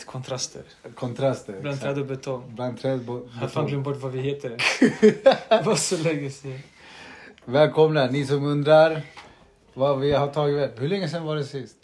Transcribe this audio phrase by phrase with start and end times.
[0.00, 0.62] Vet, kontraster.
[0.94, 1.52] Kontraster.
[1.60, 1.82] Bland exakt.
[1.82, 2.54] träd och betong.
[2.54, 4.50] Bland träd bo- Jag har fan glömt bort vad vi heter.
[5.48, 6.58] Det var så länge sedan.
[7.44, 9.02] Välkomna ni som undrar
[9.74, 10.70] vad vi har tagit väg.
[10.76, 11.76] Hur länge sedan var det sist?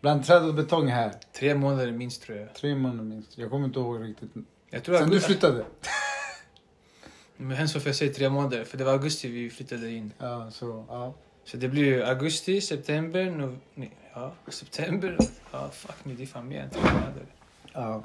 [0.00, 1.12] Bland träd och betong här.
[1.38, 2.54] Tre månader minst tror jag.
[2.54, 3.38] Tre månader minst.
[3.38, 4.30] Jag kommer inte ihåg riktigt.
[4.70, 5.64] Jag tror Sen du flyttade.
[7.36, 8.64] Men hemskt varför jag säger tre månader.
[8.64, 10.12] För det var augusti vi flyttade in.
[10.18, 11.14] Ja, så ja.
[11.44, 15.16] Så det blir ju augusti, september, no, nej, ja, september.
[15.52, 17.26] Ja, fuck me, det är fan mer än tre månader.
[17.74, 18.02] Ja.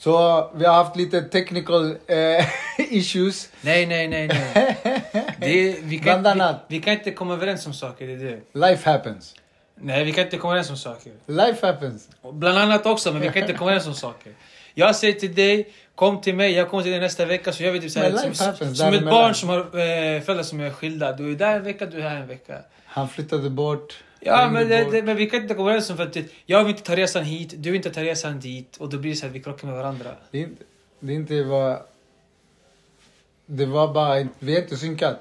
[0.00, 2.46] Så vi har haft lite technical eh,
[2.78, 3.48] issues.
[3.60, 4.76] Nej, nej, nej, nej.
[5.38, 8.68] Det vi, kan, vi, vi kan inte komma överens om saker, det är det.
[8.68, 9.34] Life happens.
[9.74, 11.12] Nej, vi kan inte komma överens om saker.
[11.26, 12.08] Life happens.
[12.32, 14.32] Bland annat också, men vi kan inte komma överens om saker.
[14.74, 17.52] Jag säger till dig, kom till mig, jag kommer till dig nästa vecka.
[17.52, 20.42] Så jag vet typ såhär, Men som, happens som ett barn som har eh, föräldrar
[20.42, 21.12] som är skilda.
[21.12, 22.58] Du är där en vecka, du är här en vecka.
[22.84, 24.02] Han flyttade bort.
[24.24, 26.16] Ja, men, det, det, men vi kan inte komma överens om för att
[26.46, 28.76] jag vill inte ta resan hit, du vill inte ta resan dit.
[28.76, 30.10] Och då blir det så att vi krockar med varandra.
[30.30, 30.64] Det är inte,
[31.00, 31.82] det är inte vad...
[33.46, 35.16] Det var bara vi är inte synkat.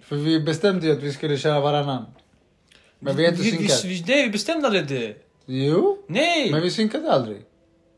[0.00, 2.06] För vi bestämde ju att vi skulle köra varannan.
[2.98, 3.84] Men vi är inte synkat.
[4.08, 5.16] nej, vi bestämde aldrig det.
[5.46, 6.50] Jo, Nej!
[6.52, 7.42] men vi synkade aldrig.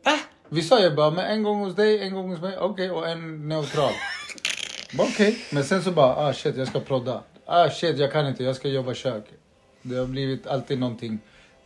[0.05, 0.19] Va?
[0.49, 3.09] Vi sa ju bara, men en gång hos dig, en gång hos mig, okej, och
[3.09, 3.93] en neutral.
[4.99, 7.22] Okej, men sen så bara, ah shit, jag ska prodda.
[7.47, 9.25] Ah shit, jag kan inte, jag ska jobba kök.
[9.82, 11.19] Det har blivit alltid någonting,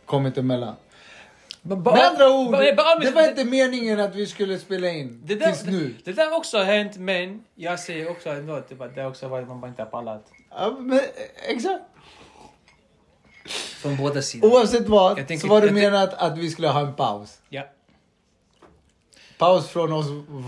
[0.05, 0.75] kommit emellan.
[1.61, 5.21] Men Med andra ord, ba- ba- det var inte meningen att vi skulle spela in
[5.25, 5.87] det där, tills nu.
[5.87, 9.27] Det, det där också har hänt, men jag säger också ändå att det, bara- också
[9.27, 10.25] varit man bara inte har pallat.
[10.49, 11.01] Ja, men,
[11.47, 11.83] exakt.
[13.81, 14.49] Från båda sidor.
[14.53, 17.37] Oavsett vad Jag tänker- så var det menat att vi skulle ha en paus.
[17.49, 17.63] Ja.
[19.37, 20.05] Paus från oss,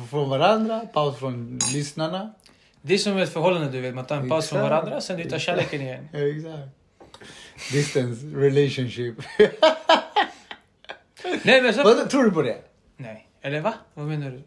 [0.09, 2.34] från varandra, paus från lyssnarna.
[2.81, 5.24] Det är som ett förhållande du vet, man tar en paus från varandra, sen du
[5.30, 6.08] tar kärleken igen.
[6.12, 6.69] Ja, exakt.
[7.72, 9.16] Distance relationship.
[11.44, 11.84] Nej men så...
[11.84, 12.58] vad, tror du på det?
[12.97, 13.28] Nej.
[13.42, 13.74] Eller va?
[13.94, 14.42] Vad menar du?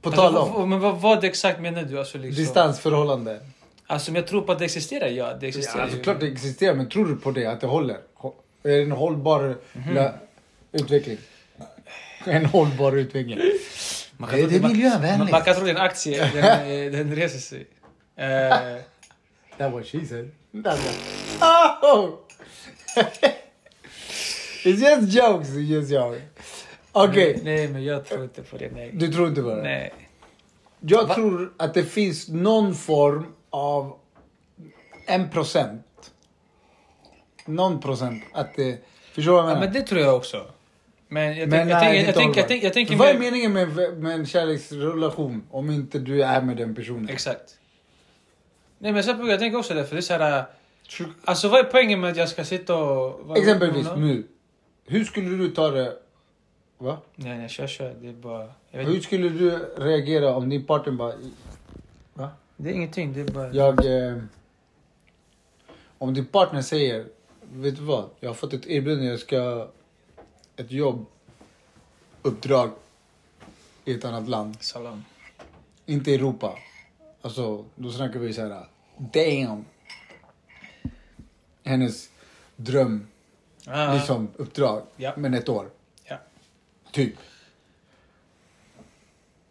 [0.00, 1.98] På tal Alltså, om vad- Men vad, vad exakt menar du?
[1.98, 2.44] Alltså, liksom?
[2.44, 3.40] distansförhållande.
[3.86, 5.08] Alltså om jag tror på att det existerar?
[5.08, 6.02] Ja, det Ja, existerar alltså, ju.
[6.02, 7.46] klart det existerar, men tror du på det?
[7.46, 7.96] Att det håller?
[8.16, 9.96] Hå- Är det en hållbar Mhm.
[9.96, 10.12] lö-
[10.72, 11.18] utveckling?
[12.24, 13.38] En hållbar utveckling.
[14.22, 15.18] Man Det- tro- det är miljövänligt.
[15.18, 17.66] Man, man kan tro det är en aktie, den, eh, den reser sig.
[18.16, 18.80] Eh,
[19.58, 20.30] That what she said.
[20.52, 20.78] That's
[21.40, 21.78] what...
[21.82, 22.18] Oh!
[24.64, 26.22] It's just jokes, it's just jokes.
[26.92, 28.90] Okej, Nej men jag tror inte på det, nej.
[28.92, 29.62] du tror inte på det?
[29.62, 29.92] Nej.
[30.80, 31.14] Jag Va?
[31.14, 33.98] tror att det finns någon form av
[35.06, 36.12] en procent.
[37.46, 38.78] Någon procent att det...
[39.12, 39.60] Förstår du vad jag Ja, menar?
[39.66, 40.46] men det tror jag också.
[41.12, 41.50] Men jag,
[42.74, 47.08] tänker Vad är meningen med, med en kärleksrelation om inte du är med den personen?
[47.08, 47.58] Exakt.
[48.78, 50.44] Nej men så, jag tänker också det, för det är såhär...
[51.24, 53.38] Alltså vad är poängen med att jag ska sitta och...
[53.38, 54.24] Exempelvis nu.
[54.86, 55.96] Hur skulle du ta det?
[56.78, 56.98] Va?
[57.14, 57.94] Nej nej, kör kör.
[58.00, 58.48] Det är bara...
[58.70, 61.12] Hur skulle du reagera om din partner bara...
[62.14, 62.30] Va?
[62.56, 63.52] Det är ingenting, det är bara...
[63.54, 64.06] Jag...
[64.08, 64.16] Eh,
[65.98, 67.06] om din partner säger,
[67.52, 68.04] vet du vad?
[68.20, 69.68] Jag har fått ett erbjudande, jag ska...
[70.56, 71.06] Ett jobb,
[72.22, 72.70] uppdrag
[73.84, 74.56] i ett annat land.
[74.60, 75.04] Salam.
[75.86, 76.58] Inte i Europa.
[77.22, 78.66] Alltså, då snackar vi så här.
[78.96, 79.64] Damn!
[81.64, 82.10] Hennes
[82.56, 83.06] dröm,
[83.66, 84.82] Ah, liksom uppdrag.
[84.96, 85.12] Ja.
[85.16, 85.70] Men ett år.
[86.04, 86.16] Ja.
[86.92, 87.14] Typ.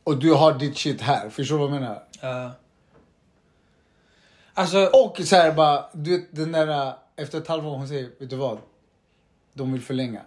[0.03, 2.03] Och du har ditt shit här, förstår du vad jag menar?
[2.21, 2.51] ah.
[4.53, 4.86] Alltså...
[4.86, 8.36] Och så här bara, du vet den där, efter ett halvår hon säger, vet du
[8.36, 8.57] vad?
[9.53, 10.21] De vill förlänga.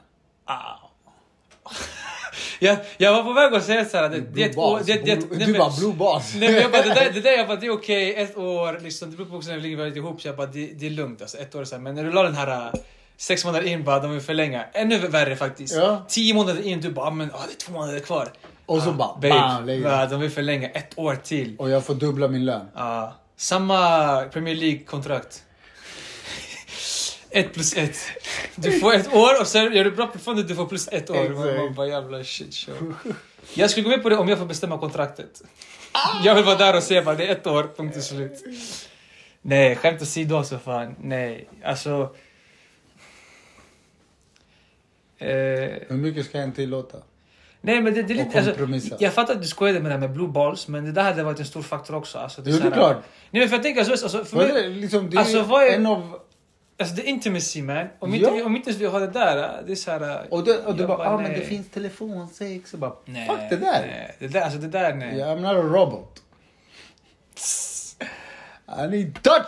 [2.60, 4.80] Jag, jag var på väg att säga såhär, det, det är ett år...
[4.84, 6.34] Det, det, Blue- nej, du bara blue balls.
[6.34, 8.80] Nej men jag bara, det där, det där jag bara, det är okej, ett år,
[8.82, 10.86] liksom, det beror på också länge vi har varit ihop, så jag bara, det, det
[10.86, 11.82] är lugnt alltså, ett år så här.
[11.82, 12.80] Men när du la den här äh,
[13.16, 15.74] sex månader in bara, de vill förlänga, ännu värre faktiskt.
[15.74, 16.04] Ja.
[16.08, 18.28] Tio månader in, du bara, men ah, det är två månader kvar.
[18.66, 21.56] Och så ah, bara, babe, bam, de vill förlänga ett år till.
[21.58, 22.68] Och jag får dubbla min lön.
[22.74, 23.76] Ah, samma
[24.24, 25.42] Premier League-kontrakt.
[27.34, 27.96] Ett plus ett.
[28.56, 31.28] Du får ett år och sen gör du bra performance, du får plus ett år.
[31.28, 32.94] Man, man bara jävla shit show.
[33.54, 35.42] Jag skulle gå med på det om jag får bestämma kontraktet.
[36.24, 38.44] Jag vill vara där och se bara, det är ett år, punkt och slut.
[39.42, 40.94] Nej, skämt åsido alltså fan.
[41.00, 42.14] Nej, alltså...
[45.18, 45.28] Eh,
[45.88, 46.98] Hur mycket ska en tillåta?
[47.60, 48.38] nej men det, det är lite...
[48.38, 51.02] Alltså, jag fattar att du skojade med det här med blue balls, men det där
[51.02, 52.18] hade varit en stor faktor också.
[52.18, 52.96] Alltså, Jo, det är så här- klart.
[53.30, 55.42] Nej men för jag tänker alltså, alltså för mig, är det, liksom, det är Alltså,
[55.42, 56.20] vad är- en av...
[56.78, 57.86] alltså det är intimacy man.
[57.98, 58.16] Om, Ja.
[58.16, 60.26] inte, vi- om inte vi har det där, det är så här...
[60.30, 62.72] Och, det, och du bara, ah, men det finns telefonsex.
[62.74, 63.86] Och bara, Nej, fuck det där.
[63.86, 65.16] Nej, det där, alltså det där nej.
[65.16, 66.22] Yeah, I'm not a robot.
[68.84, 69.46] I need touch!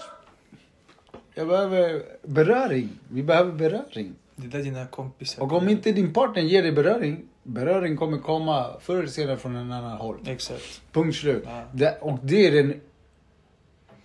[1.34, 2.88] Jag behöver beröring.
[3.08, 4.14] Vi behöver beröring.
[4.36, 5.42] Det är där dina kompisar...
[5.42, 9.56] Och om inte din partner ger dig beröring, beröring kommer komma förr eller senare från
[9.56, 10.16] en annan håll.
[10.26, 10.82] Exakt.
[10.92, 11.42] Punkt slut.
[11.46, 11.62] Ja.
[11.72, 12.80] Det, och det är den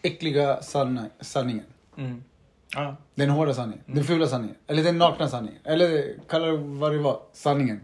[0.02, 1.66] äckliga sanna, sanningen.
[1.98, 2.24] Mm.
[2.76, 2.96] Ja.
[3.16, 3.84] Den hårda sanningen.
[3.86, 4.56] Den fula sanningen.
[4.68, 5.60] Eller den nakna sanningen.
[5.64, 7.22] Eller kalla det vad det var.
[7.34, 7.82] Sanningen.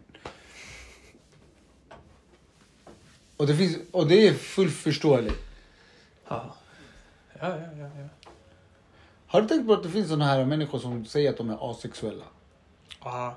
[3.38, 5.38] Och det, finns, och det är fullt förståeligt.
[6.28, 6.56] Ja.
[7.40, 8.08] Ja, ja, ja, ja.
[9.28, 11.72] Har du tänkt på att det finns såna här människor som säger att de är
[11.72, 12.24] asexuella?
[13.04, 13.36] Ja,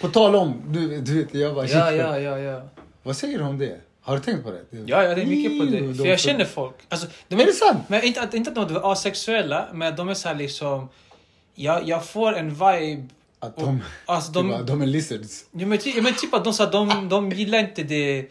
[0.00, 2.38] På tal om, du, du vet, jag bara ja, ja, ja.
[2.38, 2.62] ja.
[3.02, 3.80] Vad säger du om det?
[4.08, 4.64] Har du tänkt på det?
[4.86, 5.80] Ja, jag tänker mycket på det.
[5.80, 6.74] de För jag känner folk.
[6.88, 7.78] Alltså, de Är det sant?
[7.88, 10.88] Men inte, att- inte att de är asexuella, men de är så här liksom...
[11.54, 13.08] Jag, jag får en vibe...
[13.40, 14.66] Att de, Alltså de, de...
[14.66, 15.44] de är lizards.
[15.52, 18.26] Ja, men, ty, men typ att de, så här, de, de gillar inte det...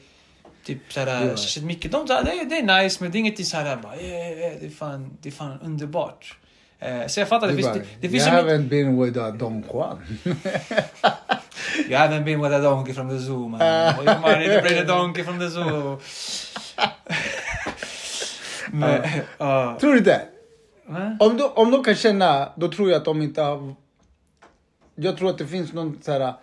[0.66, 1.38] Typ såhär, Ja.
[1.38, 1.92] shit mycket.
[1.92, 4.54] De sa det, är- det är nice, men det är inget såhär bara, yeah, yeah,
[4.60, 6.38] det, är fan, det är fan underbart.
[6.80, 8.46] Eh, så jag fattar, det, Du finns, bara, det, det finns mycket...
[8.46, 9.98] haven't been with a Don Juan.
[11.78, 13.62] You haven't been with a donkey from the zoo man.
[13.62, 16.00] Oh, you might need to bring a donkey from the zoo.
[18.72, 19.02] men,
[19.38, 19.78] ja.
[19.80, 20.22] Tror du det?
[20.86, 21.18] Va?
[21.20, 23.76] Om de, om de kan känna, då tror jag att de inte har...
[24.96, 26.34] Jag tror att det finns någon så här...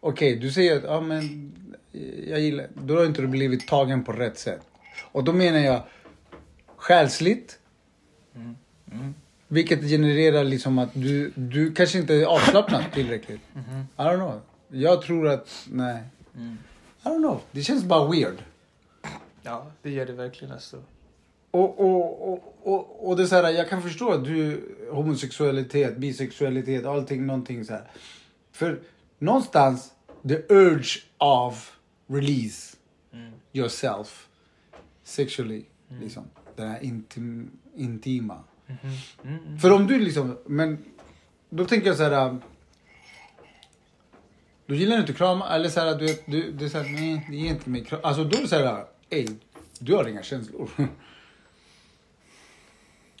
[0.00, 1.52] Okej, du säger att ja, men,
[2.28, 2.66] jag gillar...
[2.74, 4.60] Då har inte du blivit tagen på rätt sätt.
[5.12, 5.82] Och då menar jag
[6.76, 7.58] själsligt.
[8.34, 9.14] Mm.
[9.48, 13.40] Vilket genererar liksom att du, du kanske inte är avslappnad tillräckligt.
[13.96, 14.40] I don't know.
[14.70, 16.02] Jag tror att, nej.
[16.36, 16.58] Mm.
[17.02, 17.40] I don't know.
[17.52, 18.36] Det känns bara weird.
[19.42, 20.82] Ja, det gör det verkligen alltså.
[21.50, 25.96] Och, och, och, och, och det är så här, jag kan förstå att du, homosexualitet,
[25.96, 27.90] bisexualitet, allting, någonting så här.
[28.52, 28.80] För
[29.18, 29.92] någonstans,
[30.28, 32.76] the urge of release
[33.12, 33.32] Mm.
[33.52, 34.28] yourself
[35.02, 35.64] sexually,
[36.00, 36.24] liksom.
[36.56, 38.44] Den här intim, intima.
[38.66, 38.78] Mhm.
[39.24, 39.58] Mm, mm.
[39.58, 40.84] För om du liksom, men
[41.50, 42.38] då tänker jag så här.
[44.70, 47.50] Du gillar inte krama eller så här, du du, du så här, nej, det ger
[47.50, 48.00] inte mig kram.
[48.02, 49.28] Alltså då är det så här, ey,
[49.78, 50.70] du har inga känslor.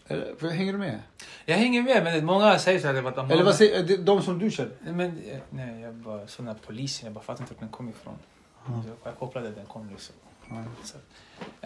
[0.06, 1.00] Eller, hänger du med?
[1.44, 4.50] Jag hänger med, men många säger såhär att de Eller vad säger de, som du
[4.50, 4.72] känner?
[4.80, 8.18] Men, eh, nej, jag bara, här polisen, jag bara fattar inte var den kom ifrån.
[8.66, 10.14] Så Jag kopplade den kom liksom.
[10.48, 10.64] Ja.
[10.84, 10.96] Så.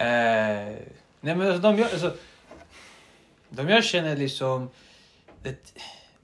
[0.00, 0.78] Eh,
[1.20, 2.14] nej men alltså, de, jag, alltså,
[3.48, 4.68] de jag känner liksom,
[5.42, 5.74] det,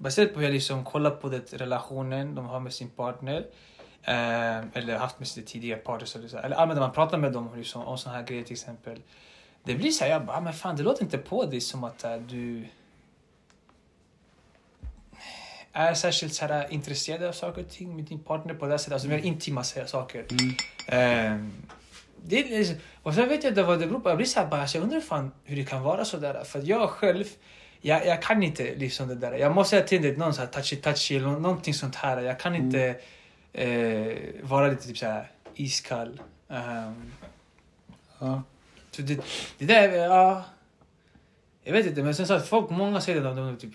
[0.01, 3.47] baserat på hur jag liksom kollar på det, relationen de har med sin partner,
[4.03, 7.33] eh, eller haft med sina tidigare partners, eller, så, eller allmänt när man pratar med
[7.33, 8.99] dem liksom, om såna här grejer till exempel.
[9.65, 11.85] Det blir så här, jag bara, "Ah, men fan det låter inte på dig som
[11.85, 12.65] att eh, du
[15.73, 18.79] är särskilt så här, intresserad av saker och ting med din partner på det här
[18.79, 20.25] sättet, alltså mer intima så här saker.
[20.31, 20.55] Mm.
[20.89, 21.53] Ehm,
[22.25, 24.09] det är, liksom- och sen vet jag inte vad det beror på.
[24.09, 26.45] Jag blir så här bara, alltså, jag undrar fan hur det kan vara så där.
[26.45, 27.25] För att jag själv,
[27.81, 29.33] jag, jag kan inte liksom det där.
[29.33, 32.23] Jag måste ha till det någon så här touchy touchy eller nå- någonting sånt här.
[32.23, 33.01] Jag kan inte
[33.53, 36.21] eh, vara lite typ så här iskall.
[36.49, 37.13] Ehm,
[38.19, 38.43] Ja.
[38.91, 39.21] så det,
[39.59, 40.45] det där, ja.
[41.65, 43.73] Jag vet inte, men sen så att folk, många säger att de är typ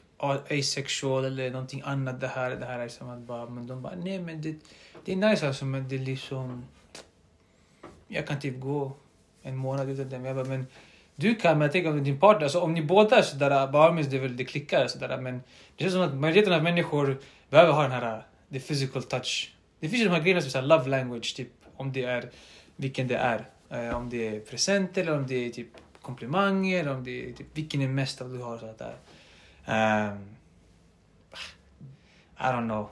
[0.52, 2.20] asexual eller någonting annat.
[2.22, 4.56] Det här, det här är som att bara, men de bara, nej men det,
[5.06, 6.66] det är nice alltså, men det är liksom...
[8.08, 8.92] Jag kan typ gå
[9.42, 10.18] en månad utan det.
[10.20, 10.68] Men jag bara, men
[11.16, 13.92] du kan, men jag tänker om din partner, alltså om ni båda är sådär, bara
[13.92, 15.42] det, är väl, det klickar sådär, men
[15.76, 17.18] det känns som att majoriteten av människor
[17.50, 19.56] behöver ha den här, the physical touch.
[19.80, 22.30] Det finns ju de här grejerna som så love language, typ om det är,
[22.76, 23.46] vilken det är.
[23.70, 25.68] Eh, om det är presenter eller om det är typ
[26.02, 28.76] komplimanger, eller om det är typ, vilken är mest av du har sådär.
[28.78, 28.92] där.
[29.66, 30.36] Um, ehm,
[32.40, 32.90] I don't know.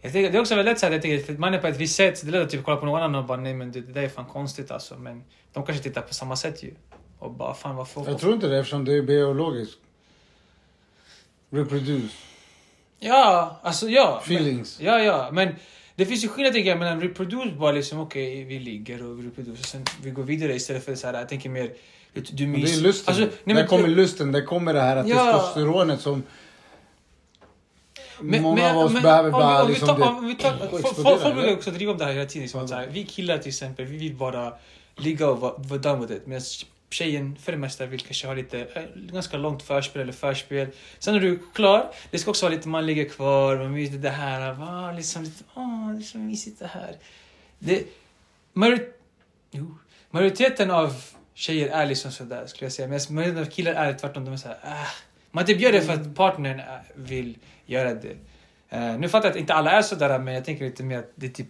[0.00, 1.76] Jag tycker, det är också väldigt lätt såhär, jag tycker, för man är på ett
[1.76, 3.72] visst sätt, det är lätt att typ kolla på någon annan och bara nej men
[3.72, 4.98] det, det där är fan konstigt alltså.
[4.98, 6.74] Men de kanske tittar på samma sätt ju.
[7.22, 9.78] Och bara fan vad får Jag tror inte det eftersom det är biologiskt.
[11.50, 12.12] Reproduce.
[12.98, 14.20] Ja, alltså ja.
[14.24, 14.78] Feelings.
[14.78, 15.28] Men, ja, ja.
[15.32, 15.54] Men
[15.96, 19.26] det finns ju skillnad tycker jag mellan reproduce bara liksom okej vi ligger och vi
[19.26, 21.72] reproduce och sen vi går vidare istället för så här jag tänker mer
[22.32, 22.70] du, mys.
[22.72, 23.14] det är lusten.
[23.14, 25.32] Alltså, nej, där kommer lusten, där kommer det här Ja.
[25.32, 26.22] testosteronet som
[28.20, 30.04] Men- många men- av oss men behöver om vi- bara om vi liksom tar- det,
[30.04, 32.48] om vi tar- folk- Folk brukar också driva om det här hela tiden.
[32.48, 34.52] Som att så här, vi killar till exempel, vi vill bara
[34.96, 36.26] ligga och vara vara done with it.
[36.26, 36.42] Medan
[36.92, 40.68] tjejen för det mesta vill kanske ha lite, eh, ganska långt förspel eller förspel.
[40.98, 43.98] Sen när du är klar, det ska också vara lite man ligger kvar, man myser
[43.98, 46.96] det här, va, liksom lite, åh, det är så mysigt det här.
[47.58, 47.84] Det,
[48.52, 48.80] majori,
[49.50, 49.78] jo,
[50.10, 50.94] majoriteten av
[51.34, 52.88] tjejer är liksom sådär skulle jag säga.
[52.88, 54.88] Men majoriteten av killar är tvärtom, de är såhär, äh.
[55.34, 58.16] Man typ gör det för att partnern äh, vill göra det.
[58.68, 61.12] Eh, nu fattar jag att inte alla är sådär, men jag tänker lite mer att
[61.14, 61.46] det är typ...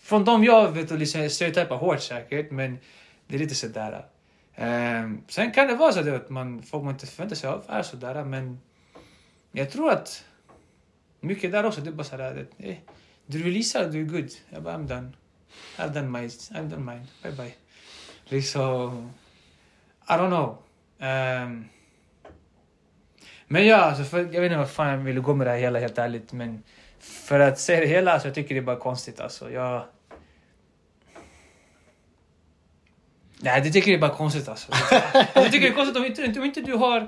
[0.00, 2.78] Från dem jag vet och liksom stereotypar hårt säkert, men
[3.26, 4.06] det är lite sådär.
[4.58, 7.82] Um, sen kan det vara så att man, får man inte förväntar sig av är
[7.82, 8.60] sådär, men
[9.52, 10.24] jag tror att
[11.20, 12.76] mycket där också, det är bara sådär att eh,
[13.26, 14.30] du releasar, du är good.
[14.50, 15.12] Jag bara, I'm done.
[15.76, 16.28] I've done mine.
[16.28, 17.06] I've done mine.
[17.22, 17.54] Bye bye.
[18.24, 19.12] Liksom,
[20.08, 20.58] I don't know.
[20.98, 21.68] Um,
[23.48, 25.58] men ja, alltså för, jag vet inte vad fan jag ville gå med det här
[25.58, 26.32] hela, helt ärligt.
[26.32, 26.62] Men
[26.98, 29.50] för att säga det hela, så jag tycker det är bara konstigt alltså.
[29.50, 29.84] Jag...
[33.40, 34.72] Nej, det tycker jag är bara konstigt alltså.
[35.34, 37.06] jag tycker det är konstigt om inte, om inte du har...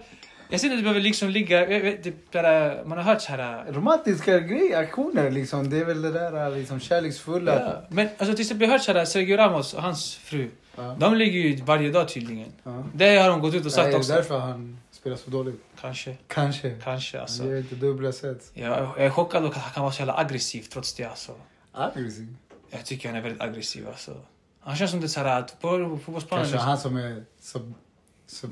[0.50, 1.66] Jag ser inte att du behöver liksom ligga...
[2.02, 3.64] Typ, där, man har hört så här...
[3.73, 5.70] Romantiska grejer, aktioner liksom.
[5.70, 7.54] Det är väl det där liksom kärleksfulla.
[7.54, 10.50] Ja, men alltså till exempel jag har hört så här, Sergio Ramos och hans fru.
[10.76, 10.97] Ja.
[10.99, 12.52] De ligger ju varje dag tydligen.
[12.62, 12.85] Ja.
[12.94, 14.12] Det har de gått ut och sagt Nej, det är också.
[14.12, 15.62] därför han spelar så dåligt.
[15.80, 16.76] Kanske, Kanske.
[16.85, 17.42] kanske alltså.
[17.42, 18.50] Han inte dubbla sätt.
[18.54, 21.32] Jag, jag är chockad att han kan vara så jävla aggressiv trots det alltså.
[21.73, 22.37] Aggressiv.
[22.70, 24.16] Jag tycker han är väldigt aggressiv alltså.
[24.68, 26.44] Han känns som det så här att på fotbollsplanen...
[26.50, 27.75] Kanske han som är sub,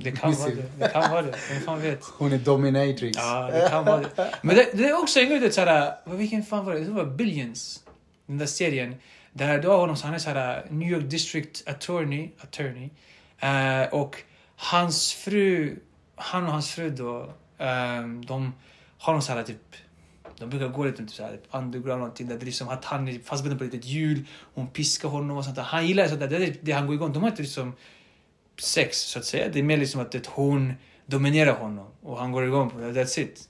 [0.02, 0.64] Det kan vara det.
[0.78, 1.34] Det kan vara det.
[1.50, 2.04] Vem fan vet?
[2.18, 3.16] Hon är dominatrix.
[3.18, 4.34] Ja, det kan vara det.
[4.42, 5.94] Men det, det är också en grej, det är så här...
[6.04, 6.80] vad- Vilken fan var det?
[6.80, 7.80] Det var Billions.
[8.26, 8.94] Den där serien.
[9.32, 12.30] Där du har honom, han är så här New York District Attorney.
[12.42, 12.90] attorney
[13.38, 14.16] eh, och
[14.56, 15.76] hans fru,
[16.16, 17.20] han och hans fru då,
[17.58, 18.54] eh, de
[18.98, 19.76] har någon så här typ
[20.38, 22.84] de brukar gå lite typ så här, underground och någonting där det är liksom att
[22.84, 24.24] han är fastbunden på ett litet hjul,
[24.54, 25.62] hon piskar honom och sånt där.
[25.62, 27.12] Han gillar sånt där, det är det han går igång.
[27.12, 27.72] De har inte liksom
[28.60, 29.48] sex så att säga.
[29.48, 30.72] Det är mer liksom att det, hon
[31.06, 32.92] dominerar honom och han går igång på det.
[32.92, 33.48] That's it.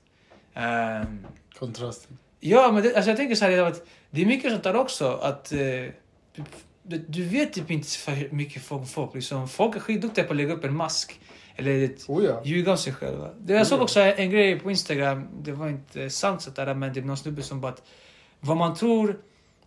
[0.55, 1.26] Ehm,
[1.59, 2.19] Kontrasten.
[2.40, 5.12] ja, men det, alltså jag tänker så här att det är mycket sånt där också
[5.23, 5.59] att eh,
[6.83, 8.88] du, vet typ inte för mycket folk.
[8.88, 11.21] folk liksom, folk är skitduktiga på att lägga upp en mask.
[11.56, 12.42] Eller ett, Oh ja.
[12.44, 13.30] ljuga om sig själva.
[13.38, 16.92] Det, jag såg också en grej på Instagram, det var inte sant så där, men
[16.92, 17.82] det är någon snubbe som bara att
[18.40, 19.20] vad man tror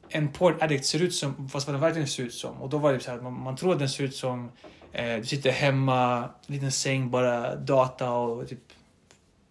[0.09, 2.61] en porn addict ser ut som, fast vad den verkligen ser ut som.
[2.61, 4.51] Och då var det så här, att man, man tror att den ser ut som,
[4.91, 8.59] eh, du sitter hemma, liten säng, bara data och typ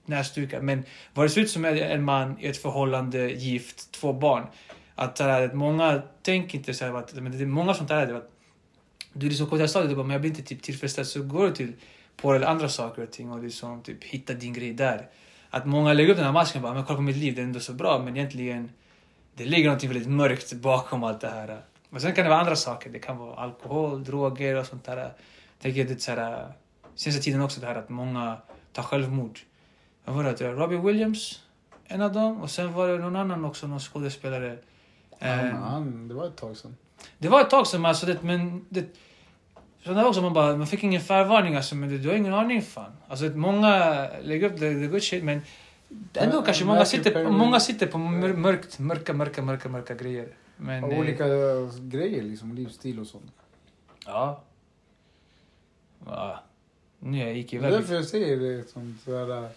[0.06, 0.60] näsdukar.
[0.60, 4.46] Men vad det ser ut som är en man i ett förhållande, gift, två barn.
[4.94, 8.16] Att, här, många tänker inte så här, att, men det är många som tar det.
[8.16, 8.30] Att,
[9.12, 11.08] du liksom till stadiet och bara, men jag blir inte typ tillfredsställd.
[11.08, 11.72] Så går du till
[12.22, 15.08] på eller andra saker och ting och liksom typ hitta din grej där.
[15.50, 17.40] Att många lägger upp den här masken och bara, men kolla på mitt liv, det
[17.40, 17.98] är ändå så bra.
[17.98, 18.70] Men egentligen,
[19.34, 21.60] det ligger något väldigt mörkt bakom allt det här.
[21.90, 22.90] Men sen kan det vara andra saker.
[22.90, 24.96] Det kan vara alkohol, droger och sånt där.
[24.96, 25.12] Jag
[25.58, 26.52] tänker att det så här,
[26.94, 28.36] senaste tiden också det här att många
[28.72, 29.38] tar självmord.
[30.04, 30.52] Vad var det?
[30.52, 31.42] Robbie Williams,
[31.86, 32.42] en av dem.
[32.42, 34.58] Och sen var det någon annan också, någon skådespelare.
[35.20, 36.76] Han, Eh, han, det var ett tag sedan.
[37.18, 38.86] det var ett tag sedan, alltså det, men det...
[39.84, 42.62] Så där också, man bara, man fick ingen förvarning alltså, men du har ingen aning
[42.62, 42.92] fan.
[43.08, 45.42] Alltså många lägger upp the, the good shit, men
[46.14, 50.28] ändå kanske många sitter, många sitter på mör, mörkt, mörka, mörka, mörka, mörka grejer.
[50.56, 51.24] Men, Och eh, olika
[51.80, 53.32] grejer, liksom livsstil och sånt.
[54.06, 54.42] Ja.
[55.98, 56.38] Va?
[56.98, 57.72] Nu jag gick Det är iväg.
[57.72, 59.48] därför jag säger det som sådär,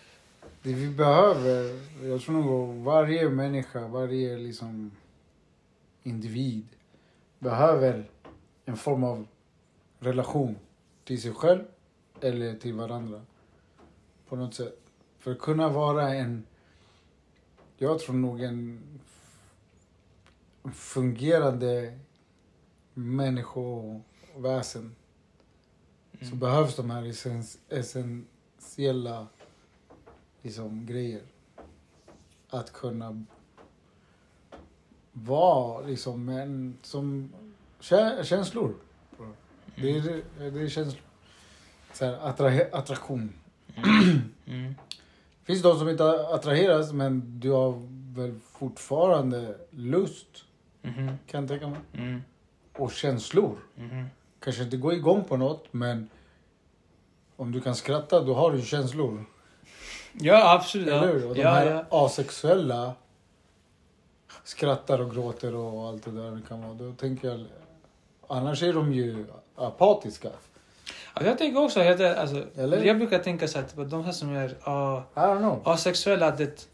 [0.63, 4.91] det vi behöver, jag tror nog varje människa, varje liksom
[6.03, 6.67] individ
[7.39, 8.05] behöver
[8.65, 9.27] en form av
[10.01, 10.57] relation
[11.03, 11.63] till sig själv
[12.21, 13.21] eller till varandra.
[14.27, 14.77] På något sätt.
[15.19, 16.45] För att kunna vara en,
[17.77, 18.81] jag tror nog en
[20.73, 21.99] fungerande
[22.93, 24.95] människoväsen
[26.19, 26.39] så Mm.
[26.39, 29.27] behövs de här essens, essentiella
[30.41, 31.21] liksom, grejer.
[32.49, 33.23] Att kunna
[35.11, 37.33] vara liksom en som
[37.79, 38.75] kä- känslor.
[39.75, 41.01] Det är, det är känslor.
[41.93, 43.33] Så här, attra- attraktion.
[44.45, 44.75] Mm.
[45.43, 47.81] finns de som inte attraheras men du har
[48.15, 50.27] väl fortfarande lust,
[50.81, 51.11] Mhm.
[51.27, 51.79] kan jag tänka mig.
[51.93, 52.21] Mm.
[52.77, 53.57] Och känslor.
[53.75, 54.05] Mhm.
[54.39, 56.09] Kanske inte gå igång på något men
[57.35, 59.25] om du kan skratta då har du känslor.
[60.13, 60.87] Ja, absolut.
[60.87, 61.27] Eller hur?
[61.29, 62.05] Och de ja, här ja.
[62.05, 62.93] asexuella
[64.43, 66.73] skrattar och gråter och allt det där det kan vara.
[66.73, 67.45] Då tänker jag,
[68.27, 69.25] annars är de ju
[69.67, 70.29] apatiska.
[71.13, 72.83] Alltså, jag tänker också, jag, alltså, Eller?
[72.83, 76.67] jag brukar tänka så typ, att de här som är uh, asexuella, det,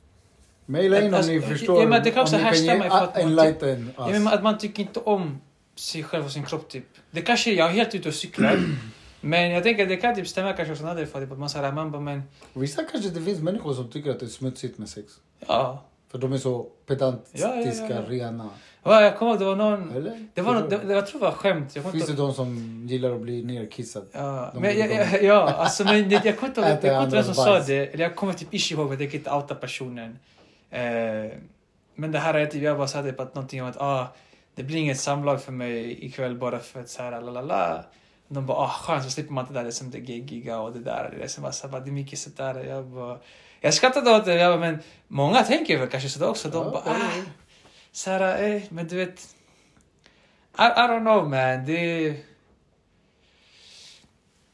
[0.65, 1.87] Maila in om Alltså, ni ja, förstår.
[1.87, 3.91] men det kan också härstamma ifrån att man enlighten.
[3.97, 5.41] Ja, men att man tycker inte om
[5.75, 6.85] sig själv och sin kropp typ.
[7.11, 8.59] Det kanske, jag är helt ute och cyklar.
[9.21, 11.71] men jag tänker att det kan typ stämma kanske också när för att man säger
[11.71, 14.89] man bara men Vissa kanske det finns människor som tycker att det är smutsigt med
[14.89, 15.13] sex.
[15.47, 15.83] ja.
[16.11, 18.01] För de är så pedantiska, Ja, ja, ja, ja.
[18.07, 18.49] rena.
[18.83, 20.27] Ja jag kommer ihåg det var någon, Eller?
[20.33, 21.75] det var något, det, jag tror det var skämt.
[21.75, 24.05] Jag Finns det de som gillar att bli nerkissad?
[24.11, 27.23] Ja, de men jag, jag, ja, alltså men det, jag kommer inte ihåg jag vem
[27.23, 27.93] som sa det.
[27.93, 30.19] Eller jag kommer typ inte ihåg, jag tänker inte outa personen.
[30.69, 31.31] Eh,
[31.95, 34.07] men det här är typ, jag bara sa på att någonting om att ah,
[34.55, 37.83] det blir inget samlag för mig ikväll bara för att så här la la la.
[38.27, 40.79] De bara, ah skönt så slipper man det där det som det giggiga och det
[40.79, 41.13] där.
[41.17, 42.63] Det är, som bara, så bara, det är mycket sånt där.
[42.63, 43.17] Jag, bara,
[43.61, 46.49] jag skrattade åt det, jag bara, men många tänker väl kanske sådär också.
[46.49, 47.21] De Ja, bara, ah.
[47.97, 49.35] Så här, eh, men du vet.
[50.57, 51.65] I, I don't know man.
[51.65, 52.15] Det...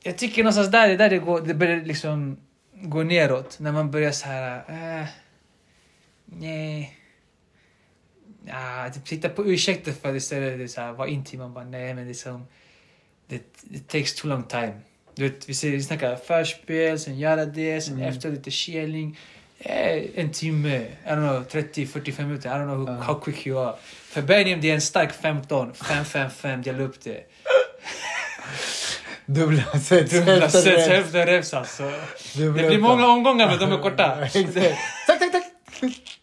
[0.04, 2.38] Jag tycker någonstans där, det där det, går, det börjar liksom
[2.74, 3.60] gå neråt.
[3.60, 5.08] När man börjar så här, eh,
[6.26, 6.98] nej.
[8.46, 11.40] Ja, typ sitta på ursäkter för istället det så här, vara intim.
[11.40, 12.48] Man bara, nej men det är som,
[13.28, 13.36] det,
[13.72, 14.74] it takes too long time.
[15.16, 18.10] Du vet, vi, ser, vi snackar förspel, sen göra det, sen Mm.
[18.10, 19.18] efter lite kelning.
[19.66, 22.50] Eh, en timme, I don't know, 30-45 minuter.
[22.50, 22.94] I don't know who, Ja.
[23.02, 23.76] how quick you are.
[24.10, 27.18] För Bernium det är en stark 15, 5-5-5, dela upp det.
[29.26, 30.12] Dubbla set.
[30.12, 30.88] Dubbla hälften set, rätt.
[30.88, 31.92] hälften reps alltså.
[32.36, 34.10] Det blir många omgångar men de är korta.
[35.08, 35.44] Tack, tack, tack.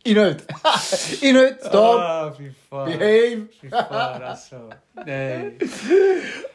[0.02, 0.46] In och ut.
[1.22, 1.60] In och ut.
[1.60, 1.74] Stopp.
[2.00, 2.86] Ah, fy fan.
[2.86, 3.46] Behave.
[3.60, 4.72] Fy fan alltså.
[5.06, 5.58] Nej.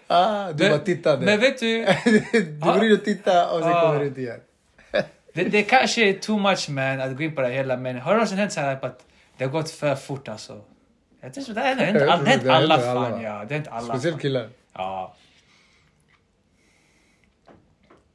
[0.07, 1.25] Ah, du Men- bara tittade.
[1.25, 1.85] Men vet du,
[2.31, 3.81] du går in och tittar och sen Ah.
[3.81, 4.39] kommer du ut igen.
[5.35, 8.11] Det, det kanske är too much man att gå in på det hela men har
[8.11, 9.05] det någonsin hänt så här att
[9.37, 10.61] det har gått för fort alltså?
[11.21, 13.45] Jag tror det händer inte alla, det händer alla fan ja.
[13.45, 13.93] Det är inte alla.
[13.93, 14.49] Speciellt killar.
[14.73, 15.15] Ja.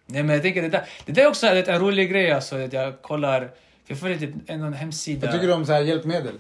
[0.07, 2.73] Nej men jag tänker det där, det där är också en rolig grej alltså att
[2.73, 3.49] jag kollar, för
[3.87, 5.27] jag följer typ en, en hemsida.
[5.27, 6.35] Vad tycker du om så här hjälpmedel?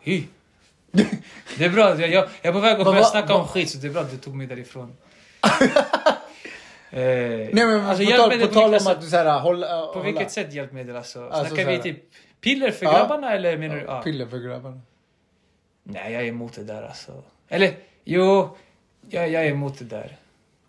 [0.00, 0.24] Hy.
[1.58, 3.78] Det är bra, jag, jag, jag är på väg att börja snacka om skit så
[3.78, 4.96] det är bra att du tog mig därifrån.
[6.94, 7.00] eh,
[7.52, 9.86] Nej men alltså, på, tal, på tal om att du så här hålla...
[9.86, 11.28] På vilket sätt hjälpmedel alltså?
[11.28, 12.04] Alltså, Snackar så vi typ
[12.40, 13.82] piller för grabbarna eller menar du?
[13.82, 14.02] Ja.
[14.02, 14.80] Piller för grabbarna.
[15.82, 17.22] Nej, jag är emot det där alltså.
[17.48, 18.56] Eller jo,
[19.10, 20.16] jag, jag är emot det där.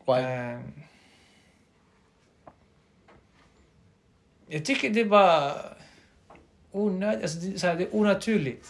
[0.08, 0.14] Why?
[0.14, 0.62] Ehm,
[4.48, 5.54] jag tycker det är bara
[6.72, 8.68] onödigt, alltså det, så här, det är onaturligt.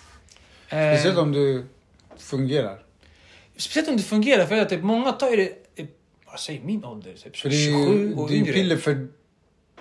[0.69, 1.65] Ehm, Speciellt om du
[2.17, 2.79] fungerar.
[3.57, 5.64] speciellt om det fungerar, för att typ, många tar ju det,
[6.35, 7.13] vad säger min ålder?
[7.13, 8.53] Typ För det är 27 ju och det är ju yngre.
[8.53, 9.07] piller för,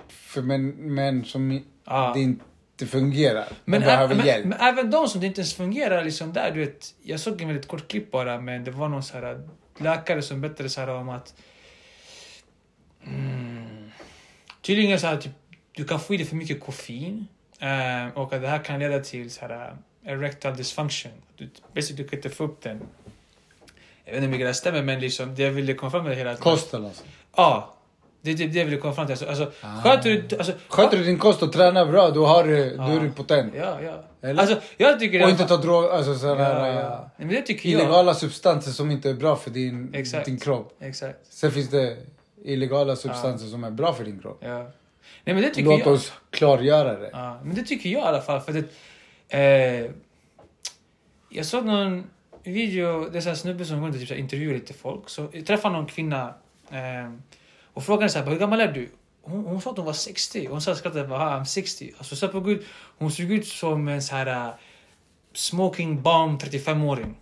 [0.07, 2.11] för män, män som Ja.
[2.15, 3.45] det inte fungerar.
[3.49, 4.45] Men, Men behöver men, hjälp.
[4.45, 6.95] men även de som det inte ens fungerar liksom där, du vet.
[7.03, 10.41] Jag såg en väldigt kort klipp bara, men det var någon så här läkare som
[10.41, 11.33] berättade så här om att
[13.07, 13.91] mm,
[14.61, 15.31] tydligen så här typ,
[15.71, 17.27] du kan få i dig för mycket koffein
[17.59, 21.11] eh, och att det här kan leda till så här erectile dysfunction.
[21.37, 22.81] Du, basically, du kan inte få upp den.
[24.05, 26.15] Jag vet inte hur mycket det stämmer, men liksom det jag ville komma fram det
[26.15, 26.31] hela...
[26.31, 27.03] att- Kosten alltså.
[27.35, 27.71] Ja.
[28.21, 29.13] Det är typ det jag ville komma fram till.
[29.13, 29.81] Alltså, alltså, Ah.
[29.83, 30.37] sköter du...
[30.37, 33.53] Alltså, Sköter du din kost och tränar bra, då, har du, då är du potent.
[33.57, 34.03] Ja, ja.
[34.21, 34.41] Eller?
[34.41, 37.11] Alltså, jag tycker Och inte ta droger, alltså sådana Ja, ja.
[37.17, 37.81] Nej, men det tycker jag.
[37.81, 40.25] illegala substanser som inte är bra för din, Exakt.
[40.25, 40.77] din kropp.
[40.81, 41.17] Exakt.
[41.29, 41.97] Sen finns det
[42.43, 44.37] illegala substanser som är bra för din kropp.
[44.41, 44.57] Ja.
[45.23, 45.93] Nej, men det tycker Låt jag.
[45.93, 47.09] oss klargöra det.
[47.13, 48.41] Ja, men det tycker jag i alla fall.
[48.41, 48.63] För det,
[49.83, 49.91] eh,
[51.29, 52.03] jag såg någon
[52.47, 55.09] video, det är så här snubbe som går runt och typ, intervjuar lite folk.
[55.09, 56.33] Så jag träffade någon kvinna
[56.71, 57.13] eh,
[57.73, 58.89] och frågade så här, hur gammal är du?
[59.21, 60.47] Hon, hon sa att hon var 60.
[60.51, 61.93] Hon sa skrattade bara, I'm 60.
[61.97, 62.65] Alltså, så på Gud,
[62.97, 64.53] hon såg ut som en så här eh,
[65.33, 67.15] smoking bomb 35-åring.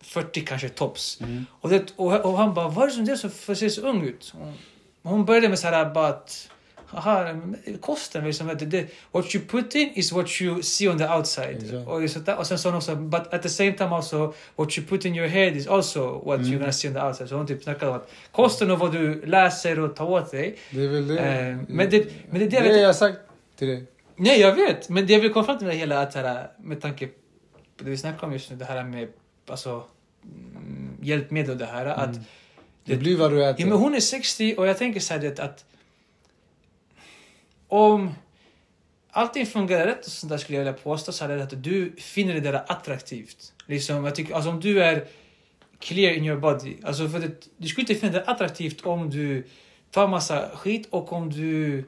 [0.00, 1.20] 40 kanske tops.
[1.20, 1.46] Mm.
[1.50, 4.02] Och, det, och, och han bara, vad är det som det som ser så ung
[4.02, 4.32] ut?
[4.34, 4.54] Hon,
[5.02, 6.50] hon började med så här bara att,
[6.88, 7.40] haha,
[7.80, 11.56] kosten liksom, det, det, what you put in is what you see on the outside.
[11.56, 11.88] Exakt.
[11.88, 14.86] Och, så och sen sa hon också, but at the same time also, what you
[14.86, 16.50] put in your head is also what Mm.
[16.52, 17.28] you're gonna see on the outside.
[17.28, 20.56] Så hon typ snackade om att kosten och vad du läser och tar åt dig.
[20.70, 21.18] Det är väl det.
[21.18, 23.18] Eh, men det- men det det jag det vet- jag har sagt
[23.58, 23.84] till dig.
[24.16, 24.88] Nej, jag vet.
[24.88, 27.06] Men det jag vill komma fram till med det hela, att här, med tanke
[27.76, 29.08] på det vi snackar om just nu, det här med
[29.48, 29.84] alltså,
[30.24, 31.86] mm, hjälpmedel och det här.
[31.86, 32.20] Att, Mm.
[32.84, 33.60] Det blir vad du äter.
[33.60, 35.64] Ja, men hon är 60 och jag tänker så här det, att
[37.68, 38.14] om
[39.10, 41.92] allting fungerar rätt och sånt där skulle jag vilja påstå så är det att du
[41.98, 43.52] finner det där attraktivt.
[43.66, 45.08] Liksom, jag tycker, alltså om du är
[45.78, 46.76] clear in your body.
[46.82, 49.46] Alltså för det, du skulle inte finna det attraktivt om du
[49.90, 51.84] tar massa skit och om du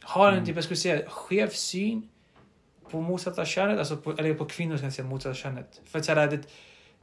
[0.00, 0.46] har en Mm.
[0.46, 2.08] typ, jag skulle säga, skev syn
[2.90, 5.80] på motsatta könet, alltså på, eller på kvinnor ska jag säga motsatta könet.
[5.84, 6.40] För att så här, det,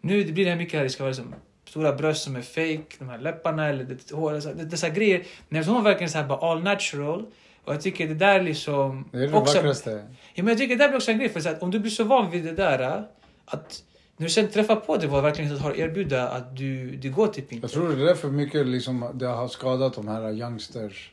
[0.01, 1.35] nu det blir det här mycket här, det ska vara liksom
[1.73, 5.23] stora bröst som är fake, de här läpparna eller det, hår, det, dessa grejer.
[5.49, 7.25] Men hon var verkligen så här bara all natural.
[7.63, 9.09] Och jag tycker det där liksom...
[9.11, 10.05] Det är det också, vackraste.
[10.33, 11.91] Ja, men jag tycker det där blir också en grej, för att om du blir
[11.91, 13.07] så van vid det där,
[13.45, 13.83] att
[14.17, 17.53] när du sen träffar på det, vad verkligen har erbjuda att du, det går typ
[17.53, 17.63] inte.
[17.63, 21.11] Jag tror det är därför mycket liksom, det har skadat de här youngsters.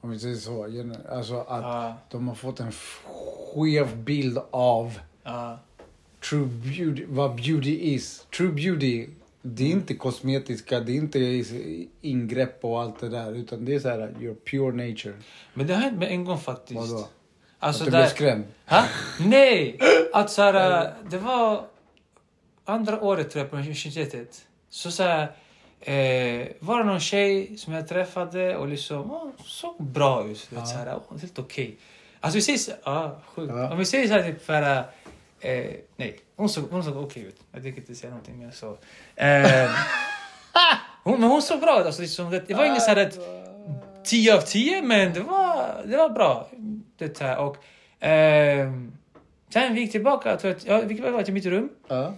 [0.00, 0.64] Om vi säger så.
[1.10, 5.58] Alltså att Ja, de har fått en skev bild av ja,
[6.28, 8.26] true beauty, vad beauty is.
[8.36, 9.08] True beauty,
[9.54, 11.44] det är inte kosmetiska, det är inte
[12.00, 13.32] ingrepp och allt det där.
[13.32, 15.14] Utan det är så här, your pure nature.
[15.54, 16.80] Men det har hänt med en gång faktiskt.
[16.80, 17.08] Vadå?
[17.58, 18.44] Alltså att du där, blev skrämd?
[18.66, 18.84] Ha?
[19.26, 19.78] Nej!
[20.12, 21.64] Att så här, det var
[22.64, 24.46] andra året tror jag på universitetet.
[24.70, 25.32] Så, så här,
[25.80, 30.48] Eh, var det någon tjej som jag träffade och liksom oh, såg bra ut.
[30.54, 30.66] Ja.
[30.66, 31.76] Så här, oh, helt okej.
[32.20, 33.52] Alltså vi säger så, ah, sjukt.
[33.56, 33.70] Ja.
[33.70, 34.94] Om vi säger så här typ för att,
[35.40, 37.36] eh, nej, hon såg, hon såg okej ut.
[37.52, 38.78] Jag tänker inte säga någonting mer så.
[39.16, 39.70] Eh,
[41.04, 41.86] hon, men hon såg bra ut.
[41.86, 43.18] Alltså, liksom, det, det var inget så här att
[44.04, 46.48] 10 av 10 men det var, det var bra.
[46.98, 47.38] Det här.
[47.38, 47.56] Och,
[48.00, 48.92] ehm,
[49.48, 51.68] sen vi gick tillbaka, jag tror att, ja, vi gick tillbaka till mitt rum.
[51.88, 52.14] Ja.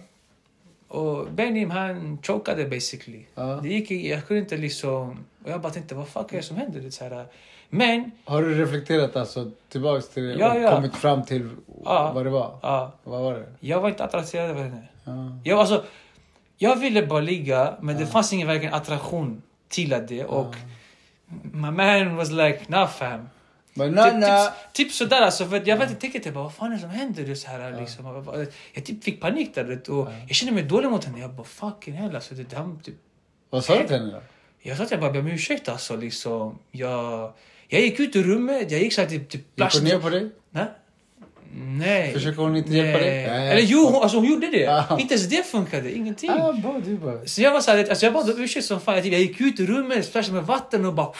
[0.87, 3.25] Och Benim han chokade basically.
[3.35, 3.59] Ja.
[3.63, 5.25] Det gick, jag kunde inte liksom...
[5.43, 6.79] Och jag bara tänkte, vad fuck är det som händer?
[6.79, 7.25] Det så här,
[7.73, 10.75] men, Har du reflekterat alltså tillbaks till det Ja, och ja.
[10.75, 11.49] kommit fram till
[11.85, 12.11] Ja.
[12.15, 12.59] vad det var?
[12.61, 13.45] ja, Vad var det?
[13.59, 14.87] jag var inte attraherad av henne.
[15.03, 15.11] Ja.
[15.43, 15.83] Jag, alltså,
[16.57, 20.25] jag ville bara ligga, men det fanns ingen verkligen attraktion till det.
[20.25, 20.55] Och
[21.51, 23.29] my man was like, nah fam.
[23.73, 26.75] Men Typ, typ, typ sådär alltså, för jag vet inte, tänkte typ, vad fan är
[26.75, 27.23] det som händer?
[27.23, 28.05] Det så här, liksom.
[28.05, 31.19] Jag, bara- jag typ fick panik där vet, och jag kände mig dålig mot henne.
[31.19, 32.33] Jag bara fucking hell alltså.
[32.33, 32.95] Det, han, typ,
[33.49, 34.21] Vad sa du till henne då?
[34.59, 35.95] Jag sa att jag bara ber om ursäkt alltså.
[35.95, 36.59] Liksom.
[36.71, 37.33] Jag,
[37.71, 39.29] jag gick ut ur rummet, jag gick så här typ...
[39.29, 40.29] typ Gick hon ner på dig?
[40.49, 40.65] Nej.
[41.53, 42.13] Nej.
[42.13, 43.23] Försöker hon inte hjälpa dig?
[43.25, 44.61] Eller jo, hon, alltså, hon gjorde det.
[44.61, 44.99] Ja.
[44.99, 46.29] Inte ens det funkade, ingenting.
[46.29, 47.25] Ah, bara, du bara.
[47.25, 48.95] Så jag var såhär, alltså jag bad om ursäkt som fan.
[48.95, 51.13] Jag, typ, jag gick ut ur rummet, splashade med vatten och bara...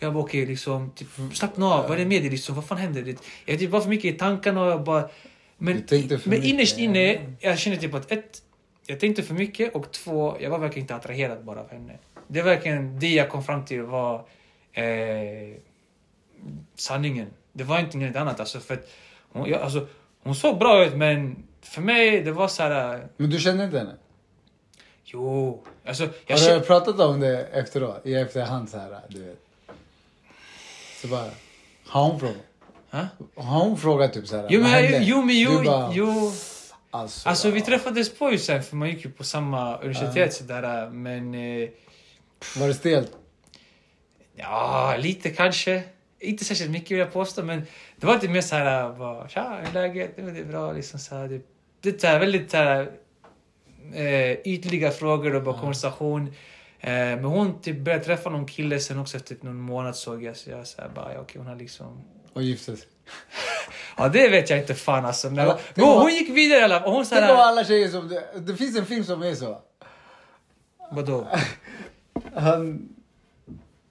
[0.00, 1.82] Jag bara okej, liksom, typ, slappna av.
[1.82, 2.30] Vad är det med dig?
[2.30, 3.02] Liksom, vad fan händer?
[3.02, 5.08] Det- Jag typ, var för mycket i tankarna och jag bara...
[5.58, 5.84] Men,
[6.24, 8.42] men innerst inne, jag kände typ att ett,
[8.86, 11.92] jag tänkte för mycket och två, jag var verkligen inte attraherad bara av henne.
[12.28, 14.14] Det är verkligen det jag kom fram till var
[14.72, 14.82] eh,
[16.74, 17.30] sanningen.
[17.52, 18.60] Det var inte något annat alltså.
[18.60, 18.90] För att
[19.32, 19.86] hon, jag, alltså,
[20.22, 23.08] hon såg bra ut men för mig det var så här.
[23.16, 23.94] Men du kände inte henne?
[25.04, 28.06] Jo, alltså jag Har du känner, pratat om det efteråt?
[28.06, 29.38] I efterhand så här, du vet?
[31.00, 31.30] Så bara,
[31.86, 32.36] har hon frågat?
[32.90, 33.06] Ha?
[33.36, 34.46] Har hon frågat typ så här?
[34.50, 36.32] Jo men, jo, men jo, bara, jo.
[36.90, 40.90] Alltså, Alltså vi träffades på ju sen för man gick ju på samma universitet sådär
[40.90, 41.68] men eh,
[42.56, 43.12] Var det stelt?
[44.34, 45.82] Ja, lite kanske.
[46.22, 47.62] Inte särskilt mycket vill jag påstå, men
[47.96, 50.16] det var lite mer så här, bara, tja, hur är läget?
[50.16, 51.28] Det är bra, liksom så här.
[51.28, 51.40] Det,
[51.80, 52.90] det är så här, väldigt så här,
[53.94, 56.26] eh, ytliga frågor och bara konversation.
[56.80, 60.22] Eh, men hon typ började träffa någon kille sen också efter typ någon månad såg
[60.22, 62.04] jag, så jag så här, bara, ja, okej, hon har liksom...
[62.32, 62.88] Och gifte sig?
[63.96, 65.30] Ja, det vet jag inte fan alltså.
[65.30, 66.90] Men, det hon, var- hon gick vidare i alla fall.
[66.92, 68.08] Hon så Tänk om här, alla tjejer som...
[68.08, 69.62] Det, det finns en film som är så.
[70.92, 71.26] vadå?
[72.34, 72.88] Han...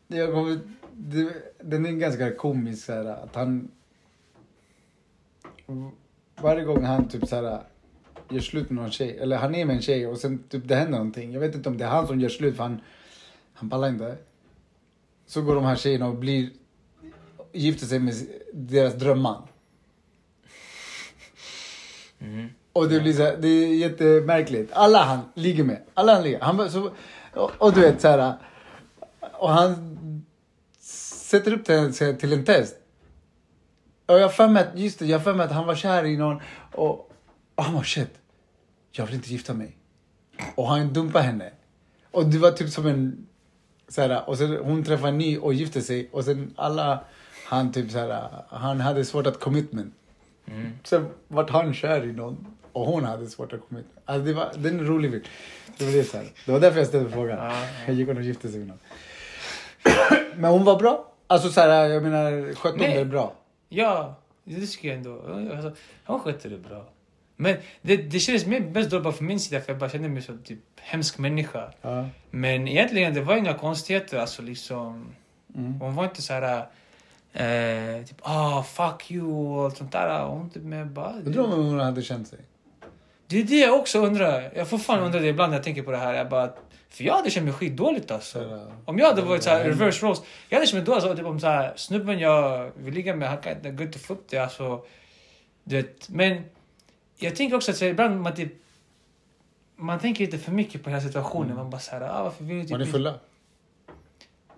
[0.07, 0.59] Jag kommer,
[0.93, 1.33] det,
[1.63, 3.71] den är ganska komisk så här, att han...
[6.41, 7.63] Varje gång han typ så här
[8.30, 10.76] gör slut med någon tjej, eller han är med en tjej och sen typ det
[10.76, 11.34] händer någonting.
[11.34, 12.82] Jag vet inte om det är han som gör slut för han,
[13.54, 14.17] han pallar inte.
[15.26, 16.50] Så går de här tjejerna och blir,
[17.52, 18.13] gifter sig med
[18.54, 19.43] deras drömman.
[22.74, 24.71] Och det blir så här, det är jättemärkligt.
[24.74, 25.82] Alla han ligger med.
[25.93, 26.39] Alla han ligger.
[26.39, 26.91] Han, bara så,
[27.34, 28.34] och, och du vet så här.
[29.34, 29.97] Och han
[31.31, 32.75] sätter upp det till, en test.
[34.05, 36.17] Och jag för mig att, just det, jag för mig att han var kär i
[36.17, 36.41] någon.
[36.71, 37.11] Och,
[37.55, 38.13] och han var shit.
[38.91, 39.77] Jag vill inte gifta mig.
[40.55, 41.51] Och han dumpade henne.
[42.11, 43.27] Och det var typ som en,
[43.87, 46.09] så här, och sen hon träffade en ny och gifte sig.
[46.11, 47.03] Och sen alla,
[47.45, 49.93] han typ så här, han hade svårt att commitment.
[50.45, 50.71] Mm.
[50.83, 53.85] Sen vart han kär i någon och hon hade svårt att ut.
[54.05, 55.27] Alltså det var, den är rolig bild.
[55.77, 56.25] Det var, det, så här.
[56.45, 57.37] det var därför jag ställde frågan.
[57.37, 57.67] Ja, ja.
[57.87, 58.79] Jag gick och gifte sig med någon.
[60.35, 61.11] Men hon var bra.
[61.31, 63.33] Alltså så här, jag menar, skötte hon det bra?
[63.69, 65.21] Ja, det tycker jag ändå.
[65.55, 65.71] Alltså,
[66.03, 66.85] han skötte det bra.
[67.35, 70.09] Men det, det kändes mer mest dåligt bara från min sida för jag bara kände
[70.09, 71.71] mig som typ hemsk människa.
[71.81, 72.05] Ja.
[72.31, 74.17] Men egentligen det var inga konstigheter.
[74.17, 75.15] Alltså liksom,
[75.55, 75.79] Mm.
[75.79, 76.67] hon var inte så här...
[77.33, 80.25] Eh, typ ah fuck you och allt sånt där.
[80.25, 81.13] Hon typ med bara...
[81.25, 82.39] Undrar om hon hade känt sig.
[83.27, 84.51] Det är det jag också undrar.
[84.55, 86.13] Jag får fan undra det ibland när jag tänker på det här.
[86.13, 86.49] Jag bara,
[86.91, 88.39] för jag hade känt mig skitdåligt alltså.
[88.39, 90.21] Så här, Om jag hade varit så här Ja, reverse roles.
[90.49, 93.30] Jag hade känt mig dåligt alltså, typ om så här, snubben jag vill ligga med,
[93.30, 94.38] han kan inte gå ut och få upp det.
[94.38, 94.86] Alltså,
[95.63, 96.10] du vet.
[96.10, 96.43] Men
[97.17, 98.54] jag tänker också att så ibland man typ
[99.75, 101.56] man tänker lite för mycket på den här situationen.
[101.56, 103.19] Man bara såhär, ah, varför vill du typ Var ni fulla?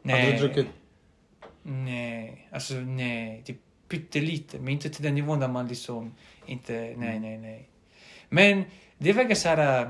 [0.02, 0.26] Nej.
[0.26, 0.68] Hade du druckit?
[1.64, 3.44] Nej, alltså nej.
[3.46, 4.60] Typ pyttelite.
[4.60, 6.16] Men inte till den nivån där man liksom
[6.46, 6.78] inte...
[6.78, 7.00] Mm.
[7.00, 7.70] Nej, nej, nej.
[8.30, 8.64] Men
[8.98, 9.82] det verkar så här...
[9.82, 9.90] äh,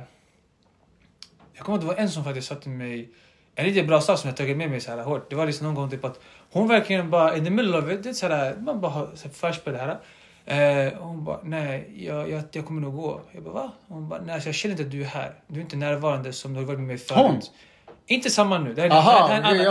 [1.54, 3.10] Jag kommer ihåg att det var en som faktiskt sa till mig...
[3.56, 5.30] En riktigt bra sak som jag tagit med mig så här hårt.
[5.30, 6.20] Det var liksom någon gång typ att
[6.52, 8.04] hon verkligen bara in the middle of it.
[8.04, 10.00] Det så här, man bara har flash på det här.
[10.46, 13.22] Eh, hon bara, nej, jag, jag, jag kommer nog gå.
[13.32, 13.72] Jag bara, va?
[13.88, 15.34] Hon bara, nej, alltså, jag känner inte att du är här.
[15.48, 17.22] Du är inte närvarande som du har varit med mig förut.
[17.22, 17.42] Hon?
[18.08, 18.74] Inte samma nu.
[18.74, 19.58] Det är, Aha, är en annan.
[19.58, 19.64] Det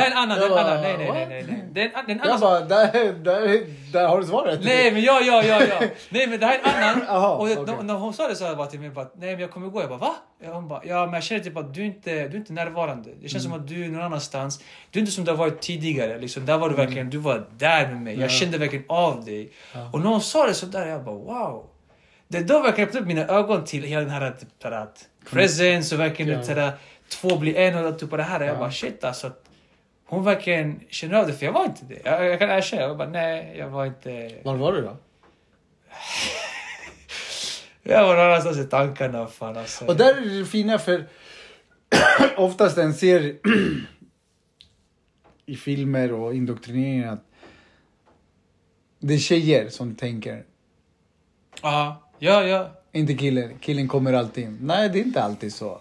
[0.00, 0.38] är en annan.
[0.38, 1.64] Är Nej, nej, nej, nej.
[1.72, 4.60] Det är en, är annan Jag bara, där, där, där har du svaret.
[4.64, 5.86] Nej men ja, ja, ja, ja.
[6.08, 7.04] Nej men det här är en annan.
[7.08, 7.74] Jaha, och okej.
[7.82, 9.80] när hon sa det så här bara till mig, bara, nej men jag kommer gå.
[9.80, 10.14] Jag bara va?
[10.44, 13.10] Ja, hon bara, ja men jag känner typ att du inte, du är inte närvarande.
[13.22, 13.52] Det känns Mm.
[13.56, 14.60] som att du är någon annanstans.
[14.90, 16.18] Du är inte som du har varit tidigare.
[16.18, 18.12] Liksom, där var du verkligen, du var där med mig.
[18.12, 18.22] Jag Mm.
[18.32, 18.38] Ja.
[18.40, 19.50] kände verkligen av dig.
[19.92, 21.64] Och när hon sa det så där, jag bara wow.
[22.28, 25.94] Det då verkligen öppnade upp mina ögon till hela den här typ, där, att presence
[25.94, 26.46] och verkligen Ja.
[26.46, 26.72] det där,
[27.08, 28.40] två blir en och typ det här.
[28.40, 28.58] Jag Ja.
[28.58, 29.26] bara shit alltså.
[29.26, 29.44] att
[30.04, 32.00] Hon verkligen känner av det, för jag var inte det.
[32.04, 34.34] Jag, jag kan erkänna, jag bara nej, jag var inte...
[34.44, 34.96] Var var du då?
[37.82, 39.84] Jag var någonstans i tankarna fan alltså.
[39.86, 41.08] Och där är det fina för
[42.36, 43.36] oftast en serie
[45.46, 47.24] i filmer och indoktrinering att
[48.98, 50.44] det är tjejer som tänker,
[51.62, 52.70] Ja, ja, ja.
[52.92, 53.58] inte killen.
[53.58, 54.58] Killen kommer alltid in.
[54.62, 55.80] Nej, det är inte alltid så.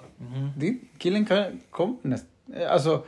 [0.57, 2.25] Det är, killen kan, kommer näst,
[2.69, 3.03] alltså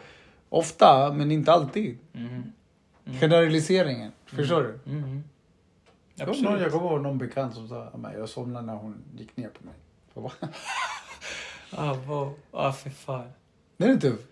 [0.49, 1.97] ofta, men inte alltid.
[2.11, 2.51] mhm,
[3.19, 4.69] Generaliseringen, förstår du?
[4.75, 5.23] Jag kommer ihåg-
[6.15, 6.71] jag Absolut.
[6.71, 9.73] kommer ihåg någon bekant som sa att jag somnade när hon gick ner på mig.
[10.13, 10.33] Jag bara,
[11.71, 12.33] Ah, wow.
[12.51, 13.31] Ah, för fan.
[13.77, 14.27] Det är tufft.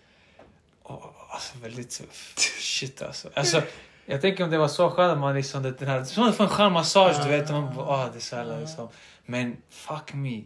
[0.84, 2.40] Oh, alltså väldigt tufft.
[2.40, 3.30] Shit alltså.
[3.34, 3.62] alltså.
[4.06, 6.36] Jag tänker om det var så skönt att man liksom, det- den här, som att
[6.36, 7.50] få en skön massage du vet.
[7.52, 8.88] Man bara, ah, det är så jävla liksom.
[9.26, 10.44] Men fuck me.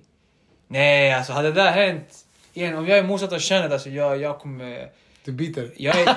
[0.72, 4.40] Nej, alltså hade det där hänt igen, om jag är motsatta könet, alltså jag, jag
[4.40, 4.90] kommer...
[5.24, 5.72] Du biter.
[5.78, 6.06] Jag är...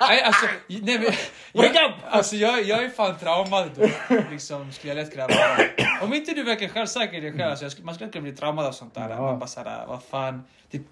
[0.00, 1.12] Nej, alltså, nej, men,
[1.52, 1.94] Wake up!
[2.10, 3.88] Alltså jag, jag är fan traumad då.
[4.30, 5.58] Liksom, skulle jag lätt kunna vara.
[6.02, 8.66] Om inte du verkar självsäker i dig själv, alltså, skulle, man skulle kunna bli traumad
[8.66, 9.10] av sånt där.
[9.10, 9.20] Ja.
[9.20, 10.44] Man bara såhär, vad fan.
[10.70, 10.82] Typ,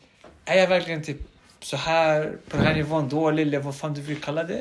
[0.45, 1.19] är jag verkligen typ
[1.61, 4.61] så här på den här nivån dålig eller vad fan du vill kalla det?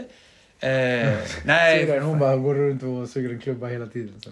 [0.59, 1.85] Eh, nej.
[1.85, 4.21] Ser den, hon bara går runt och suger en klubba hela tiden.
[4.21, 4.29] Så.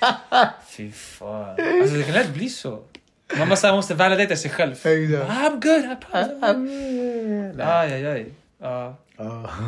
[0.66, 1.50] Fy fan.
[1.50, 2.82] Alltså det kan lätt bli så.
[3.38, 4.72] Man måste, måste validera sig själv.
[4.72, 4.86] Exakt.
[4.86, 7.64] I'm good, I promise.
[7.64, 8.32] Aj, aj, aj.
[8.58, 8.96] Ja.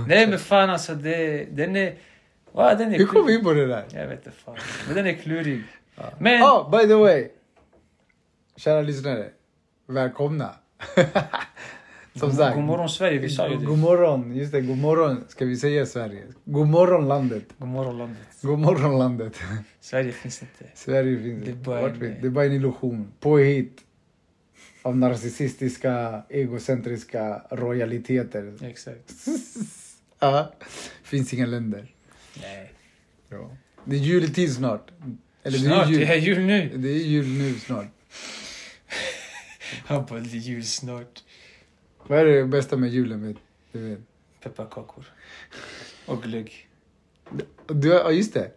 [0.06, 1.94] Nej men fan alltså, det, den är...
[2.52, 3.84] Va, den är Hur kom vi in på det där?
[3.92, 4.56] Jag vet inte fan.
[4.86, 5.62] Men den är klurig.
[6.18, 6.42] Men...
[6.42, 7.28] Oh, by the way.
[8.56, 9.28] Kära lyssnare.
[9.86, 10.54] Välkomna.
[12.14, 12.56] Som sagt.
[12.56, 13.76] God morgon Sverige, vi sa ju God det.
[13.76, 14.36] morgon.
[14.36, 16.22] Just det, god morgon ska vi säga Sverige.
[16.44, 17.44] God morgon landet.
[17.58, 18.18] God morgon landet.
[18.42, 19.36] God morgon landet.
[19.80, 20.64] Sverige finns inte.
[20.74, 21.70] Sverige finns Det är inte.
[21.70, 23.12] Vart en- vi- Det är bara en illusion.
[23.20, 23.78] Påhitt.
[24.82, 28.54] Av narcissistiska, egocentriska royaliteter.
[28.62, 29.12] Exakt.
[30.22, 30.52] Ja.
[31.02, 31.94] Finns inga länder.
[32.42, 32.72] Nej.
[33.28, 33.50] Ja.
[33.84, 34.90] Det är juletid snart.
[35.42, 36.36] Eller Snart, det är det är jul.
[36.38, 36.70] jul nu.
[36.78, 37.86] Det är jul nu snart.
[39.84, 41.22] Han bara, det är jul snart.
[42.06, 43.26] Vad är det bästa med julen?
[43.28, 43.36] Vet?
[43.72, 43.98] Du vet.
[44.42, 45.04] Pepparkakor.
[46.06, 46.68] Och glögg.
[47.66, 48.50] Du, ja, just det.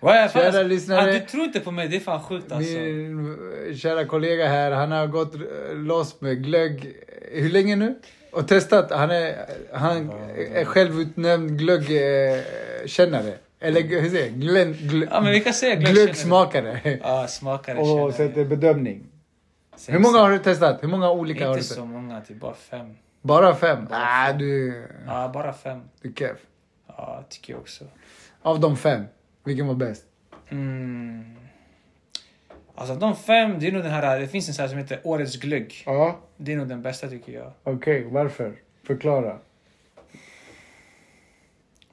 [0.00, 0.42] Vad är fan?
[0.42, 1.00] Kära Alltså, lyssnare.
[1.10, 2.72] ah, du tror inte på mig, det är fan sjukt alltså.
[2.72, 3.38] Min
[3.76, 5.40] kära kollega här, han har gått eh,
[5.74, 6.96] loss med glögg.
[7.32, 7.94] Hur länge nu?
[8.32, 8.90] Och testat.
[8.90, 10.10] Han är, han
[10.54, 13.34] är självutnämnd glöggkännare.
[13.60, 14.34] Eller hur säger jag?
[14.34, 16.98] Glögg, glögg, Ja men vi kan säga glöggsmakare.
[17.02, 19.06] Ja, smakare Och sätter bedömning.
[19.88, 20.82] Hur många har du testat?
[20.82, 22.96] Hur många olika har du Inte så många, typ bara fem.
[23.22, 23.86] Bara fem?
[23.90, 24.38] Bara Ah, fem.
[24.38, 25.82] du, Ja, bara fem.
[26.02, 26.38] du är keff.
[26.86, 27.84] Ja, tycker jag också.
[28.42, 29.04] Av de fem,
[29.44, 30.04] vilken var bäst?
[30.48, 31.36] Mm.
[32.74, 35.00] Alltså de fem, det är nog den här, det finns en sån här som heter
[35.04, 35.82] Årets glögg.
[35.86, 37.52] Ja, Det är nog den bästa tycker jag.
[37.64, 38.04] okej.
[38.10, 38.54] Varför?
[38.86, 39.38] Förklara.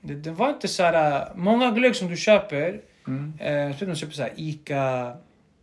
[0.01, 3.33] Det, det var inte så här, många glögg som du köper, Mm.
[3.39, 5.13] eh, du köper så här Ica,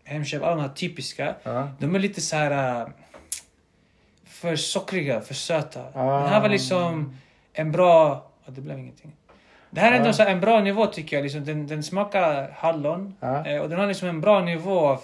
[0.04, 1.34] Hemköp, alla de här typiska.
[1.42, 1.68] Ja.
[1.78, 2.88] De är lite så här äh,
[4.26, 5.80] för sockriga, för söta.
[5.94, 6.20] Ah.
[6.20, 7.16] Den här var liksom
[7.52, 8.26] en bra...
[8.46, 9.12] Det blev ingenting.
[9.70, 10.12] Det här är ändå Ah.
[10.12, 11.22] så en bra nivå tycker jag.
[11.22, 13.14] Liksom, den, den smakar hallon.
[13.20, 13.46] Ja.
[13.46, 15.00] Eh, och den har liksom en bra nivå av...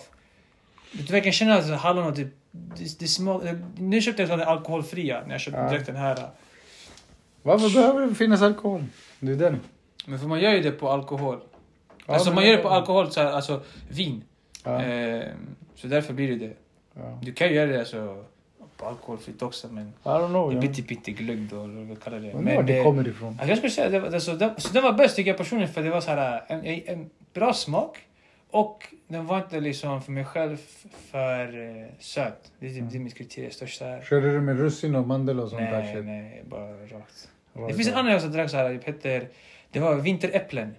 [0.93, 2.35] Du verkar känna att hallon och typ...
[2.53, 3.43] Det, det smak,
[3.79, 5.71] nu köpte jag den alkoholfria när jag köpte Ja.
[5.71, 6.29] direkt den här.
[7.43, 8.85] Varför behöver det finnas alkohol?
[9.21, 9.61] Det är den.
[10.07, 11.41] Men för man gör ju det på alkohol.
[12.07, 14.23] Alltså man gör det på alkohol, så här, alltså vin.
[14.65, 14.83] Ja.
[14.85, 15.25] Eh,
[15.75, 16.53] så därför blir det det.
[16.95, 17.19] Ja.
[17.23, 18.25] Du kan ju göra det alltså,
[18.77, 19.87] på alkoholfritt också men...
[19.89, 20.57] I don't know.
[20.57, 22.33] Är bitti pitti glögg då, eller vad kallar det.
[22.33, 23.29] Undrar var det kommer ifrån.
[23.29, 25.73] alltså jag skulle säga det, var- alltså, det, så den var bäst tycker jag personligen
[25.73, 27.99] för det var så här, en, en, bra smak
[28.51, 30.57] och den var inte liksom för mig själv
[31.11, 32.53] för eh, söt.
[32.59, 34.01] Det, är typ- det är mitt kriterium största.
[34.03, 36.05] Körde du med russin och mandel och sånt där Nej, shit?
[36.05, 37.29] nej, bara rakt.
[37.53, 39.29] Var Det finns en annan jag drack så här, det heter,
[39.71, 40.75] det var vinteräpplen.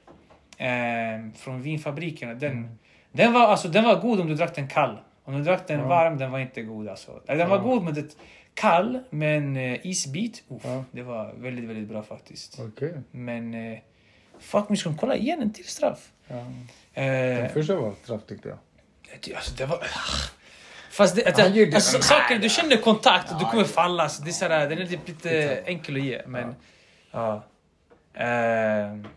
[0.58, 2.40] Eh, från vinfabriken.
[2.40, 2.70] Den, Mm.
[3.12, 4.98] Den, var, alltså, den var god om du drack den kall.
[5.24, 5.88] Om du drack den Ja.
[5.88, 7.22] varm, den var inte god alltså.
[7.28, 7.64] Den var Ja.
[7.64, 8.18] god med ett
[8.54, 10.44] kall med en eh, isbit.
[10.50, 10.84] Uff, Ja.
[10.92, 12.60] Det var väldigt, väldigt bra faktiskt.
[12.60, 12.94] Okej.
[13.12, 13.80] Men eh,
[14.40, 16.12] fuck, vi ska kolla igen en till straff.
[16.28, 16.36] Ja.
[16.94, 18.58] Eh, Den första var straff tyckte jag.
[19.26, 19.78] det- alltså, det var...
[20.92, 23.68] Fast det, Han gjorde alltså, saker, du känner kontakt och du Ja, kommer ja.
[23.68, 24.10] falla.
[24.10, 26.22] Så det är såhär, den är typ lite enkel att ge.
[26.28, 26.56] Men,
[27.12, 27.44] ja.
[28.14, 29.08] Ehm.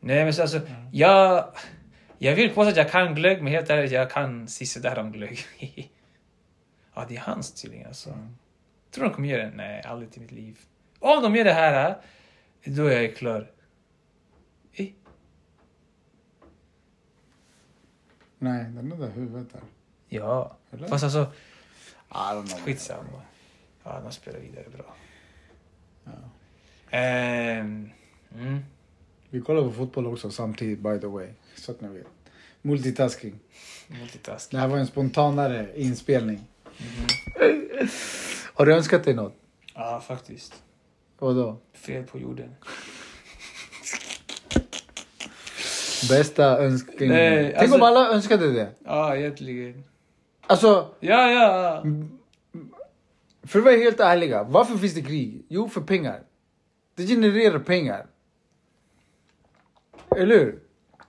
[0.00, 0.60] nej men så alltså,
[0.92, 1.44] jag,
[2.22, 5.38] jag vill påstå att jag kan glögg, men helt ärligt, jag kan sisådär om glögg.
[6.94, 8.28] ja, det är hans tydligen alltså.
[8.90, 9.50] Tror de kommer göra det?
[9.54, 10.58] Nej, aldrig i mitt liv.
[10.98, 11.96] Om de gör det här,
[12.64, 13.50] då är jag klar.
[14.72, 14.86] Eh,
[18.38, 19.62] Nej, den är där huvudet där.
[20.08, 20.88] Ja, Eller?
[20.88, 21.32] fast alltså,
[22.10, 23.22] I skitsamma.
[23.84, 24.94] Ja, de spelar vidare bra.
[26.04, 26.12] Ja.
[26.90, 27.90] Ehm,
[28.34, 28.64] mm.
[29.30, 31.28] Vi kollar på fotboll också samtidigt by the way.
[31.60, 32.06] Så att ni vet.
[32.62, 33.38] Multitasking.
[33.88, 34.50] Multitask.
[34.50, 36.40] Det här var en spontanare inspelning.
[36.78, 37.88] Mhm.
[38.54, 39.34] Har du önskat dig något?
[39.74, 40.62] Ja, faktiskt.
[41.18, 41.58] Vadå?
[41.72, 42.54] Fred på jorden.
[46.08, 47.14] Bästa önskningen?
[47.16, 48.70] Nej, Tänk alltså- om alla önskade det.
[48.84, 49.84] Ja, egentligen.
[50.46, 51.84] Alltså, Ja, ja.
[53.42, 54.42] för att vara helt ärliga.
[54.42, 55.44] Varför finns det krig?
[55.48, 56.22] Jo, för pengar.
[56.94, 58.06] Det genererar pengar.
[60.16, 60.58] Eller hur?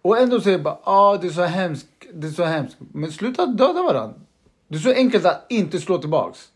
[0.02, 2.78] Och ändå säger bara ah, det är så hemskt, det är så hemskt.
[2.80, 4.20] Men sluta döda varandra.
[4.68, 6.52] Det är så enkelt att inte slå tillbaks.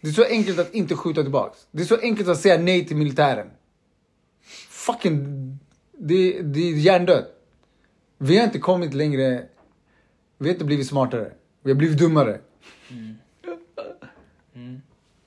[0.00, 1.66] Det är så enkelt att inte skjuta tillbaks.
[1.70, 3.50] Det är så enkelt att säga nej till militären.
[4.68, 5.24] Fucking,
[5.98, 7.28] det, det är hjärndött.
[8.18, 9.46] Vi har inte kommit längre.
[10.38, 11.32] Vi har inte blivit smartare.
[11.62, 12.40] Vi har blivit dummare.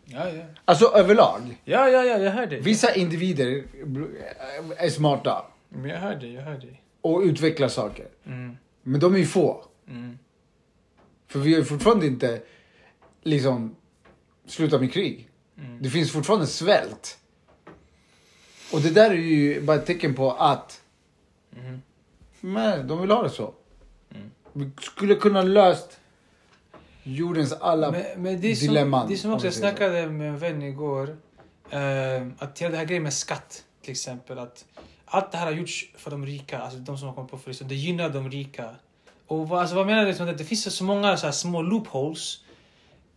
[0.06, 0.44] Ja, ja.
[0.66, 1.62] Alltså överlag.
[1.64, 2.62] Ja, ja, ja, jag hör dig.
[2.62, 3.64] Vissa individer
[4.78, 6.82] är smarta Men jag hör dig, jag hör dig.
[7.06, 8.08] Och utvecklar saker.
[8.26, 8.58] Mm.
[8.84, 9.66] Men de är ju få.
[9.88, 10.20] Mm.
[11.28, 12.42] För vi har ju fortfarande inte
[13.24, 13.76] liksom
[14.48, 15.30] slutat med krig.
[15.58, 15.82] Mm.
[15.82, 17.18] Det finns fortfarande svält.
[18.74, 20.82] Och det där är ju bara ett tecken på att
[21.58, 21.82] Mm.
[22.40, 23.54] men, de vill ha det så.
[24.16, 24.32] Mm.
[24.54, 26.00] Vi skulle kunna löst
[27.04, 29.10] jordens alla Men, men det som, dilemman.
[29.10, 31.18] det som om också, jag snackade med en vän igår.
[31.70, 34.40] Eh, att hela det här grejen med skatt, till exempel.
[34.40, 34.66] Att
[35.06, 37.64] allt det här har gjorts för de rika, alltså de som har kommit på för
[37.64, 37.76] det.
[37.76, 38.70] Gynnar de rika.
[39.28, 40.08] Och vad, alltså, vad menar du?
[40.08, 42.42] Liksom, att det finns så många så här, små loopholes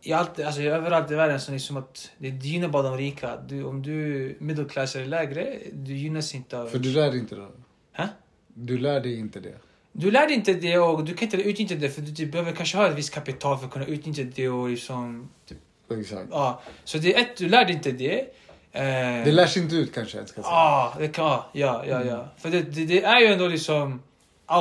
[0.03, 3.37] i allt, alltså, överallt i världen som liksom att det gynnar bara de rika.
[3.37, 6.67] Du, om du middle class eller lägre, du gynnas inte av...
[6.67, 7.49] För du lär dig inte det.
[7.93, 8.09] Hä?
[8.55, 9.55] Du lär dig inte det.
[9.93, 12.53] Du lär dig inte det och du kan inte utnyttja det för du typ behöver
[12.53, 15.29] kanske ha ett visst kapital för att kunna utnyttja det och liksom...
[15.47, 15.59] Typ,
[15.91, 16.29] Exakt.
[16.31, 16.63] ja.
[16.85, 18.35] Så det är ett, du lär dig inte det.
[18.79, 20.53] Eh, Det lärs inte ut kanske ska säga.
[20.55, 22.01] Ja, det kan, ja, ja, ja.
[22.01, 22.27] Mm.
[22.39, 24.03] För det, det, det är ju ändå liksom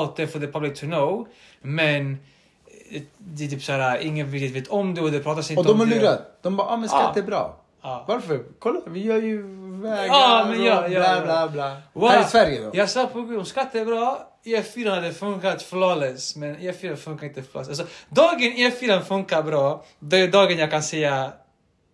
[0.01, 1.27] out there for the public to know.
[1.61, 2.11] Men
[2.91, 5.65] eh, det är typ såhär, ingen riktigt vet om det och det pratas inte Och
[5.65, 5.95] de om har det.
[5.95, 6.39] lurat.
[6.41, 7.21] De bara, ah, men skatt Ja.
[7.21, 7.55] är bra.
[7.81, 8.05] Ja.
[8.07, 8.43] Varför?
[8.59, 9.41] Kolla, vi gör ju
[9.81, 11.77] vägar Ja, men ja, och ja, bla bla bla.
[11.93, 12.09] Wow.
[12.09, 12.71] Här i Sverige då?
[12.73, 16.35] Jag sa på om skatt är bra, E4 hade funkat flawless.
[16.35, 17.79] Men E4 funkar inte flawless.
[17.79, 21.31] Alltså, dagen E4 funkar bra, det är dagen jag kan säga...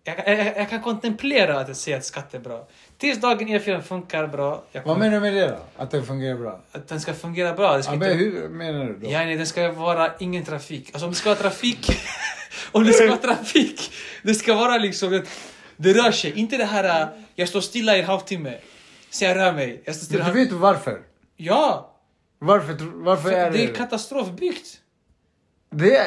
[0.06, 2.66] Jag, kan- jag, jag kan kontemplera att jag säger att skatt är bra.
[2.98, 5.82] Tills dagen E4 funkar bra, jag Vad kommer, menar du med det då?
[5.82, 6.60] Att det fungerar bra?
[6.72, 7.82] att den ska fungera bra.
[7.82, 9.10] Ska Ja, inte, men hur menar du då?
[9.10, 10.90] Ja, nej, det ska vara ingen trafik.
[10.92, 11.90] Alltså om det ska vara trafik...
[12.72, 13.92] om det ska vara trafik,
[14.22, 15.10] det ska vara liksom...
[15.10, 15.22] Det,
[15.76, 16.32] det rör sig.
[16.38, 18.54] Inte det här, äh, jag står stilla i en halvtimme.
[19.10, 19.82] Så jag rör mig.
[19.84, 20.24] Jag står stilla.
[20.24, 21.00] Men du vet varför?
[21.36, 21.90] Ja!
[22.38, 24.66] Varför, varför För är det det är katastrofbyggt.
[25.70, 26.02] det?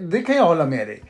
[0.00, 1.02] Det kan jag hålla med dig.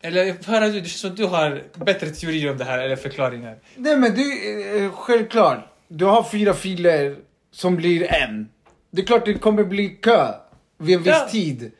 [0.00, 3.58] Eller du, det känns som att du har bättre teorier om det här eller förklaringar.
[3.76, 5.58] Nej men du, eh, självklart.
[5.88, 7.16] Du har fyra filer
[7.50, 8.48] som blir en.
[8.90, 10.34] Det är klart det kommer bli kö
[10.78, 11.28] vid en viss Ja.
[11.30, 11.72] tid.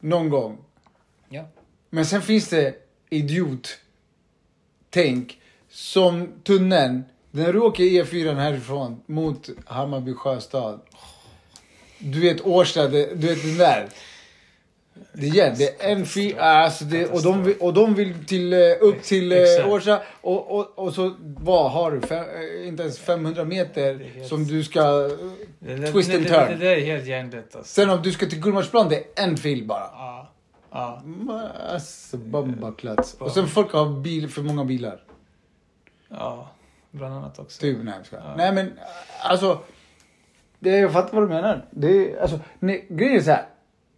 [0.00, 0.58] Någon gång.
[1.28, 1.48] Ja.
[1.90, 2.74] Men sen finns det
[3.10, 3.78] idiot
[4.90, 7.04] tänk som tunneln.
[7.30, 10.80] När du åker E4 härifrån mot Hammarby sjöstad.
[11.98, 13.88] Du vet Årsta, du vet den där.
[15.12, 18.58] Det är det är en fil, alltså det, och, de, och de vill till, eh,
[18.80, 19.86] upp till Exakt.
[19.86, 22.00] eh, och, och, och så vad har du?
[22.00, 25.10] Fem, eh, inte ens 500 meter som du ska...
[25.92, 26.48] Twist and turn.
[26.48, 27.74] det, det är helt hjärndött alltså.
[27.74, 29.90] Sen om du ska till Gullmarsplan, det är en fil bara.
[29.92, 30.32] Ja.
[30.70, 31.02] Ja.
[31.72, 33.14] Alltså, bombaklats.
[33.14, 35.00] Och sen folk har bil, för många bilar.
[36.08, 36.48] Ja.
[36.90, 37.60] Bland annat också.
[37.60, 38.24] Typ, nej skojar.
[38.28, 38.34] Ja.
[38.36, 38.78] Nej men,
[39.22, 39.58] alltså.
[40.58, 41.66] Det, jag fattar vad du menar.
[41.70, 43.46] Det alltså, nej, grejen är så här.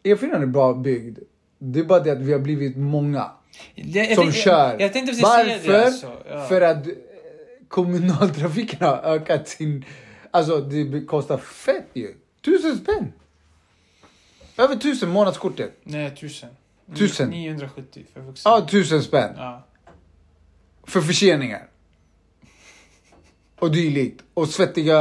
[0.05, 1.18] E4 är bra byggd.
[1.59, 3.30] Det är bara det att vi har blivit många
[3.74, 4.70] jag, som jag, kör.
[4.70, 5.72] Jag, jag tänkte Varför?
[5.72, 6.12] det alltså.
[6.28, 6.46] Ja.
[6.46, 6.92] För att eh,
[7.68, 9.84] kommunaltrafiken har ökat sin...
[10.30, 12.14] Alltså det kostar fett ju.
[12.44, 13.12] Tusen spänn.
[14.59, 15.72] Över tusen månadskortet.
[15.82, 16.48] Nej, tusen.
[16.96, 17.30] Tusen?
[17.30, 18.50] 970 för vuxna.
[18.50, 19.32] Ja, tusen spänn.
[19.36, 19.66] Ja.
[20.86, 21.68] För förseningar.
[23.64, 24.22] Och dylikt.
[24.34, 24.98] Och svettiga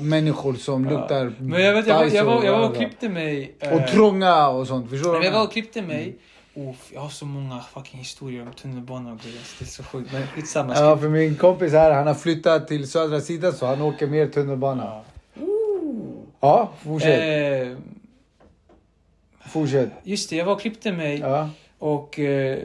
[0.00, 3.54] människor som luktar Men jag vet, jag var, jag var, jag var och klippte mig.
[3.60, 4.90] eh, och trånga och sånt.
[4.90, 5.24] Förstår du?
[5.24, 6.16] jag var och klippte mig.
[6.54, 9.40] Uff, jag har så många fucking historier om tunnelbanan och grejer.
[9.58, 10.12] Det är så sjukt.
[10.12, 10.74] Men skitsamma.
[10.76, 14.26] Ja, för min kompis här, han har flyttat till södra sidan så han åker mer
[14.26, 14.84] tunnelbana.
[14.84, 15.04] Ja.
[16.40, 17.66] Ja, fortsätt.
[17.68, 17.76] Eh,
[19.50, 19.88] Fortsätt.
[20.02, 21.18] just det, jag var och klippte mig.
[21.18, 21.48] Ja.
[21.78, 22.58] Och eh,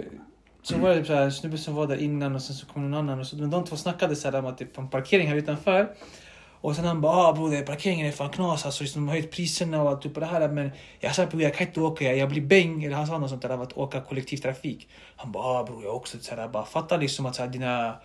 [0.68, 2.66] så var det typ så här, en snubbe som var där innan och sen så
[2.66, 3.20] kom någon annan.
[3.20, 5.36] Och så, men de två snackade så här om att det är en parkering här
[5.36, 5.96] utanför.
[6.62, 8.84] Och sen han bara ah broder parkeringen är fan knas alltså.
[8.94, 10.50] De har höjt priserna och allt typ på det här.
[10.50, 12.84] Men jag sa bror jag kan inte åka, jag, jag blir bäng.
[12.84, 14.88] Eller han sa något sånt där av att åka kollektivtrafik.
[15.16, 17.96] Han bara ah bror jag också så här, bara fattar liksom att så här, dina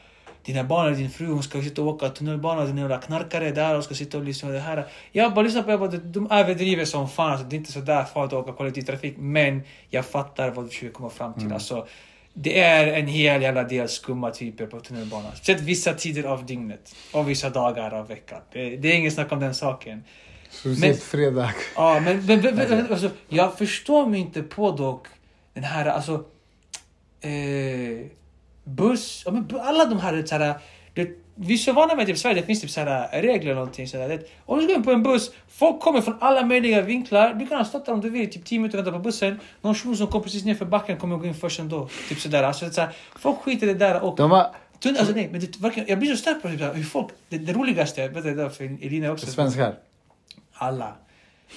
[0.45, 3.77] dina barn eller din fru hon ska sitta och åka tunnelbana, den jävla knarkare där
[3.77, 4.87] och ska sitta och lyssna på det här.
[5.13, 7.31] Jag bara lyssnar på det, bara, de överdriver som fan.
[7.31, 9.15] Alltså, det är inte så där farligt att åka kollektivtrafik.
[9.19, 11.53] Men jag fattar vad du försöker komma fram till.
[11.53, 11.87] Alltså,
[12.43, 15.33] det är en hel jävla del skumma typer på tunnelbanan.
[15.37, 18.41] Speciellt vissa tider av dygnet och vissa dagar av veckan.
[18.53, 20.05] Det, det är ingen snack om den saken.
[20.51, 21.55] Speciellt fredag.
[21.77, 25.07] Ja, men, men, men, men alltså, jag förstår mig inte på dock
[25.55, 26.25] den här, alltså...
[27.21, 28.07] Eh,
[28.65, 30.55] buss, ja, men alla de här, så här
[30.95, 31.09] det,
[31.43, 33.89] vi är så vana med typ, Sverige, det finns typ så här, regler eller någonting.
[33.89, 36.83] Så här, det, om du ska in på en buss, folk kommer från alla möjliga
[36.83, 37.35] vinklar.
[37.35, 39.41] Du kan ha stått där om du vill, typ 10 minuter och vänta på bussen.
[39.61, 41.89] Någon shuno som kom precis nerför backen kommer gå in först ändå.
[42.09, 42.43] Typ sådär.
[42.43, 44.47] Alltså, det är så här, folk skiter i det där och De har
[44.81, 47.39] Tunn, alltså nej, men det, verkligen, jag blir så stark på typ, hur folk, det,
[47.39, 49.27] det roligaste, vet du, det är för Elina också.
[49.27, 49.75] svenskar.
[50.53, 50.93] Alla.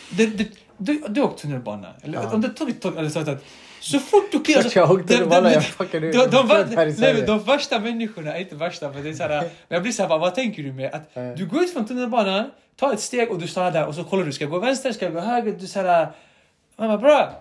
[0.09, 1.87] Det, det, du, du har åkt tunnelbana.
[2.01, 2.33] Eller, Ja.
[2.33, 3.45] Om du tagit tåg, eller så att
[3.83, 4.39] så fort du.
[4.43, 8.89] Klart jag åkte tunnelbana, jag fuckade de, de, de, nej, de värsta människorna inte värsta,
[8.91, 10.93] men det är så här, men jag blir såhär, vad tänker du med?
[10.93, 11.21] Att Ja.
[11.21, 14.23] du går ut från tunnelbanan, tar ett steg och du stannar där och så kollar
[14.25, 15.55] du, ska jag gå vänster, ska jag gå höger?
[15.59, 16.07] Du såhär,
[16.77, 17.31] man bara bra.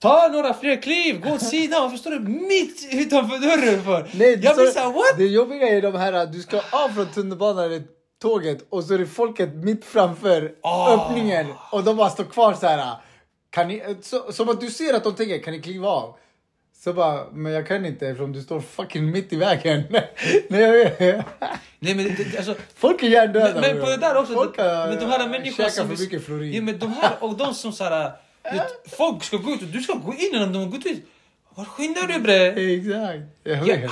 [0.00, 4.06] Ta några fler kliv, gå åt sidan, varför står du mitt utanför dörren för?
[4.18, 5.18] Nej, jag blir så- såhär, what?
[5.18, 7.82] Det jobbiga är de här, du ska av från tunnelbanan
[8.22, 10.94] tåget och så är det folket mitt framför Ah.
[10.94, 12.94] öppningen och de bara står kvar så här.
[13.50, 16.16] Kan ni, så, som att du ser att de tänker, kan ni kliva av?
[16.84, 19.82] Så bara, men jag kan inte eftersom du står fucking mitt i vägen.
[20.48, 20.98] Nej, jag vet.
[21.78, 23.60] Nej men det, alltså, Folk är hjärndöda.
[23.60, 25.88] Men, men på det där också, Folk har men de här människorna käkat som...
[25.96, 26.54] för mycket fluorid.
[26.54, 28.12] Ja, men de här, och de som såhär...
[28.42, 31.04] vet, Folk ska gå ut och du ska gå in innan de har gått ut.
[31.54, 32.46] Var skyndar du bre?
[32.46, 33.22] Exakt.
[33.42, 33.76] Jag Ja.
[33.76, 33.90] vet.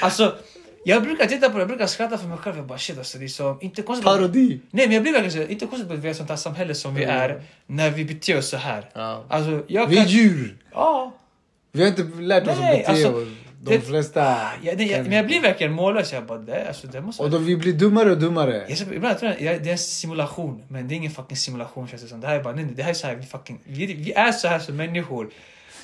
[0.00, 0.36] Alltså,
[0.84, 2.56] jag brukar titta på det, jag brukar skratta för mig själv.
[2.56, 3.58] Jag bara shit alltså, det är så...
[3.60, 4.60] Inte konstigt Parodi.
[4.70, 6.94] Nej men jag blir verkligen inte konstigt att vi är ett sånt här samhälle som
[6.94, 8.90] vi är när vi beter oss så här.
[8.92, 9.24] Ja.
[9.28, 10.10] Alltså, jag Vi är kan...
[10.10, 10.56] djur.
[10.72, 11.12] Ja.
[11.72, 13.28] Vi har inte lärt oss Nej, att bete alltså, oss.
[13.64, 14.36] De det- flesta...
[14.62, 16.12] Ja, det, jag, men jag blir verkligen mållös.
[16.12, 18.64] Jag bara, det, alltså, det måste Och då vi blir dummare och dummare.
[18.68, 21.88] Jag, ibland tror jag, jag det är en simulation, men det är ingen fucking simulation
[21.88, 22.20] känns det som.
[22.20, 24.12] Det här är bara, nej, nej, det här är så här, vi fucking, vi, vi
[24.12, 25.30] är så här som människor.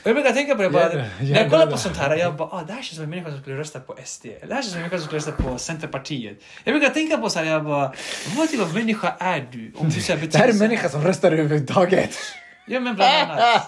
[0.05, 2.49] Jag brukar tänka på det bara, Hjärna- när jag kollar på sånt här, jag bara,
[2.49, 4.25] ah, det här känns som en människa som skulle rösta på SD.
[4.27, 6.39] Det här känns som en människa som skulle rösta på Centerpartiet.
[6.65, 7.93] Jag brukar tänka på så här, jag bara,
[8.37, 9.73] vad typ av människa är du?
[9.77, 12.17] Om du så här, Det här är en människa som röstar överhuvudtaget.
[12.67, 13.63] Ja men bland annat.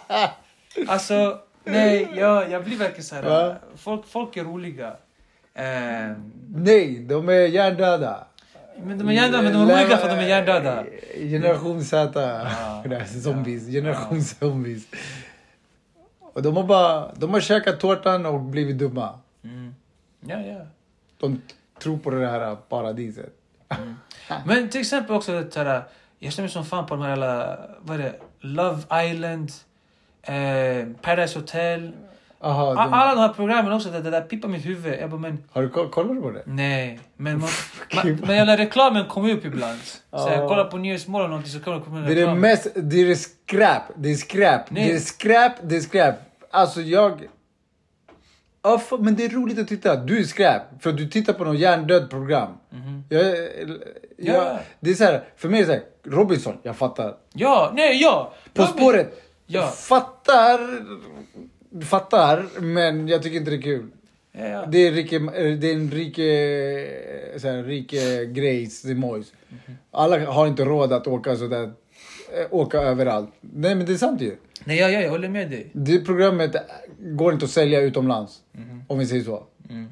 [0.88, 4.92] Alltså, nej, jag, jag blir verkligen så här, folk, folk är roliga.
[5.54, 8.26] Ehm, Nej, de är hjärndöda.
[8.84, 10.84] men de är hjärndöda, men de är roliga för att de är hjärndöda.
[11.18, 12.20] Generation Z.
[12.84, 13.66] Är zombies.
[13.66, 14.82] Generation zombies.
[16.32, 19.18] Och de har bara de har käkat tårtan och blivit dumma.
[19.44, 19.74] Mm.
[20.20, 20.60] Ja, ja.
[21.18, 21.42] De
[21.78, 23.36] tror på det här paradiset.
[24.44, 25.82] Men till exempel också här,
[26.18, 29.52] jag stämmer som fan på de här alla, vad är det, Love Island,
[30.22, 31.92] eh, Paradise Hotel.
[32.42, 34.98] Aha, A- de, Alla de här programmen också, det, det där pippar mitt huvud.
[35.00, 36.42] Jag bara, men har du ko- kollat på det?
[36.46, 37.00] nej.
[37.16, 37.48] Men, man,
[37.94, 39.78] man, men jävla reklamen kommer upp ibland.
[39.82, 40.48] Så jag Ja.
[40.48, 42.40] kollar på Nyhetsmorgon eller någonting så kommer det komma en Det är det reklam.
[42.40, 43.82] mest, det är skräp.
[43.96, 44.70] Det är skräp.
[44.70, 44.84] Nej.
[44.88, 46.14] Det är skräp, det är skräp.
[46.50, 47.28] Alltså jag...
[48.62, 49.96] Ja, f- men det är roligt att titta.
[49.96, 50.62] Du är skräp.
[50.80, 52.48] För du tittar på något hjärndöd program.
[52.70, 53.04] Mhm.
[53.08, 54.58] Jag, jag, Ja.
[54.80, 57.14] Det är så här, för mig är det så här, Robinson, jag fattar.
[57.32, 58.32] Ja, nej, ja.
[58.54, 59.66] På men- spåret, Ja.
[59.66, 60.60] fattar.
[61.84, 63.86] Fattar, men jag tycker inte det är kul.
[64.32, 64.66] Ja, ja.
[64.66, 65.18] Det är, rike,
[65.60, 66.22] det är en rike,
[67.40, 69.32] så här, rike grejs, det är mojs.
[69.48, 69.76] Mhm.
[69.90, 73.30] Alla har inte råd att åka sådär, eh, åka överallt.
[73.40, 74.36] Nej men det är sant ju.
[74.64, 75.70] Nej, ja, ja, jag håller med dig.
[75.72, 76.56] Det programmet
[76.98, 78.40] går inte att sälja utomlands.
[78.88, 79.42] Om vi säger så.
[79.70, 79.84] Mm.
[79.84, 79.88] I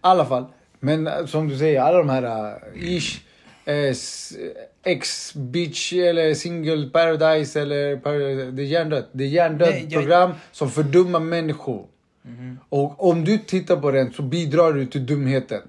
[0.00, 0.44] alla fall.
[0.80, 2.22] Men eh, som du säger, alla de här
[2.74, 3.20] uh, ish,
[3.68, 4.32] s-
[4.82, 9.08] X-bitch eller single paradise eller paradise, det är hjärndött.
[9.12, 11.86] Det är hjärndött Nej, jag- program som fördummar människor.
[12.68, 15.62] Och om du tittar på den så bidrar du till dumheten.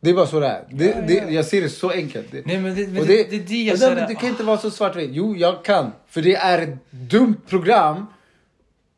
[0.00, 0.64] Det är bara så det är.
[0.70, 1.28] Det, Ja, det, ja.
[1.30, 2.26] jag ser det så enkelt.
[2.32, 4.70] Det, Nej, men det, men det, det, det jag det, det kan inte vara så
[4.70, 5.10] svartvitt.
[5.12, 5.92] Jo, jag kan.
[6.08, 8.06] För det är ett dumt program.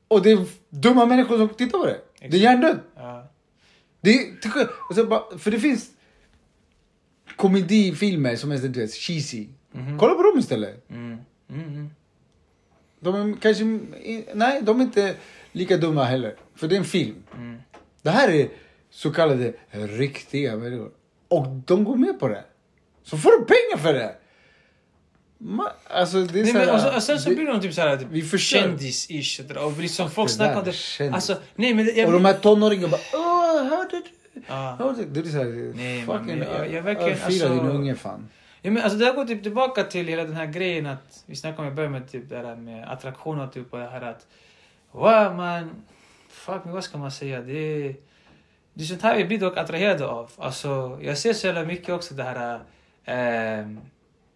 [0.09, 1.97] Och det är dumma människor som tittar på det.
[2.31, 2.77] Det är hjärndött.
[2.97, 3.31] Ja.
[4.01, 4.19] Det
[5.39, 5.87] för det finns...
[7.37, 9.47] komedifilmer som är du vet, cheesy.
[9.73, 9.99] Mhm.
[9.99, 10.91] Kolla på dem istället.
[10.91, 11.19] Mm.
[11.51, 11.65] Mm.
[11.67, 11.91] Mm.
[13.01, 13.65] De är kanske,
[14.35, 15.15] nej de är inte
[15.53, 16.35] lika dumma heller.
[16.55, 17.17] För det är en film.
[17.37, 17.59] Mm.
[18.03, 18.49] Det här är
[18.91, 20.91] så kallade riktiga människor.
[21.29, 22.45] Och de går med på det.
[23.03, 24.15] Så får du pengar för det.
[25.39, 27.61] Ma, alltså det är Nej, så men, här, och, så, och sen så blir de
[27.61, 28.59] typ såhär Vi förstör.
[28.59, 29.57] kändis-ish.
[29.57, 31.11] Och liksom folk snackar om det.
[31.15, 31.91] Alltså, nej men...
[31.97, 34.03] Jag, Och de här tonåringarna bara Åh, hörde du?
[34.47, 34.95] Ja.
[34.97, 35.05] Du?
[35.05, 38.29] Det är såhär, Nej, fucking men jag- jag verkligen, alltså- din unge fan.
[38.63, 41.37] Ja, men alltså det här går typ tillbaka till hela den här grejen att vi
[41.37, 44.01] snackade om i början med typ det här med attraktion och typ och det här
[44.03, 44.27] att
[44.93, 45.71] wow man,
[46.29, 47.41] fuck me, vad ska man säga?
[47.41, 47.97] Det är,
[48.75, 50.31] det är sånt här vi blir dock attraherade av.
[50.37, 52.61] Alltså jag ser så jävla mycket också det här
[53.05, 53.81] ehm,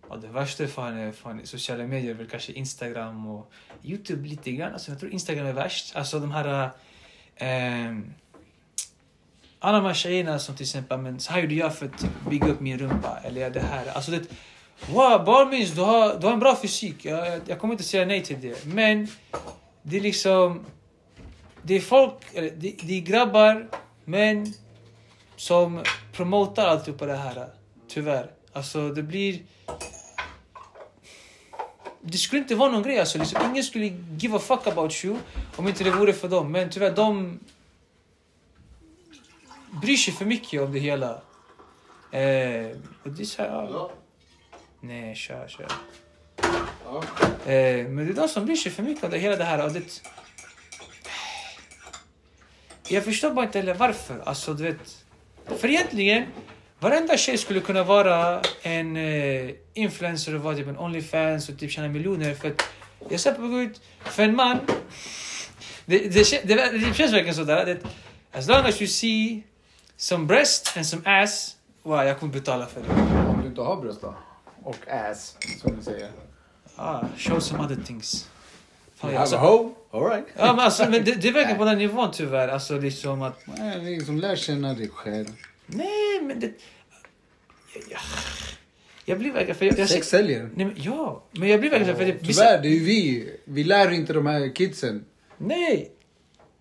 [0.09, 4.73] ja, det värsta fan är fan sociala medier, väl kanske Instagram och Youtube lite grann.
[4.73, 5.97] Alltså jag tror Instagram är värst.
[5.97, 6.71] Alltså de här
[7.37, 8.13] ehm,
[9.61, 12.11] alla de här tjejerna som till exempel, men så här gjorde jag för att typ
[12.31, 13.19] bygga upp min rumpa.
[13.25, 13.87] Eller det här.
[13.95, 14.21] Alltså det,
[14.89, 17.05] wow, barnminns, du har, du har en bra fysik.
[17.05, 18.65] Jag, jag, jag kommer inte säga nej till det.
[18.65, 19.09] Men
[19.83, 20.65] det är liksom,
[21.63, 23.69] det är folk, eller det, det är grabbar,
[24.05, 24.55] män
[25.37, 25.83] som
[26.13, 27.47] promotar alltihopa det här.
[27.89, 28.31] Tyvärr.
[28.53, 29.43] Alltså det blir...
[32.03, 33.19] Det skulle inte vara någon grej alltså.
[33.19, 33.87] Liksom, ingen skulle
[34.19, 35.17] give a fuck about you
[35.57, 36.53] om inte det vore för dem.
[36.53, 37.41] Men tyvärr, de
[39.71, 41.11] bryr sig för mycket om det hela.
[42.13, 43.93] Eh, och det är så här, ja.
[44.81, 45.67] Nej, kör, kör.
[46.85, 47.03] Ja.
[47.53, 49.65] Eh, men det är de som bryr sig för mycket om det hela det här.
[49.65, 50.03] Och det...
[52.89, 54.23] Jag förstår bara inte heller varför.
[54.25, 55.05] Alltså, du vet.
[55.59, 56.27] För egentligen,
[56.79, 61.71] varenda tjej skulle kunna vara en eh, influencer och vara typ en Onlyfans och typ
[61.71, 62.35] tjäna miljoner.
[62.35, 62.63] För att
[63.09, 64.59] jag ser på ut för en man.
[65.87, 67.67] Det, det, det, det känns verkligen sådär.
[67.67, 67.79] Det,
[68.33, 69.43] as long as you see
[70.01, 72.89] some breast and some ass, wow, jag kommer betala för det.
[73.29, 74.15] Om du inte har bröst då?
[74.63, 76.11] Och ass, som du säger.
[76.77, 78.29] Ah, show some other things.
[78.95, 80.01] Fan, You alltså, have a hoe?
[80.01, 80.27] Alright.
[80.37, 82.49] ja, men, alltså, men det, det verkar på den nivån tyvärr.
[82.49, 83.47] Alltså liksom att...
[83.59, 85.27] Nej, det är som lär känna dig själv.
[85.67, 86.47] Nej, men det...
[87.75, 88.01] Jag, jag,
[89.05, 89.55] jag blir verkligen...
[89.55, 90.51] För jag, jag, Sex säljer.
[90.55, 91.97] nej, men, ja, men jag blir verkligen...
[91.97, 93.37] För det, Tyvärr, det är ju vi.
[93.45, 95.05] Vi lär inte de här kidsen.
[95.39, 95.93] nej!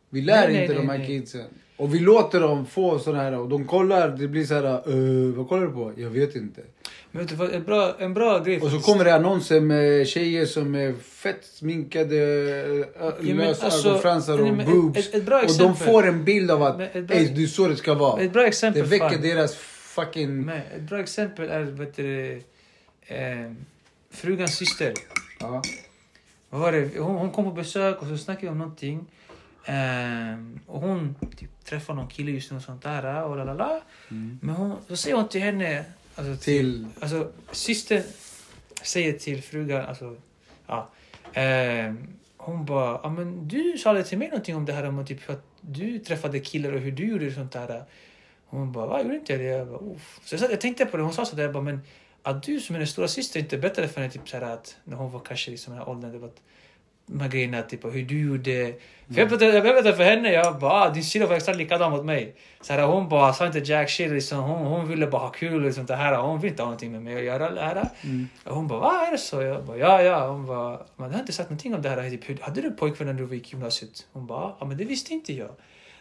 [0.09, 1.07] Vi lär Nej, nej, inte nej, de här nej.
[1.07, 1.47] kidsen.
[1.79, 5.33] Och vi låter dem få såna här och de kollar, det blir så här, "Eh,
[5.35, 5.91] vad kollar du på?
[5.97, 6.61] Jag vet inte.
[7.11, 10.07] Men vet du vad, en bra, en bra grej Och så kommer det annonser med
[10.07, 12.15] tjejer som är fett sminkade,
[13.21, 14.97] men lösa alltså, ögonfransar och nej, ett- boobs.
[14.99, 17.47] ett- ett bra och de får en bild av att ett bra- "Ey, det är
[17.47, 18.21] så det ska vara.
[18.21, 18.83] Ett bra Det exempel.
[18.83, 19.21] väcker fan.
[19.21, 20.41] deras fucking...
[20.45, 22.31] Men ett bra exempel är vet du,
[23.07, 23.17] eh,
[24.11, 24.93] frugans syster.
[25.39, 25.61] Ja.
[26.49, 26.89] Vad var det?
[26.99, 29.05] Hon, hon kom på besök och så snackade vi om någonting.
[29.71, 33.23] Ehm, och hon typ, träffade någon kille just nu och sånt där.
[33.23, 33.81] Och la, la, la.
[34.11, 34.39] Mm.
[34.41, 35.85] Men hon, så säger hon till henne...
[36.15, 36.87] Alltså, Till...
[36.99, 38.03] Alltså, systern
[38.81, 40.15] säger till frugan, alltså,
[40.67, 40.89] ja.
[41.33, 42.07] ehm,
[42.37, 45.45] hon bara, men du sa aldrig till mig någonting om det här om typ att
[45.61, 47.83] du träffade killar och hur du gjorde sånt där.
[48.45, 49.45] Hon bara, va, gjorde inte jag det?
[49.45, 50.19] Jag, bara, Uff.
[50.23, 51.81] Så jag, jag tänkte på det, hon sa sådär, jag bara, men
[52.23, 54.77] att du som är den stora syster inte berättade för henne typ så här att
[54.83, 56.41] när hon var kanske liksom i den här åldern, det var att
[57.11, 58.73] de här grejerna, typ hur du gjorde.
[59.13, 61.91] För jag berättade, jag berättade för henne, jag bara, ah, din syrra var exakt likadan
[61.91, 62.35] mot mig.
[62.61, 65.65] Så här, hon bara sa inte jack shit, liksom, hon, hon ville bara ha kul
[65.65, 66.17] och sånt där.
[66.17, 67.49] Hon vill inte ha någonting med mig att göra.
[67.51, 67.89] Det här.
[68.03, 68.29] Mm.
[68.43, 69.41] Hon bara, vad är det så?
[69.41, 70.27] Jag bara, ja, ja.
[70.27, 72.09] Hon bara, du har inte sagt någonting om det här.
[72.09, 74.07] Typ, hade du pojkvän när du gick gymnasiet?
[74.13, 75.49] Hon bara, ja men det visste inte jag.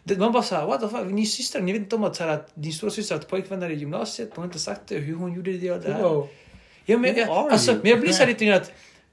[0.05, 2.29] Det, man bara såhär, what the fuck, ni systrar, ni vet inte om att, här,
[2.29, 4.29] att din stora syster har pojkvänner i gymnasiet?
[4.35, 6.03] Hon har inte sagt det, hur hon gjorde det och det här.
[6.03, 6.29] Wow.
[6.85, 8.73] Ja, men, jag, alltså, men jag blir så här lite grann att...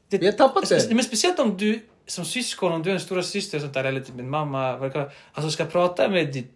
[0.10, 0.93] Det, Vi har tappat det.
[0.95, 4.01] Men speciellt om du som syskon, om du är en stora syster sånt där, eller
[4.01, 4.91] typ en mamma,
[5.34, 6.47] alltså ska prata med din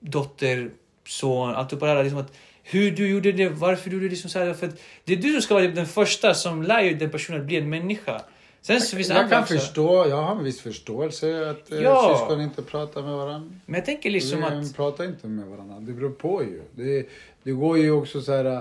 [0.00, 0.70] dotter,
[1.06, 2.32] son, allt det där, liksom att
[2.62, 5.16] hur du gjorde det, varför du gjorde det som så här, för att det är
[5.16, 8.22] du som ska vara den första som lär den personen att bli en människa.
[8.60, 9.54] Sen så finns Jag kan också.
[9.54, 12.16] förstå, jag har en viss förståelse att eh, Ja.
[12.18, 13.52] syskon inte pratar med varandra.
[13.66, 14.76] Men jag tänker liksom vi att...
[14.76, 15.80] pratar inte med varandra.
[15.80, 16.62] Det beror på ju.
[16.72, 17.08] Det,
[17.42, 18.60] det går ju också så här eh,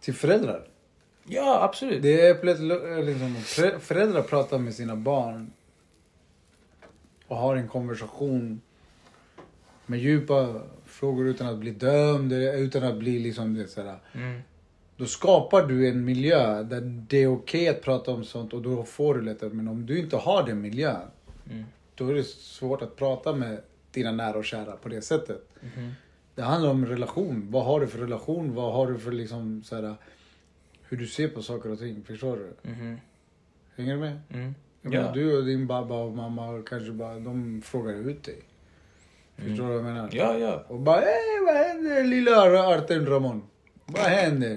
[0.00, 0.62] till föräldrar.
[1.28, 2.02] Ja, absolut.
[2.02, 2.72] Det är plötsligt
[3.06, 3.34] liksom,
[3.80, 5.52] föräldrar pratar med sina barn
[7.26, 8.60] och har en konversation
[9.86, 13.98] med djupa frågor utan att bli dömd, eller utan att bli liksom det så här.
[14.12, 14.40] Mm.
[14.96, 18.84] Då skapar du en miljö där det är okej att prata om sånt och då
[18.84, 19.50] får du lättare.
[19.50, 21.00] Men om du inte har den miljön,
[21.50, 21.64] Mm.
[21.94, 23.60] då är det svårt att prata med
[23.90, 25.48] dina nära och kära på det sättet.
[25.60, 25.92] Mhm.
[26.34, 27.46] Det handlar om relation.
[27.50, 28.54] Vad har du för relation?
[28.54, 29.94] Vad har du för liksom så här,
[30.88, 32.04] hur du ser på saker och ting.
[32.06, 32.70] Förstår du?
[32.70, 33.00] Mhm.
[33.76, 34.20] Hänger du med?
[34.34, 34.54] Mm.
[34.82, 35.12] Jag Ja.
[35.14, 38.38] du och din babba och mamma kanske bara, de frågar ut dig.
[39.36, 40.08] Förstår du vad jag menar?
[40.12, 40.64] Ja, ja.
[40.68, 41.06] Och bara, eh,
[41.46, 43.42] vad händer lilla Arten Ramon?
[43.86, 44.56] Vad händer?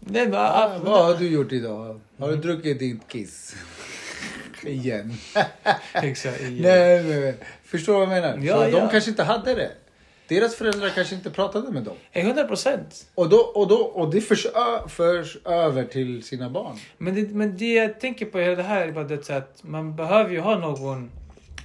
[0.00, 2.00] Nej, men, Ah, vad har du gjort idag?
[2.18, 3.56] Har du druckit ditt kiss?
[4.62, 5.12] Igen.
[5.92, 6.40] Exakt.
[6.40, 6.62] igen.
[6.62, 7.34] Nej, men
[7.64, 8.38] förstår du vad jag menar?
[8.46, 8.88] Ja, Så de ja.
[8.88, 9.70] kanske inte hade det.
[10.28, 11.96] Deras föräldrar kanske inte pratade med dem.
[12.12, 13.06] Eh, 100 procent.
[13.14, 16.76] Och, då, och, då, och det förs, ö, förs över till sina barn.
[16.98, 19.96] Men det, men det jag tänker på hela det här är bara det att man
[19.96, 21.10] behöver ju ha någon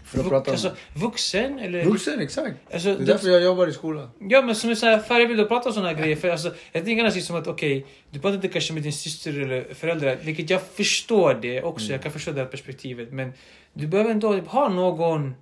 [0.05, 1.85] För att vux- prata om alltså, vuxen eller...
[1.85, 2.55] Vuxen, exakt.
[2.73, 4.09] Alltså, Det är därför jag jobbar i skolan.
[4.19, 6.15] Ja men som är såhär förebild att prata om här grejer.
[6.15, 9.41] För alltså, jag tänker nästan som att okej, du pratar inte kanske med din syster
[9.41, 10.17] eller föräldrar.
[10.21, 11.85] Vilket jag förstår det också.
[11.85, 11.93] Mm.
[11.93, 13.11] Jag kan förstå det här perspektivet.
[13.11, 13.33] Men
[13.73, 15.35] du behöver ändå ha någon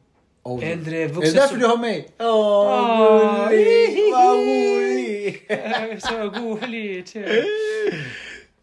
[0.48, 2.08] Oh, äldre är vuxen det därför som- du har mig?
[2.20, 4.12] Åh, Åh, gullig!
[4.14, 6.02] Vad gullig!
[6.02, 7.16] Så gulligt.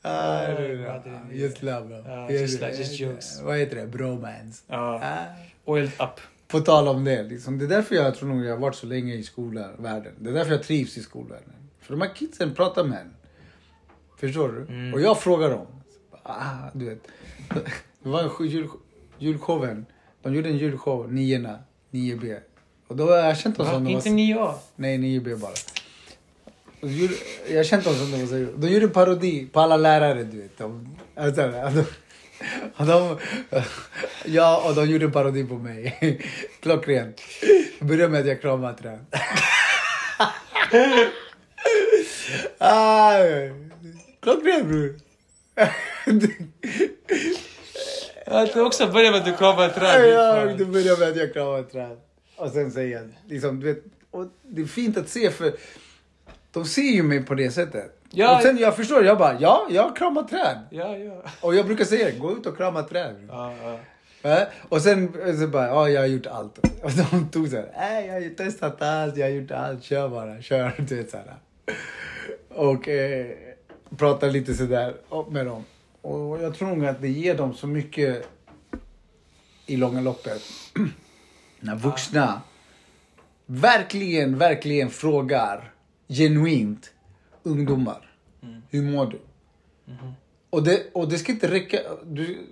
[0.02, 0.68] Ah, är är
[1.30, 1.34] det.
[1.36, 2.02] Just love bro.
[2.06, 3.40] Ja, Just- like- just jokes.
[3.42, 3.86] Vad heter det?
[3.86, 4.62] Bromance.
[4.66, 5.24] Ja, Ah.
[5.64, 6.20] oiled up.
[6.48, 8.86] På tal om det, liksom, det är därför jag tror nog jag har varit så
[8.86, 10.12] länge i skolvärlden.
[10.18, 11.52] Det är därför jag trivs i skolvärlden.
[11.80, 13.14] För de här kidsen pratar med en.
[14.20, 14.74] Förstår du?
[14.74, 14.94] Mm.
[14.94, 15.66] Och jag frågar dem.
[16.22, 16.98] Ah, du vet.
[18.02, 18.68] Det var en jul,
[19.18, 19.86] julshowen.
[20.22, 21.58] De gjorde en julshow, niorna,
[21.94, 22.36] 9B.
[22.88, 24.16] Och då har jag känt dem som de Inte var...
[24.16, 24.54] 9A.
[24.76, 25.52] Nej, 9B bara.
[26.80, 27.14] Gjorde,
[27.48, 28.52] jag har känt dem som de var seriösa.
[28.56, 30.58] De gjorde parodi på alla lärare, du vet.
[30.58, 31.84] De, alltså, de,
[32.76, 33.18] och de,
[34.24, 36.20] ja, och de gjorde en parodi på mig.
[36.60, 37.20] Klockrent.
[37.80, 38.98] Började med att jag kramade träd.
[42.58, 43.18] ah,
[44.20, 45.00] klockrent bror.
[48.26, 50.08] Att du också börjar med att du kramar ett träd.
[50.10, 51.96] Ja, det började med att jag kramade ett träd.
[52.36, 55.52] Och sen säger jag, liksom, du vet, och det är fint att se för
[56.52, 58.00] de ser ju mig på det sättet.
[58.10, 58.36] Ja.
[58.36, 60.58] Och sen jag förstår, jag bara, ja, jag kramar träd.
[60.70, 61.22] Ja, ja.
[61.40, 63.28] Och jag brukar säga, gå ut och krama träd.
[63.28, 63.54] ja,
[64.22, 64.46] ja.
[64.68, 66.58] Och sen så bara, ja, jag har gjort allt.
[66.58, 70.42] Och de tog så här, jag har testat allt, jag har gjort allt, kör bara,
[70.42, 70.72] kör.
[70.88, 71.34] Du vet, så här.
[72.48, 73.26] Och eh,
[73.96, 74.94] pratar lite sådär
[75.30, 75.64] med dem.
[76.04, 78.28] Och jag tror nog att det ger dem så mycket
[79.66, 80.42] i långa loppet.
[81.60, 82.42] När vuxna
[83.46, 85.72] verkligen, verkligen frågar
[86.08, 86.92] genuint
[87.42, 88.16] ungdomar.
[88.42, 88.62] Mm.
[88.70, 89.18] Hur mår du?
[90.50, 91.78] Och, det, och det ska inte räcka.
[92.04, 92.46] Du,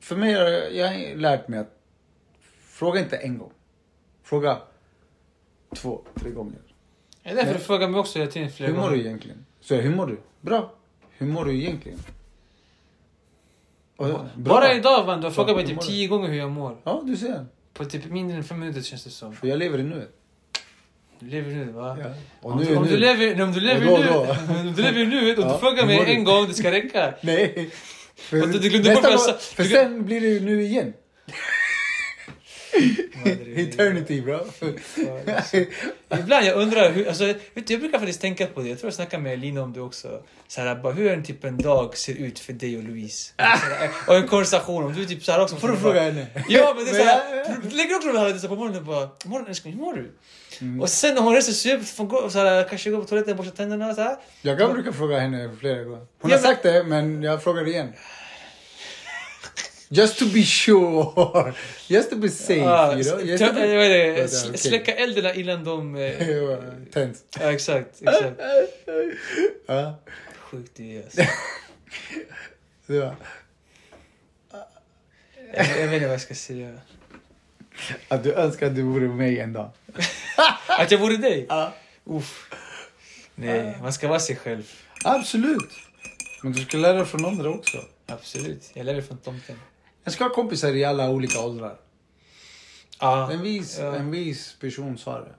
[0.00, 1.80] för mig har jag, har lärt mig att
[2.60, 3.52] fråga inte en gång.
[4.22, 4.58] Fråga
[5.74, 6.58] två, tre gånger.
[7.22, 8.96] Det är därför du frågar mig också hela tiden flera Hur mår gånger.
[8.96, 9.46] du egentligen?
[9.60, 10.18] Så hur mår du?
[10.40, 10.74] Bra.
[11.10, 11.98] Hur mår du egentligen?
[13.98, 14.26] Bra.
[14.36, 15.86] Bara idag man, du har frågat mig typ du?
[15.86, 16.76] tio gånger hur jag mår.
[16.84, 17.46] Ja, du ser.
[17.74, 19.32] På typ mindre än fem minuter känns det som.
[19.36, 20.08] För jag lever i nuet.
[21.18, 21.96] Du lever nu va?
[22.00, 22.06] Ja.
[22.42, 22.90] Om, nu du, om, nu.
[22.90, 24.20] du lever, om du lever Och då, nu, då.
[24.60, 26.12] om du lever nu och Ja, du frågar mig du?
[26.12, 27.14] en gång, det ska räcka.
[27.20, 27.70] Nej.
[28.16, 29.40] För, Och du glömde bort.
[29.40, 30.92] För Du- sen blir det ju nu igen.
[33.56, 34.38] Eternity bro.
[36.20, 38.68] Ibland jag undrar hur, alltså, vet du, jag brukar faktiskt tänka på det.
[38.68, 40.22] Jag tror jag snackade med Lina om det också.
[40.48, 43.32] Så här, bara, hur en typ en dag ser ut för dig och Louise.
[43.36, 44.84] Så här, och en konversation.
[44.84, 45.56] Om du typ så här också.
[45.56, 46.26] Får du fråga henne?
[46.48, 46.94] Ja men det är
[47.34, 49.94] Men såhär, du lägger också det här så på morgonen bara Morgon älskling, hur mår
[49.94, 50.12] du?
[50.60, 50.80] Mm.
[50.80, 53.30] Och sen när hon reser sig upp, får gå, så här, kanske gå på toaletten
[53.30, 54.16] och borsta tänderna så här.
[54.42, 55.98] Jag kan brukar fråga henne flera gånger.
[55.98, 57.92] Hon Ja, har men- sagt det, men jag frågar igen.
[59.88, 61.54] Just to be sure.
[61.88, 63.20] Just to be safe, Ah, you know.
[63.20, 63.60] Just to be...
[63.76, 64.06] vad är det?
[64.06, 64.58] Ja, S- okej.
[64.58, 65.96] Släcka eldarna innan de...
[65.96, 66.58] eh,
[66.92, 67.24] Tänt.
[67.40, 68.40] Ja, exakt, exakt.
[69.66, 69.98] Ja,
[70.40, 71.20] Sjukt det är alltså.
[72.86, 73.14] jag,
[75.54, 76.72] jag vet inte vad jag ska säga.
[78.08, 79.70] Att du önskar att du vore mig en dag.
[80.66, 81.46] Att jag vore dig?
[81.48, 81.72] Ja.
[82.04, 82.50] Uff.
[83.34, 84.72] Nej, man ska vara sig själv.
[85.04, 85.70] Absolut.
[86.42, 87.78] Men du ska lära dig från andra också.
[88.06, 88.70] Absolut.
[88.74, 89.60] Jag lär mig från tomten.
[90.06, 91.76] Jag ska ha kompisar i alla olika åldrar.
[93.00, 93.32] Ja.
[93.32, 93.96] En vis, Ja.
[93.96, 95.34] en vis person sa det.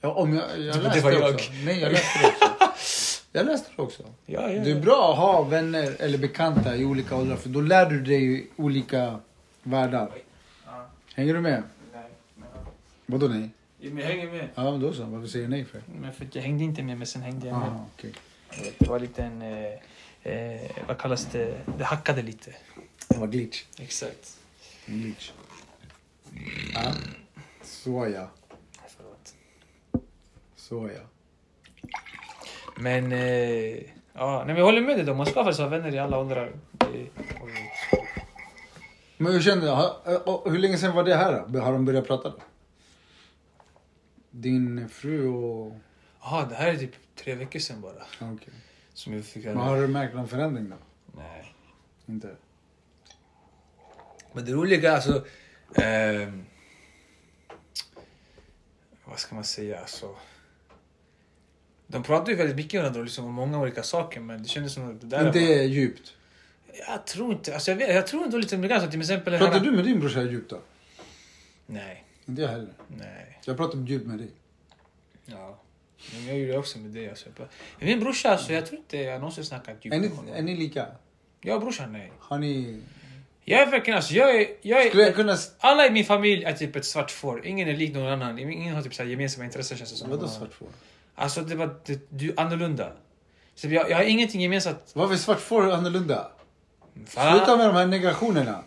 [0.00, 1.34] Ja, om jag, jag Det läste var det jag.
[1.34, 1.52] också.
[1.64, 2.50] Nej, jag läste det också.
[3.32, 4.02] Jag läste det också.
[4.26, 7.60] Ja, ja, Det är bra att ha vänner eller bekanta i olika åldrar för då
[7.60, 9.20] lär du dig olika
[9.62, 10.10] världar.
[10.66, 10.86] Ja.
[11.14, 11.62] Hänger du med?
[11.92, 12.02] Nej,
[12.34, 12.48] men-
[13.06, 13.50] Vadå nej?
[13.80, 14.48] Men jag hänger med.
[14.54, 15.04] Ja, men då så.
[15.04, 15.82] Varför säger jag nej för?
[16.00, 17.68] Men för att jag hängde inte med, men sen hängde jag med.
[17.68, 18.12] Aha, okej.
[18.78, 19.42] Det var lite en...
[19.42, 21.54] Eh, eh, vad kallas det?
[21.78, 22.50] Det hackade lite.
[23.08, 23.64] Det var glitch.
[23.78, 24.38] Exakt.
[24.86, 25.30] Glitch.
[26.74, 26.92] Ja.
[27.62, 28.30] Så ja.
[28.86, 29.34] Förlåt.
[30.56, 31.00] Så ja.
[32.76, 33.12] Men...
[33.12, 33.20] Eh,
[34.12, 35.14] ja, nej, men jag håller med dig då.
[35.14, 36.52] Man ska faktiskt ha vänner i alla åldrar.
[36.72, 37.08] Det,
[39.16, 40.16] Men hur kände du?
[40.16, 41.60] Och Hur länge sedan var det här då?
[41.60, 42.36] Har de börjat prata då?
[44.30, 45.76] Din fru och...
[46.20, 48.02] Jaha, det här är typ tre veckor sedan bara.
[48.20, 48.54] Ja, okej.
[48.94, 50.76] Som jag fick Men har du märkt någon förändring då?
[51.16, 51.54] Nej.
[52.06, 52.36] Inte?
[54.34, 55.26] Men det roliga är alltså...
[55.74, 56.44] ehm,
[59.04, 59.80] vad ska man säga?
[59.80, 60.16] Alltså,
[61.86, 64.90] De pratar ju väldigt mycket varandra liksom, om många olika saker men det kändes som
[64.90, 65.62] att det där Inte var...
[65.64, 66.14] djupt.
[66.88, 69.60] Jag tror inte, alltså jag, vet, jag tror inte lite ganska till exempel Pratar här...
[69.60, 70.60] du med din brorsa djupt då?
[71.66, 72.72] Nej, Inte jag heller.
[72.88, 73.40] nej.
[73.44, 74.30] Jag pratar djupt med dig.
[75.26, 75.58] Ja.
[76.12, 77.08] Men jag gjorde det också med det.
[77.08, 77.28] Alltså.
[77.78, 80.34] Men min brorsa, alltså, jag tror inte jag någonsin snackat djupt Är med honom.
[80.34, 80.86] är ni lika?
[81.40, 82.12] Jag och brorsan, nej.
[82.18, 82.80] Har ni...
[83.44, 84.46] Jag är verkligen, alltså, jag är...
[84.62, 85.36] Jag Skulle jag är kunna...
[85.60, 87.46] alla i min familj är typ ett svart får.
[87.46, 88.38] Ingen är lik någon annan.
[88.38, 90.10] Ingen har typ så här gemensamma intressen känns det som.
[90.10, 90.68] Vadå svart får?
[91.14, 92.92] Alltså det var det, du är annorlunda.
[93.54, 94.90] Så jag, jag har ingenting gemensamt.
[94.92, 96.30] Varför är svart får annorlunda?
[97.06, 97.36] Fan.
[97.38, 98.62] Sluta med de här negationerna.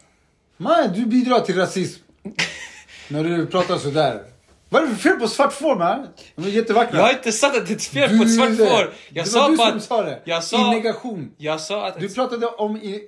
[0.57, 2.01] Man, du bidrar till rasism.
[3.07, 4.23] När du pratar sådär.
[4.69, 6.07] Vad är det för fel på svart får man?
[6.35, 6.97] De är jättevackra.
[6.97, 8.83] Jag har inte sagt att det är fel på ett Du- svart får.
[8.85, 9.83] det Jag var sa du bara som att...
[9.83, 10.21] sa det.
[10.23, 11.31] Jag sa- I negation.
[11.37, 11.99] Jag sa att...
[11.99, 12.77] Du pratade om...
[12.77, 13.01] I,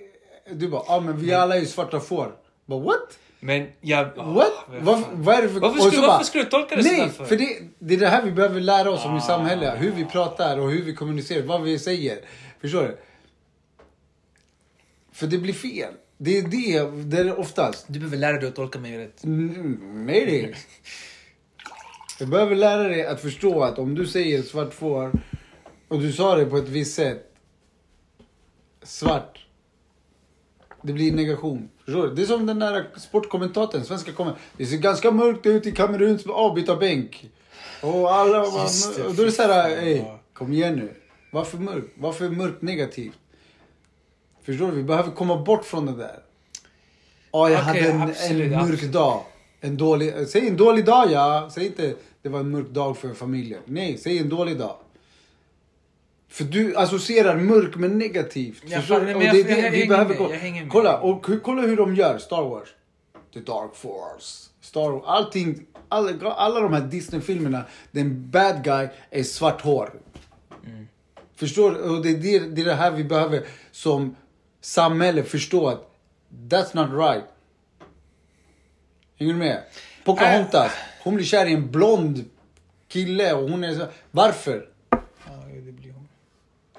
[0.54, 2.36] du bara, ja ah, men vi alla är ju svarta får.
[2.66, 3.20] Bara, what?
[3.40, 4.06] Men jag...
[4.06, 4.52] What?
[4.68, 5.24] Vad Vad, fan.
[5.24, 5.60] vad är det för...
[5.60, 7.26] Varför och skulle- varför skulle du tolka det Nej, sådär för?
[7.26, 9.22] för det, det är det här vi behöver lära oss om i Ah.
[9.22, 9.74] samhället.
[9.82, 12.20] Hur vi pratar och hur vi kommunicerar, vad vi säger.
[12.62, 12.98] Förstår du?
[15.12, 15.94] För det blir fel.
[16.18, 17.86] Det är det, det är det oftast.
[17.88, 19.24] Du behöver lära dig att tolka mig rätt.
[19.24, 20.56] Mm, Nej det.
[22.20, 25.12] Du behöver lära dig att förstå att om du säger svart får
[25.88, 27.26] och du sa det på ett visst sätt.
[28.84, 29.46] Svart.
[30.82, 31.70] Det blir negation.
[31.86, 32.16] Förstår du?
[32.16, 34.50] Det är som den där sportkommentatorn, svenska kommentatorn.
[34.58, 37.30] Det ser ganska mörkt ut i Kameruns avbytarbänk.
[37.82, 40.04] Och alla Just det, och då är det fy såhär, fan, ey,
[40.34, 40.94] kom igen nu.
[41.32, 41.88] Varför mörkt?
[41.98, 43.18] Varför mörkt negativt?
[44.44, 44.78] Förstår du?
[44.78, 46.20] Vi behöver komma bort från det där.
[47.32, 48.94] Ja, jag Okej, hade en, absolut, en mörk absolut.
[48.94, 49.22] dag.
[49.62, 51.50] En dålig, säg en dålig dag ja.
[51.54, 53.62] Säg inte det var en mörk dag för familjen.
[53.66, 54.76] Nej, säg en dålig dag.
[56.30, 58.74] För du associerar mörk med negativt.
[58.88, 60.62] Fan, men Och jag- det är jag det hänger vi behöver med, gå- jag hänger
[60.64, 60.72] med.
[60.72, 62.70] Kolla, och kolla hur de gör Star Wars.
[63.34, 64.50] The Dark Force.
[64.62, 65.04] Star Wars.
[65.06, 65.66] Allting.
[65.90, 67.64] Alla, alla de här Disney-filmerna.
[67.92, 69.94] Den bad guy är svart hår.
[70.66, 70.88] Mm.
[71.36, 71.90] Förstår?
[71.90, 74.16] Och det är det, det är det här vi behöver som
[74.62, 75.92] samhälle förstå att
[76.50, 77.24] that's not right.
[79.20, 79.64] Hänger du med?
[80.06, 80.72] Pocahontas.
[81.04, 82.26] Hon blir kär i en blond
[82.88, 83.86] kille och hon är så...
[84.12, 84.70] Varför?
[84.90, 84.98] Ja,
[85.66, 86.08] det blir hon.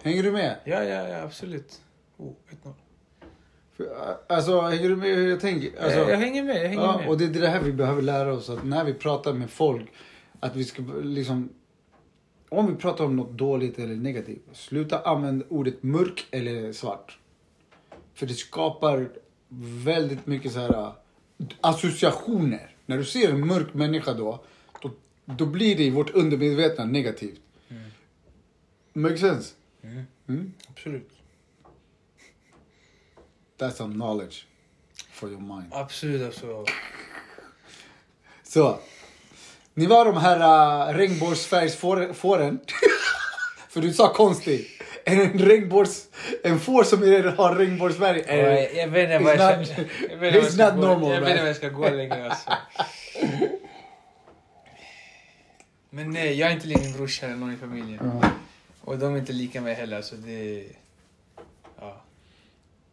[0.02, 0.56] Hänger du med?
[0.64, 1.80] Ja, ja, ja, absolut.
[2.16, 2.32] Oh,
[2.64, 2.72] 1-0.
[3.76, 5.82] För, Alltså, hänger du med hur jag tänker?
[5.82, 7.08] Alltså, jag, jag hänger med, jag hänger ja, med.
[7.08, 8.50] och det är det här vi behöver lära oss.
[8.50, 9.92] Att när vi pratar med folk,
[10.40, 11.48] att vi ska liksom...
[12.48, 17.18] Om vi pratar om något dåligt eller negativt, sluta använda ordet mörk eller svart.
[18.14, 19.08] För det skapar
[19.84, 20.92] väldigt mycket så här äh,
[21.60, 22.74] associationer.
[22.86, 24.44] När du ser en mörk människa då,
[24.82, 24.90] då,
[25.24, 27.40] då blir det i vårt undermedvetna negativt.
[28.92, 29.54] Makes sense?
[29.84, 30.52] Mm, Mm?
[30.70, 31.10] absolut.
[33.58, 34.46] That's some knowledge
[35.12, 35.66] for your mind.
[35.72, 36.64] Absolut, alltså.
[38.42, 38.78] Så.
[39.74, 40.38] Ni var de här
[40.90, 42.60] uh, regnbågsfärgsfåren.
[43.68, 44.82] För du sa konstigt.
[45.04, 46.08] En regnbågs...
[46.44, 48.24] En får som är, har regnbågsfärg.
[48.26, 49.82] Ja, jag, jag vet inte vad jag ska...
[49.82, 52.50] It's not normal, Jag vet inte vad jag ska gå längre alltså.
[55.90, 58.22] Men nej, jag är inte min brorsa eller någon i familjen.
[58.80, 59.96] Och de är inte lika mig heller.
[59.96, 60.66] Alltså det...
[61.80, 62.00] Ja.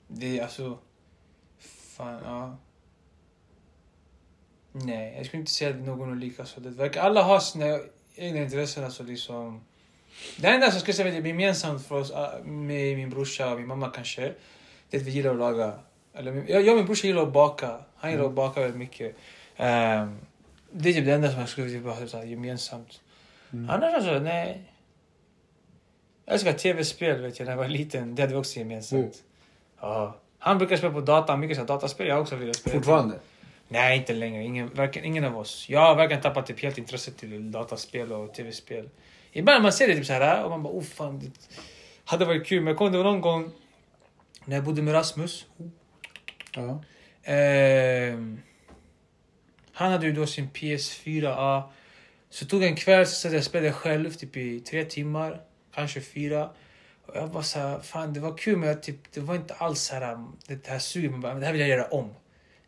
[0.07, 0.77] Det är alltså...
[1.97, 2.57] Fan, ja.
[4.71, 6.45] Nej, jag skulle inte säga att någon är lika.
[6.45, 7.79] Så det verkar, alla har sina
[8.15, 8.83] egna intressen.
[8.83, 9.61] Alltså liksom.
[10.37, 13.67] Det enda som skulle säga är gemensamt för oss, äh, med min brorsa och min
[13.67, 14.33] mamma kanske,
[14.89, 15.79] det är att vi gillar att laga.
[16.13, 17.79] Eller, jag, jag och min brorsa gillar att baka.
[17.95, 19.15] Han gillar att baka väldigt mycket.
[19.55, 20.17] Ehm,
[20.71, 23.01] det är typ det enda som jag skulle vilja ha så här gemensamt.
[23.51, 24.71] Annars alltså, nej.
[26.27, 28.15] Jag älskar tv-spel vet jag när jag var liten.
[28.15, 29.01] Det hade vi också gemensamt.
[29.01, 29.11] Mm.
[29.79, 30.15] Ja.
[30.39, 32.07] Han brukar spela på data, mycket så dataspel.
[32.07, 32.73] Jag har också velat spela.
[32.73, 33.19] Fortfarande.
[33.67, 34.43] Nej, inte längre.
[34.43, 35.65] Ingen, varken, ingen av oss.
[35.69, 38.89] Jag har verkligen tappat typ helt intresse till dataspel och tv-spel.
[39.31, 41.19] Ibland man ser det typ så här och man bara oh fan.
[41.19, 41.31] Det
[42.05, 42.61] hade varit kul.
[42.61, 43.51] Men jag kommer någon gång
[44.45, 45.45] när jag bodde med Rasmus.
[46.55, 46.83] Ja.
[47.23, 48.41] Ehm,
[49.71, 51.23] han hade ju då sin PS4.
[51.23, 51.71] Ja.
[52.29, 55.41] Så tog en kväll så satt jag och spelade själv typ i tre timmar.
[55.77, 56.49] Kanske fyra.
[57.05, 59.53] Och jag bara så här, fan det var kul men jag, typ, det var inte
[59.53, 61.09] alls så här, um, det här suger.
[61.09, 62.13] Bara, det här vill jag göra om.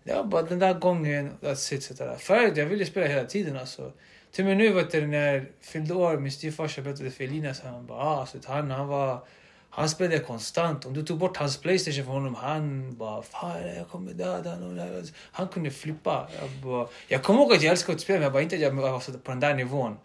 [0.03, 2.21] Det var bara den där gången, that's it.
[2.21, 3.91] Förut jag ville spela hela tiden alltså.
[4.31, 7.61] Till och med nu vet du, när jag fyllde år, min styvfarsa berättade för Elias,
[7.61, 9.23] han bara, ah, så han, han var,
[9.69, 10.85] han spelade konstant.
[10.85, 15.03] Om du tog bort hans Playstation från honom, han bara, fan jag kommer döda honom.
[15.15, 16.27] Han kunde flippa.
[16.41, 18.61] Jag, bara, jag kommer ihåg att jag älskade att spela, men jag bara inte att
[18.61, 19.97] jag var på den där nivån.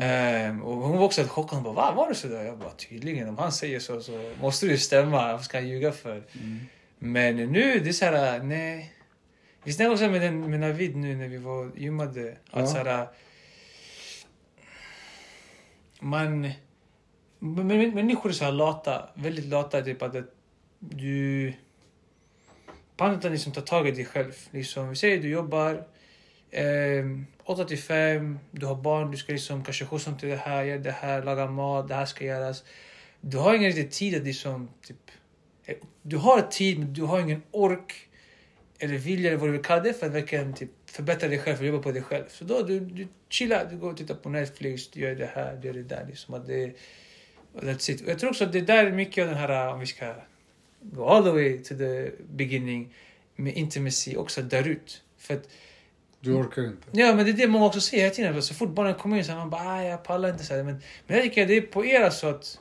[0.00, 1.54] Ehm, och hon var också helt chockad.
[1.54, 2.42] Hon bara, Va, var det sådär?
[2.42, 3.28] Jag bara, tydligen.
[3.28, 5.32] Om han säger så så måste det ju stämma.
[5.32, 6.22] Vad ska han ljuga för?
[6.98, 8.94] Men nu, det är såhär, nej.
[9.64, 12.36] Vi snackade också med, den, med Navid nu när vi var gymmade.
[12.50, 12.66] Att Ja.
[12.66, 13.06] såhär,
[16.00, 16.40] man,
[17.38, 20.16] Men, men, människor är så här lata, väldigt lata, typ att
[20.78, 21.52] du...
[22.96, 24.32] Att liksom ta tag i dig själv.
[24.50, 25.84] Liksom, vi säger du jobbar
[26.50, 27.04] eh,
[27.44, 30.64] 8 till 5, du har barn, du ska liksom kanske skjutsa dem till det här,
[30.64, 32.64] göra det här, laga mat, det här ska göras.
[33.20, 35.10] Du har ingen riktig tid att liksom, typ...
[35.64, 38.08] Eh, du har tid, men du har ingen ork
[38.78, 41.58] eller vilja eller vad du vill kalla det för att verkligen typ, förbättra dig själv
[41.58, 42.24] och jobba på dig själv.
[42.28, 45.56] Så då du, du chillar, du går och tittar på Netflix, du gör det här,
[45.56, 46.06] du gör det där.
[46.08, 46.72] Liksom, att det,
[47.52, 48.02] och that's it.
[48.02, 50.14] Och jag tror också att det där är mycket av den här, om vi ska
[50.80, 52.94] go all the way to the beginning,
[53.36, 55.02] med intimacy också där ut.
[55.18, 55.48] För att,
[56.20, 56.86] du orkar inte.
[56.92, 58.42] ja men det är det många också säger hela tiden.
[58.42, 60.44] Så fort barnen kommer in så här, man bara, "Aj, jag pallar inte.
[60.44, 60.62] Så här.
[60.62, 62.58] Men, men jag tycker att det är på er alltså att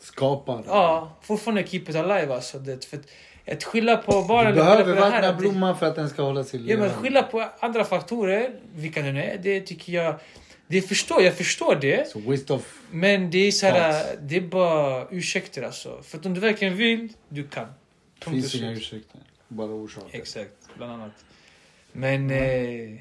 [0.00, 0.62] Skapar.
[0.66, 2.58] Ja, fortfarande keep it alive alltså.
[2.58, 3.06] Det, för att,
[3.52, 4.52] att skylla på barnen...
[4.54, 6.76] Du behöver det vattna att det- blomman för att den ska hålla sig Ja, men
[6.76, 6.94] levande.
[6.94, 10.14] skylla på andra faktorer, vilka det nu är, det tycker jag...
[10.66, 12.08] Det förstår, jag förstår det.
[12.08, 12.78] Så waste of...
[12.90, 16.02] Men det är så här, det är bara ursäkter alltså.
[16.02, 17.66] För att om du verkligen vill, du kan.
[18.26, 19.20] Och finns inga ursäkter.
[19.48, 20.18] Bara orsaker.
[20.18, 21.12] Exakt, bland annat.
[21.92, 22.30] Men...
[22.30, 22.98] Eh,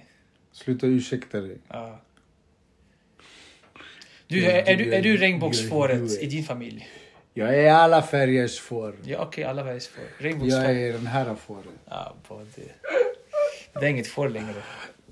[0.52, 1.58] Sluta ursäkta dig.
[1.68, 2.00] ja.
[4.28, 6.89] Du, är, är, du, är du regnbågsfåret i din familj?
[7.34, 8.96] Jag är alla färgers får.
[9.04, 10.04] Ja, okej, alla vägs får.
[10.48, 11.66] Jag är den här fåret.
[11.89, 13.86] Ja, bara det.
[13.86, 14.54] Är inget får längre.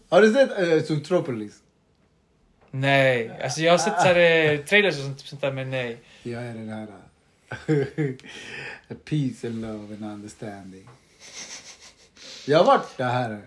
[0.09, 1.53] Har du sett uh, Zootropolis?
[2.71, 5.97] Nej, alltså jag har sett så eh, trailers och sånt, sånt där, men nej.
[6.23, 6.88] Jag är den här...
[7.69, 8.15] uh,
[9.05, 10.89] Peace and love and understanding.
[12.47, 13.41] Jag har varit det här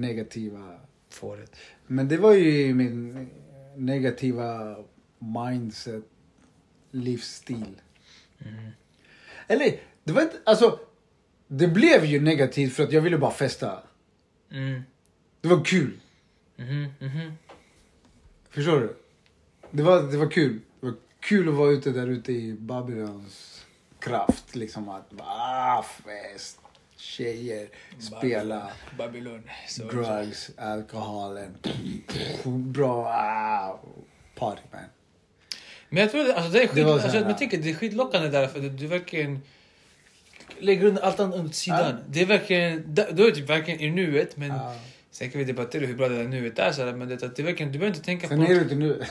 [0.00, 0.80] negativa.
[1.08, 1.56] Fåret.
[1.86, 3.30] Men det var ju min
[3.76, 4.76] negativa
[5.18, 6.04] mindset,
[6.90, 7.80] livsstil.
[9.46, 10.36] Eller, det var inte...
[10.44, 10.78] Alltså,
[11.46, 13.82] det blev ju negativt för att jag ville bara festa.
[14.50, 14.82] Mm.
[15.40, 16.00] Det var kul.
[16.56, 17.32] Mhm, mhm.
[18.50, 18.96] Förstår du?
[19.70, 20.60] Det var, det var kul.
[20.80, 23.66] Det var kul att vara ute där ute i Babylons
[23.98, 24.54] kraft.
[24.54, 26.60] Liksom att, ah, fest,
[27.06, 29.42] tjejer, spela, Babylon.
[29.68, 31.58] Så, drugs, alkoholen.
[32.44, 33.80] Bra, ah,
[34.34, 34.80] party man.
[35.88, 38.46] Men jag tror alltså det är skit, Det alltså, jag tänker det är skitlockande där
[38.46, 39.40] för du, du verkligen
[40.58, 41.96] lägger allt annat åt sidan.
[41.98, 42.04] Ja.
[42.08, 44.74] Det är verkligen, då är typ verkligen i nuet men Ah.
[45.18, 47.36] Sen kan vi debattera hur bra det där nuet är så här, men det, att
[47.36, 49.02] det verkligen, du behöver inte tänka Sen på är du inte nu.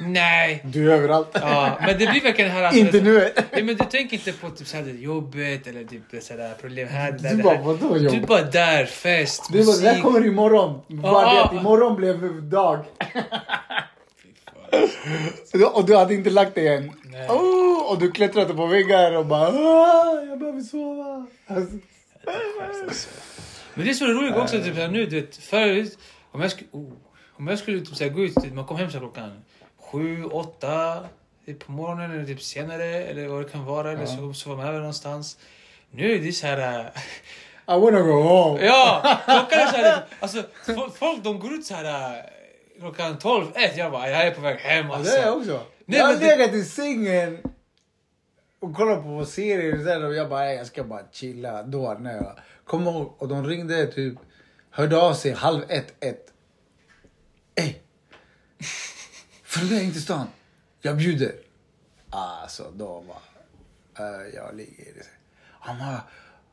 [0.00, 0.60] Nej!
[0.64, 1.28] Du är överallt.
[1.32, 3.32] Ja, men det blir verkligen här alltså, inte nu.
[3.52, 7.18] Nej, men du tänker inte på typ såhär jobbet eller typ såhär problem här, det
[7.18, 8.26] där, Du bara, vadå Du jobb?
[8.26, 10.04] bara där, fest, Du bara, det där musik.
[10.04, 10.80] kommer imorgon.
[10.88, 11.52] Bara Ah.
[11.52, 12.78] det imorgon blev dag.
[15.74, 16.90] Och du hade inte lagt dig än.
[17.28, 21.26] Oh, och du klättrade på väggar och bara, ah, jag behöver sova.
[21.46, 21.76] Alltså,
[23.74, 25.98] Men det är så roligt också, typ såhär, nu du vet, förut,
[26.30, 26.92] om jag skulle, oh,
[27.32, 29.44] om jag skulle typ gå ut, typ, man kom hem så här klockan
[29.80, 31.04] sju, åtta,
[31.46, 34.56] typ på morgonen eller typ senare eller vad det kan vara, eller så, så var
[34.56, 35.38] man över någonstans.
[35.90, 36.78] Nu är det så här.
[36.80, 38.64] äh, I wanna go home.
[38.66, 42.24] Ja, klockan är såhär, alltså fo- folk de går ut såhär äh,
[42.80, 45.12] klockan 12, ett, jag bara, jag är på väg hem Ja, alltså.
[45.14, 45.60] det är jag också.
[45.86, 47.38] Nej, jag har legat i sängen
[48.60, 51.62] och kollat på serier och, och jag bara, "Nej, jag ska bara chilla.
[51.62, 52.38] Då när jag
[52.72, 54.14] kom ihåg och de ringde typ,
[54.70, 56.32] hörde av sig halv ett, ett.
[57.54, 57.74] Ey!
[59.42, 60.26] Följ med in till stan.
[60.80, 61.32] Jag bjuder.
[62.10, 63.22] Alltså, då var
[64.06, 65.06] uh, jag ligger i det.
[65.42, 66.02] Han bara,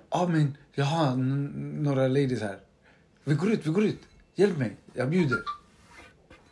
[0.10, 1.16] ja men jag har
[1.84, 2.60] några ladies här.
[3.24, 4.02] Vi går ut, vi går ut.
[4.36, 5.40] Hjälp mig, jag bjuder.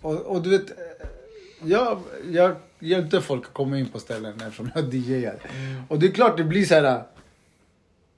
[0.02, 1.08] Och, och du vet, eh,
[1.64, 2.02] jag,
[2.32, 5.40] jag hjälpte folk att komma in på ställen eftersom jag DJar.
[5.88, 7.04] Och det är klart det blir så här.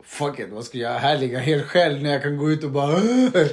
[0.09, 2.71] Fuck it, vad ska jag här ligga helt själv när jag kan gå ut och
[2.71, 2.99] bara...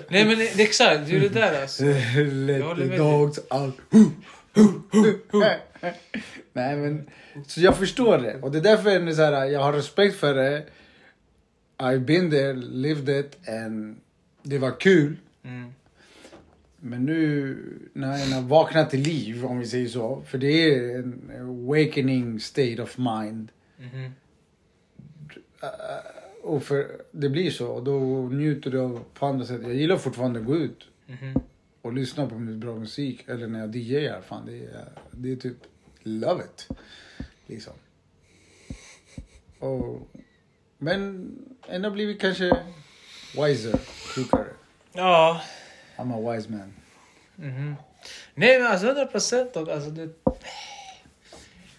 [0.09, 1.84] Nej men det, exakt, det är det där alltså.
[2.24, 3.80] Let the dogs out.
[6.52, 7.11] Nej men,
[7.46, 8.34] så jag förstår det.
[8.42, 10.66] Och det är därför det är så här, jag har respekt för det.
[11.78, 14.00] I've been there, lived it and
[14.42, 15.16] det var kul.
[15.44, 15.72] Mm.
[16.80, 17.57] Men nu
[17.92, 20.22] när jag vaknar till liv, om vi säger så.
[20.26, 23.48] För det är en awakening state of mind.
[23.78, 24.12] Mhm.
[26.47, 27.66] Och för, det blir så.
[27.68, 29.61] Och då njuter du av på andra sätt.
[29.62, 31.34] Jag gillar fortfarande att gå ut Mhm.
[31.82, 33.24] och lyssna på bra musik.
[33.28, 34.20] Eller när jag DJar.
[34.20, 35.57] Fan, det är, det är typ
[36.03, 36.68] love it.
[37.47, 37.72] Liksom.
[39.59, 40.09] Och,
[40.78, 41.30] men
[41.68, 42.57] ändå blivit kanske
[43.44, 43.80] wiser,
[44.14, 44.47] klokare.
[44.92, 45.40] Ja.
[45.97, 46.72] I'm a wise man.
[47.36, 47.74] Mhm.
[48.34, 50.09] Nej men alltså 100 procent alltså det...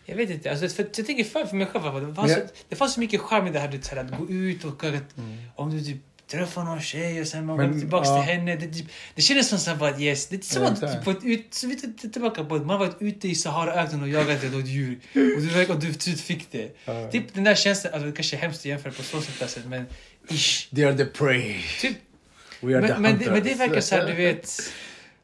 [0.09, 1.83] Jag vet inte, alltså, för, jag tänker för, för mig själv.
[2.07, 3.95] Det fanns, Men jag- det fanns så mycket charm i det här, du vet, så
[3.95, 5.15] här, att gå ut och att,
[5.55, 5.97] om du typ
[6.27, 8.23] träffa någon tjej och sen man Men, går tillbaka ja.
[8.23, 8.55] till henne.
[8.55, 10.27] Det, typ- det kändes som så att yes.
[10.27, 11.05] Det är som att exakt.
[11.05, 14.09] på ett ut, så vi tittar tillbaka på att man varit ute i Saharaöknen och
[14.09, 14.99] jagat ett djur.
[15.13, 16.75] Och du, och du slut fick det.
[16.85, 17.11] Ja.
[17.11, 19.59] Typ den där känslan, alltså det kanske är hemskt att jämföra på så sätt alltså,
[19.65, 19.85] men
[20.29, 20.69] ish.
[20.75, 21.55] They are the prey.
[21.81, 21.97] Typ,
[22.61, 23.59] We are the men, men, det, men det hunters.
[23.59, 24.71] verkar så här, du vet...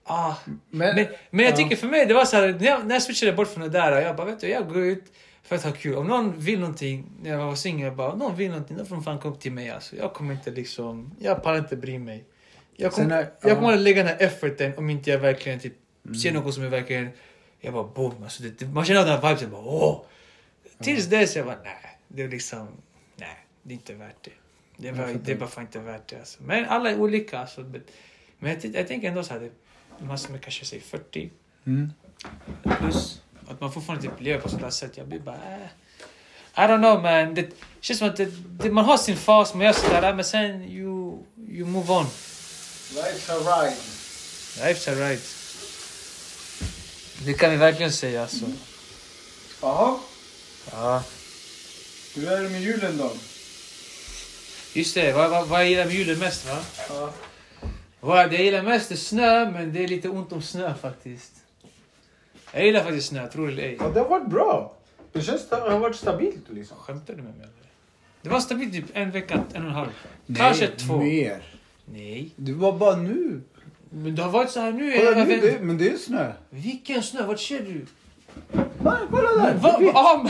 [0.05, 0.35] Ah,
[0.69, 1.57] Men, men, men jag ja.
[1.57, 3.69] tycker för mig, det var så här, när jag, när jag switchade bort från det
[3.69, 5.03] där, jag bara, vet du, jag går ut
[5.43, 5.95] för att ha kul.
[5.95, 8.85] Om någon vill någonting, när jag var singel, jag bara, om någon vill någonting, då
[8.85, 9.95] får de fan komma upp till mig alltså.
[9.95, 12.23] Jag kommer inte liksom, jag pallar inte bry mig.
[12.75, 13.55] Jag kommer, är- jag ja.
[13.55, 15.73] kommer att lägga den här efforten om inte jag verkligen typ,
[16.05, 16.15] Mm.
[16.15, 17.09] ser något som är verkligen,
[17.59, 20.01] jag bara boom, alltså det, man känner den här vibesen, bara åh.
[20.81, 22.67] Tills dess jag bara, nej, det är liksom,
[23.15, 24.31] nej, det är inte värt det.
[24.77, 25.19] Det är, Jag bara, fattar.
[25.25, 26.43] det är bara fan inte värt det alltså.
[26.43, 27.61] Men alla är olika alltså.
[28.39, 29.51] Men jag, jag tänker ändå så här, det-
[29.99, 31.29] man som är kanske säger 40
[31.65, 31.91] Mm.
[32.79, 34.97] plus, att man fortfarande typ lever på sådär sätt.
[34.97, 35.67] Jag blir bara, äh.
[36.55, 37.33] I don't know man.
[37.35, 37.49] Det
[37.81, 38.25] känns som att det,
[38.59, 41.17] det, man har sin fas, man gör sådär, men sen you,
[41.49, 42.05] you move on.
[42.05, 43.75] Life's a ride.
[44.73, 45.21] Life's alright.
[47.25, 48.45] Det kan vi verkligen säga alltså.
[49.61, 49.97] Jaha,
[50.71, 51.03] Ja.
[52.15, 53.11] hur är det med julen då?
[54.73, 56.57] Just det, vad, vad, vad gillar med julen mest va?
[56.89, 57.13] Ja.
[58.05, 61.31] Vad det jag gillar mest är snö, men det är lite ont om snö faktiskt.
[62.53, 63.77] Jag gillar faktiskt snö, tror det eller ej.
[63.79, 64.77] Ja, det har varit bra.
[65.11, 66.77] Det känns det har varit stabilt liksom.
[66.77, 67.69] Skämtar du med mig eller?
[68.21, 69.89] Det var stabilt typ en vecka, en och en halv.
[70.35, 70.97] Kanske två.
[70.97, 71.43] mer.
[71.85, 72.31] Nej.
[72.35, 73.41] Det var bara nu.
[73.89, 74.93] Men det har varit så här nu.
[74.97, 76.31] Kolla nu, det, men det är snö.
[76.49, 77.25] Vilken snö?
[77.25, 77.85] Vart ser du?
[78.83, 79.53] Va, kolla där!
[79.53, 80.29] Va, det är va.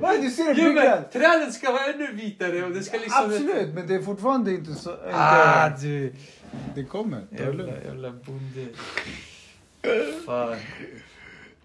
[0.00, 3.24] Va, du ser jo, men, trädet ska vara ännu vitare och det ska liksom...
[3.24, 4.96] Absolut, men det är fortfarande inte så...
[5.12, 6.14] Ah, du.
[6.74, 7.22] det kommer.
[7.30, 8.66] Det Jävla, jävla bonde.
[10.26, 10.56] Fan.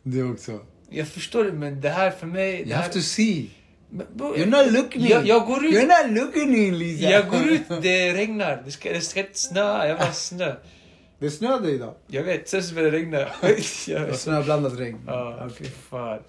[0.03, 0.59] Det också.
[0.89, 2.61] Jag förstår det, men det här för mig...
[2.61, 3.49] You här, have to see.
[3.89, 5.07] Men, bro, You're not looking in.
[5.07, 5.73] jag, jag går ut...
[5.73, 7.09] You're not looking in, Lisa.
[7.09, 8.61] Jag går ut, det regnar.
[8.65, 10.55] Det ska, det ska inte snöa, jag bara snö.
[11.25, 11.93] Det snöade idag.
[12.07, 13.27] Jag vet, sen så börjar det regna.
[14.17, 14.99] snöblandat regn.
[15.07, 16.19] Ja, fy fan.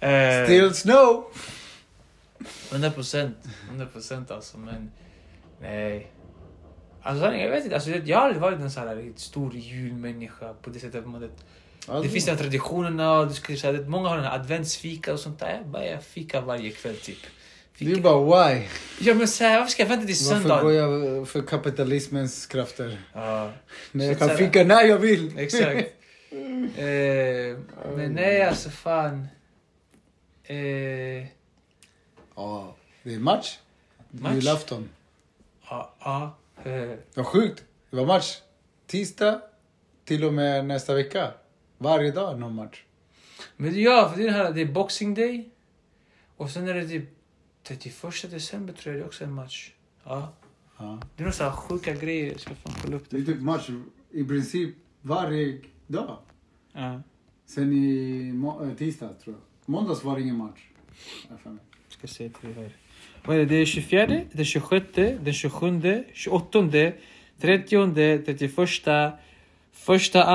[0.00, 1.24] Eh, Still snow.
[2.72, 3.36] 100 procent.
[3.68, 4.90] 100 procent alltså, men...
[5.60, 6.12] Nej.
[7.02, 7.74] Alltså, jag vet inte.
[7.74, 11.06] Alltså, jag har aldrig varit en sån här stor julmänniska på det sättet.
[11.06, 11.30] Man, det,
[12.02, 15.12] det finns de här traditionerna och det ska, så här, det- många har här adventsfika
[15.12, 15.56] och sånt där.
[15.56, 17.18] Jag bara, jag fikar varje kväll typ.
[17.78, 18.66] Det är bara why?
[19.00, 20.62] Ja men så här, varför ska jag vänta till Varför söndag?
[20.62, 23.02] går jag för kapitalismens krafter?
[23.12, 23.52] Ja,
[23.92, 25.38] När jag kan fika när jag vill.
[25.38, 25.64] exakt.
[26.76, 27.58] eh,
[27.96, 29.26] men nej alltså fan.
[30.44, 30.56] Eh,
[32.38, 33.58] Ja, det är match.
[34.10, 34.34] Match?
[34.34, 34.88] Julafton.
[35.70, 36.36] ja, ja.
[36.64, 37.64] Eh, var sjukt.
[37.90, 38.38] Det var match.
[38.86, 39.40] Tisdag
[40.04, 41.30] till och med nästa vecka.
[41.78, 42.82] Varje dag någon match.
[43.56, 45.48] Men ja, för det är, här, det är Boxing Day.
[46.36, 47.04] Och sen är det typ
[47.66, 49.72] 31 december tror jag det är också en match.
[50.04, 50.32] Ja.
[50.78, 51.00] Ja.
[51.16, 52.30] Det är några sådana sjuka grejer.
[52.32, 53.22] Jag ska fan kolla upp Det det.
[53.22, 53.68] är typ match
[54.10, 56.18] i princip varje dag.
[56.72, 57.02] Ja.
[57.46, 58.28] Sen i
[58.62, 59.72] äh, tisdag tror jag.
[59.72, 60.60] Måndags var det ingen match.
[61.28, 61.58] Jag.
[61.88, 62.76] Ska se till det här.
[63.24, 63.46] Vad är det?
[63.46, 66.70] Det är 24, den 26, den 27, 28,
[67.40, 67.92] 30,
[68.24, 69.12] 31, första,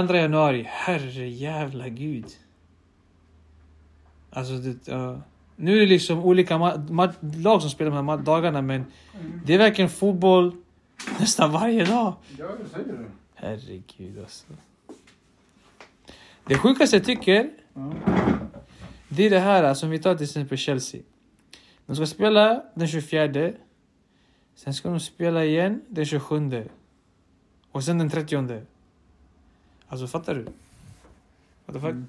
[0.07, 0.65] 2 januari.
[0.69, 2.25] Herre jävla gud.
[4.29, 5.21] Alltså det, ja.
[5.55, 6.57] Nu är det liksom olika
[7.21, 8.85] lag som spelar de här dagarna men
[9.45, 10.55] det är verkligen fotboll
[11.19, 12.13] nästan varje dag.
[12.37, 13.05] Ja, säger det.
[13.35, 14.45] Herregud alltså.
[16.45, 17.93] Det sjukaste jag tycker Ja.
[19.09, 21.01] det är det här som vi tar till exempel Chelsea.
[21.85, 23.51] De ska spela den 24.
[24.55, 26.69] Sen ska de spela igen den 27.
[27.71, 28.61] Och sen den 30.
[29.87, 30.43] Alltså fattar du?
[31.65, 31.91] What the fuck?
[31.91, 32.07] Mm.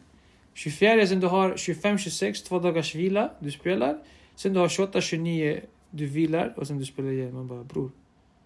[0.54, 3.98] 24 sen du har 25-26, två dagars vila, du spelar.
[4.36, 7.34] Sen du har 28-29, du vilar och sen du spelar igen.
[7.34, 7.90] Man bara bror.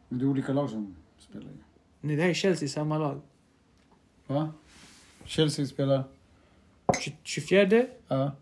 [0.09, 1.57] Men det är olika lag som spelar ju.
[2.01, 3.21] Nej det här är Chelsea, samma lag.
[4.27, 4.53] Va?
[5.25, 6.05] Chelsea spelar?
[6.87, 8.33] Tju- 24, Ja.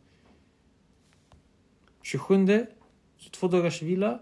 [2.02, 2.66] 27,
[3.18, 4.20] så två dagars vila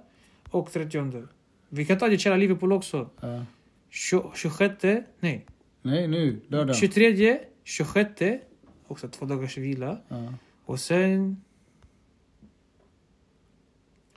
[0.51, 1.23] och 30.
[1.69, 3.11] Vi kan ta det kära Liverpool också.
[3.21, 3.45] ja.
[3.91, 4.75] Tjo- 26,
[5.21, 5.47] nej.
[5.83, 6.41] Nej, nu.
[6.49, 6.77] Lördag.
[6.77, 8.23] 23, 26,
[8.93, 9.99] också två dagars vila.
[10.09, 10.33] Ja.
[10.65, 11.37] Och sen...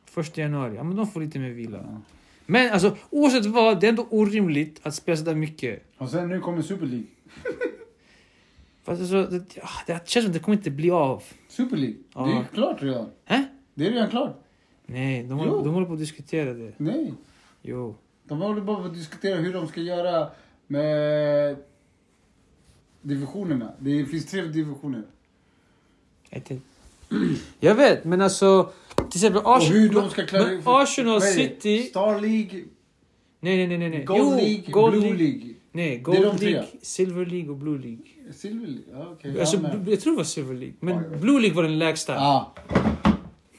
[0.06, 1.78] Första januari, ja men de får lite mer vila.
[1.78, 2.02] Ja.
[2.46, 5.84] Men alltså oavsett vad, det är ändå orimligt att spela sådär mycket.
[5.98, 7.08] Och sen nu kommer Super League.
[8.84, 9.46] Fast alltså, det,
[9.88, 11.24] det känns som att det kommer inte bli av.
[11.48, 11.98] Super League.
[12.14, 12.40] Det är Ja.
[12.40, 13.10] ju klart redan.
[13.26, 13.46] Hä?
[13.74, 14.42] Det är redan klart.
[14.86, 16.74] Nej, de, håller, de håller på att diskutera det.
[16.78, 17.14] Nej.
[17.62, 17.96] Jo.
[18.24, 20.30] De håller bara på att diskutera hur de ska göra
[20.68, 21.56] med
[23.06, 23.74] divisionerna.
[23.80, 25.04] Det finns tre divisioner.
[27.60, 28.72] Jag vet- men alltså...
[28.96, 31.22] Till exempel Arsenal, men Arsenal?
[31.22, 31.84] City...
[31.84, 32.64] Star League,
[33.40, 34.04] Nej, nej, nej, nej.
[34.04, 35.24] Gold Jo, League, Gold Blue League.
[35.28, 35.54] League.
[35.72, 36.42] Nej, Gold.
[36.42, 38.34] League, Silver League och Blue League.
[38.34, 39.12] Silver League?
[39.12, 39.40] Okej.
[39.40, 40.76] Alltså, Ja, jag tror det var Silver League.
[40.80, 41.18] Men oj.
[41.22, 42.14] Blue League var den lägsta.
[42.14, 42.54] Ja.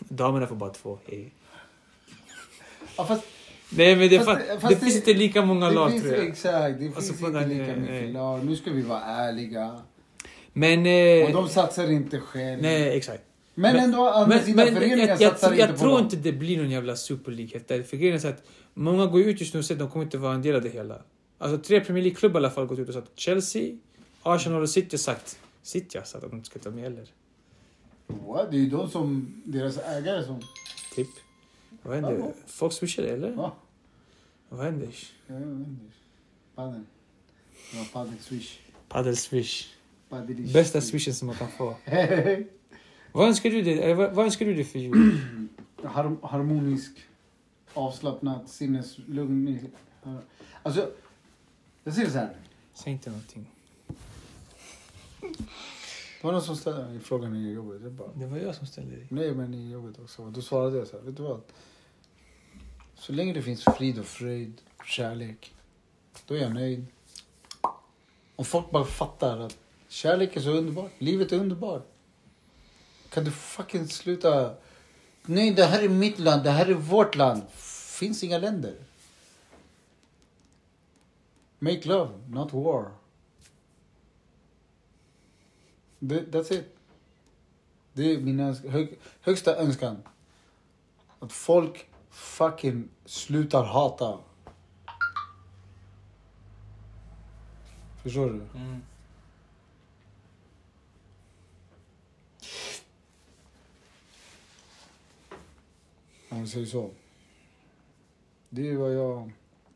[0.08, 0.98] Damerna får bara två.
[1.06, 1.32] Hej.
[2.96, 3.24] ja, fast
[3.70, 6.14] Nej, men det, Fast fast, det- det, fast finns inte lika många lag finns, tror
[6.14, 6.26] jag.
[6.26, 8.12] Exakt, det Alltså, finns inte den- lika nej, mycket nej.
[8.12, 8.44] lag.
[8.46, 9.80] Nu ska vi vara ärliga.
[10.52, 10.80] Men...
[10.80, 12.62] Och Eh, de satsar inte själv.
[12.62, 13.22] nej, exakt.
[13.54, 16.16] Men, Men- ändå, andra Men, sidan, föreningar jag, jag, satsar jag, inte på tror inte
[16.16, 17.84] det blir någon jävla Super League efter det.
[17.84, 18.42] För grejen är så att
[18.74, 20.62] många går ut just nu och säger att de kommer inte vara en del av
[20.62, 21.02] det hela.
[21.38, 23.76] Alltså tre Premier League-klubbar i alla fall gått ut och sagt Chelsea,
[24.22, 27.04] Arsenal och City sagt City har sagt att de inte ska ta med heller.
[28.06, 28.50] What?
[28.50, 30.40] Det är ju de som, deras ägare som...
[30.94, 31.08] Typ.
[31.86, 32.18] Vad händer?
[32.18, 32.32] Ja.
[32.46, 33.32] Folk swishar eller?
[33.32, 33.56] Ja,
[34.48, 34.86] Vad händer?
[34.86, 35.96] inte.
[36.54, 36.82] Padel.
[37.72, 38.58] Det var padel swish.
[38.88, 39.66] Padel swish.
[40.08, 41.76] Padel Bästa swishen som man kan få.
[43.12, 45.18] Vad önskar du dig, vad, vad önskar du dig för jul?
[45.82, 46.92] Har, harmonisk,
[47.74, 49.68] avslappnad, sinneslugn.
[50.62, 50.90] Alltså,
[51.84, 52.36] jag säger så här.
[52.74, 53.46] Säg inte någonting.
[55.20, 57.82] Det var någon som ställde frågan i jobbet.
[57.82, 59.06] Jag bara, Det var jag som ställde dig.
[59.10, 60.30] nej men i jobbet också.
[60.30, 61.40] Då svarade jag så här, vet du vad?
[62.96, 65.54] Så länge det finns frid och fröjd, kärlek,
[66.26, 66.86] då är jag nöjd.
[68.36, 71.86] Om folk bara fattar att kärlek är så underbart, livet är underbart.
[73.08, 74.54] Kan du fucking sluta...
[75.22, 77.42] Nej, det här är mitt land, det här är vårt land.
[77.98, 78.76] Finns inga länder.
[81.58, 82.90] Make love, not war.
[86.00, 86.76] That's it.
[87.92, 90.02] Det är min hög, högsta önskan.
[91.18, 91.86] Att folk
[92.16, 94.18] fucking slutar hata.
[98.02, 98.58] Förstår du?
[98.58, 98.82] Mm.
[106.28, 106.90] Om vi säger så.
[108.48, 109.30] Det är vad jag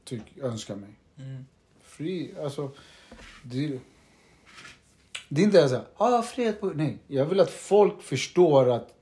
[0.04, 0.90] tycker, önskar mig.
[1.16, 1.46] Mm.
[1.82, 2.70] Fri, alltså.
[3.42, 3.80] Det,
[5.28, 6.66] det är inte så här, ah, frihet på...
[6.66, 8.99] Nej, jag vill att folk förstår att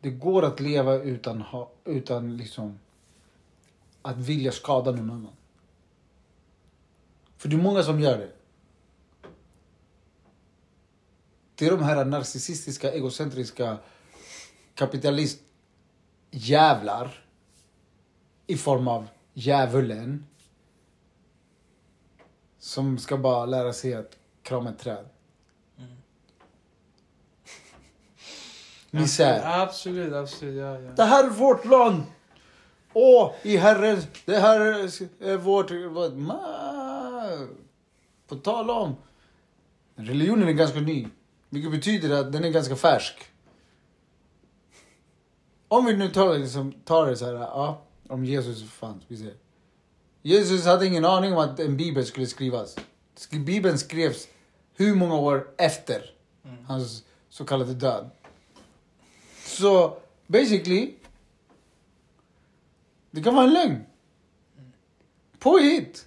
[0.00, 2.78] det går att leva utan, ha, utan liksom
[4.02, 5.32] att vilja skada någon annan.
[7.36, 8.32] För det är många som gör det.
[11.54, 13.78] Det är de här narcissistiska, egocentriska
[14.74, 17.24] kapitalistjävlar
[18.46, 20.26] i form av djävulen
[22.58, 25.08] som ska bara lära sig att krama ett träd.
[28.90, 29.62] Misär.
[29.62, 30.56] Absolut, absolut.
[30.60, 30.90] Ja, ja.
[30.96, 32.02] Det här är vårt land!
[32.92, 34.60] Åh, i herren, det här
[35.20, 35.70] är vårt...
[35.70, 36.42] Vad, ma,
[38.28, 38.96] på tal om...
[39.94, 41.08] Religionen är ganska ny.
[41.48, 43.18] Vilket betyder att den är ganska färsk.
[45.68, 49.02] Om vi nu tar, liksom, tar det så här, ja, om Jesus fanns.
[49.08, 49.34] Vi säger.
[50.22, 52.76] Jesus hade ingen aning om att en bibel skulle skrivas.
[53.18, 54.28] Sk- Bibeln skrevs
[54.76, 56.10] hur många år efter
[56.44, 56.64] Mm.
[56.64, 58.10] hans så kallade död.
[59.50, 59.96] Så
[60.26, 60.94] basically,
[63.10, 63.84] det kan vara en lögn.
[65.38, 66.06] Påhitt.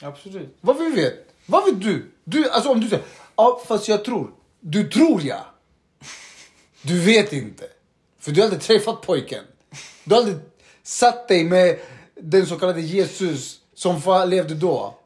[0.00, 0.56] Absolut.
[0.60, 1.34] Vad vi vet.
[1.46, 2.10] Vad vet du?
[2.24, 3.04] du alltså om du säger,
[3.36, 4.32] ja fast jag tror.
[4.60, 5.46] Du tror ja.
[6.82, 7.64] Du vet inte.
[8.18, 9.44] För du har aldrig träffat pojken.
[10.04, 10.38] Du har aldrig
[10.82, 11.78] satt dig med
[12.14, 14.99] den så kallade Jesus som levde då.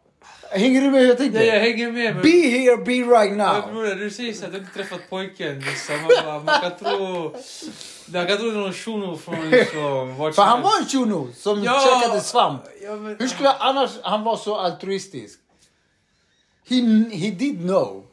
[0.55, 1.41] Hänger du med hur jag tänker?
[1.41, 2.15] Ja, jag hänger med.
[2.15, 2.23] Men...
[2.23, 3.73] Be here, be right now.
[3.73, 5.61] bror, du säger såhär, du har inte träffat pojken.
[5.61, 5.95] Liksom.
[6.27, 7.35] Man, man kan tro...
[8.07, 11.33] Man kan tro det är någon shuno från liksom, vart För han var en shuno
[11.37, 12.01] som Ja.
[12.03, 12.63] käkade svamp.
[12.83, 15.39] Ja, men, Hur skulle annars han vara så altruistisk?
[16.69, 16.77] He,
[17.17, 18.07] he did know.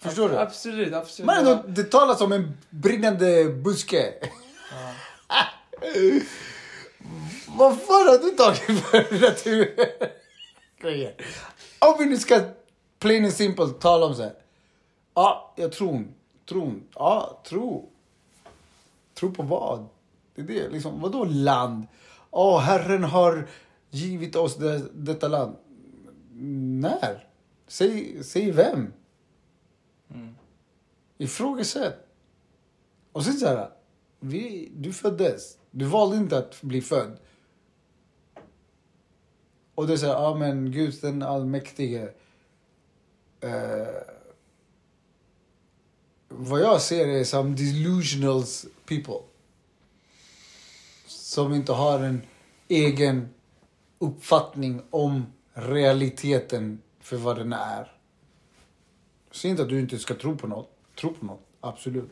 [0.00, 0.38] Förstår du?
[0.38, 1.26] Absolut, absolut.
[1.26, 4.14] Men det talas om en brinnande buske.
[4.70, 5.44] Ja.
[7.56, 11.14] Vad fan har du tagit för naturgrejer?
[11.78, 12.40] Om vi nu ska
[12.98, 14.34] plain and simple tala om så här.
[15.14, 16.04] Ja, jag tror.
[16.48, 16.84] Tron.
[16.94, 17.90] Ja, tro.
[19.14, 19.86] Tro på vad?
[20.34, 20.68] Det är det.
[20.68, 21.86] Liksom, vadå land?
[22.32, 23.48] Ja, Herren har
[23.90, 25.56] givit oss det, detta land.
[26.80, 27.28] När?
[27.66, 28.92] Säg, säg vem?
[30.10, 30.34] Mm.
[31.18, 32.06] Ifrågasätt.
[33.12, 33.70] Och sen så här.
[34.20, 35.58] Vi, du föddes.
[35.70, 37.18] Du valde inte att bli född.
[39.74, 42.08] Och det är så här, ja men Gud den allmäktige.
[43.40, 43.86] Eh,
[46.28, 48.42] vad jag ser är som delusional
[48.86, 49.28] people.
[51.06, 52.22] Som inte har en
[52.68, 53.28] egen
[53.98, 57.92] uppfattning om realiteten för vad den är.
[59.28, 60.70] Jag säger inte att du inte ska tro på något.
[61.00, 62.10] Tro på något, absolut.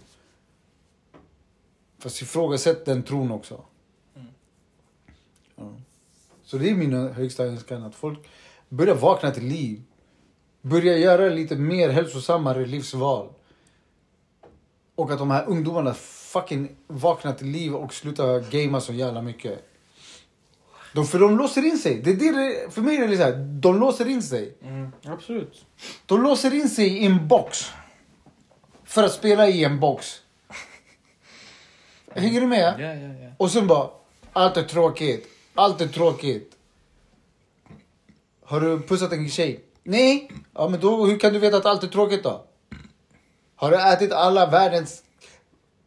[1.98, 3.64] Fast ifrågasätt den tron också.
[5.56, 5.82] Mm.
[6.52, 8.18] Så det är min högsta önskan att folk
[8.68, 9.82] börjar vakna till liv.
[10.62, 13.28] Börjar göra lite mer hälsosammare livsval.
[14.94, 19.64] Och att de här ungdomarna fucking vaknar till liv och slutar gamea så jävla mycket.
[20.94, 22.00] De, för de låser in sig.
[22.04, 24.54] Det är det, det- för mig är det så här, de låser in sig.
[24.62, 25.66] Mm, absolut.
[26.06, 27.70] De låser in sig i en box.
[28.84, 30.20] För att spela i en box.
[32.14, 32.74] Hänger du med?
[32.80, 33.30] Ja, ja, ja.
[33.38, 33.90] Och sen bara,
[34.32, 35.28] allt är tråkigt.
[35.54, 36.52] Allt är tråkigt.
[38.44, 39.60] Har du pussat en tjej?
[39.82, 40.30] Nej.
[40.54, 42.44] Ja, men då, hur kan du veta att allt är tråkigt då?
[43.56, 45.02] Har du ätit alla världens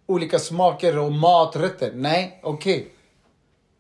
[0.06, 1.92] olika smaker och maträtter?
[1.96, 2.88] Nej, okej.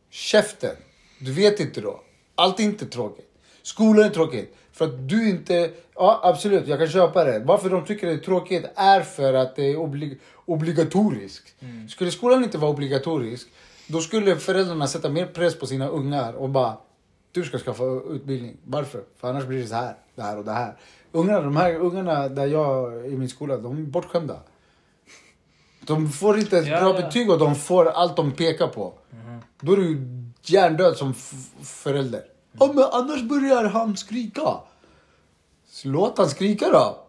[0.09, 0.75] Käften.
[1.19, 2.01] Du vet inte då.
[2.35, 3.31] Allt är inte tråkigt.
[3.61, 4.55] Skolan är tråkigt.
[4.71, 5.71] För att du inte...
[5.95, 7.39] Ja, absolut, jag kan köpa det.
[7.39, 11.55] Varför de tycker det är tråkigt är för att det är oblig, obligatoriskt.
[11.89, 13.47] Skulle skolan inte vara obligatorisk,
[13.87, 16.77] då skulle föräldrarna sätta mer press på sina ungar och bara...
[17.31, 18.57] Du ska skaffa utbildning.
[18.63, 19.03] Varför?
[19.17, 20.77] För annars blir det så här, det här och det här.
[21.11, 24.39] Ungarna, de här ungarna där jag i min skola, de är bortskämda.
[25.81, 27.05] De får inte ett Ja, bra ja.
[27.05, 28.93] betyg och de får allt de pekar på.
[29.59, 30.01] Då är du
[30.41, 31.13] hjärndöd som
[31.61, 32.23] förälder.
[32.59, 34.57] Ja, men annars börjar han skrika.
[35.67, 37.05] Så låt han skrika då.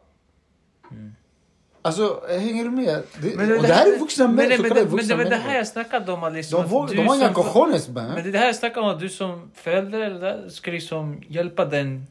[1.87, 3.03] Alltså, hänger du med?
[3.23, 5.31] Det, och det här är vuxna men, män, men, men, men, vuxna men det var
[5.31, 5.57] det här människor.
[5.57, 6.35] jag snackade om.
[6.35, 8.15] Liksom, De, våg, de har inga cojones Men man.
[8.15, 11.65] det är det här jag snackar om, att du som förälder eller ska liksom hjälpa
[11.65, 12.07] den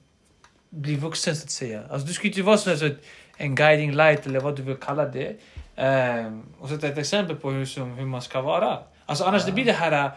[0.69, 1.81] bli vuxen så att säga.
[1.89, 2.97] Alltså du ska inte vara sån här, så att
[3.37, 5.35] en guiding light eller vad du vill kalla det.
[5.75, 8.79] Ehm, och sätta ett exempel på hur, som, hur man ska vara.
[9.05, 10.05] Alltså annars det blir det här...
[10.05, 10.11] äh,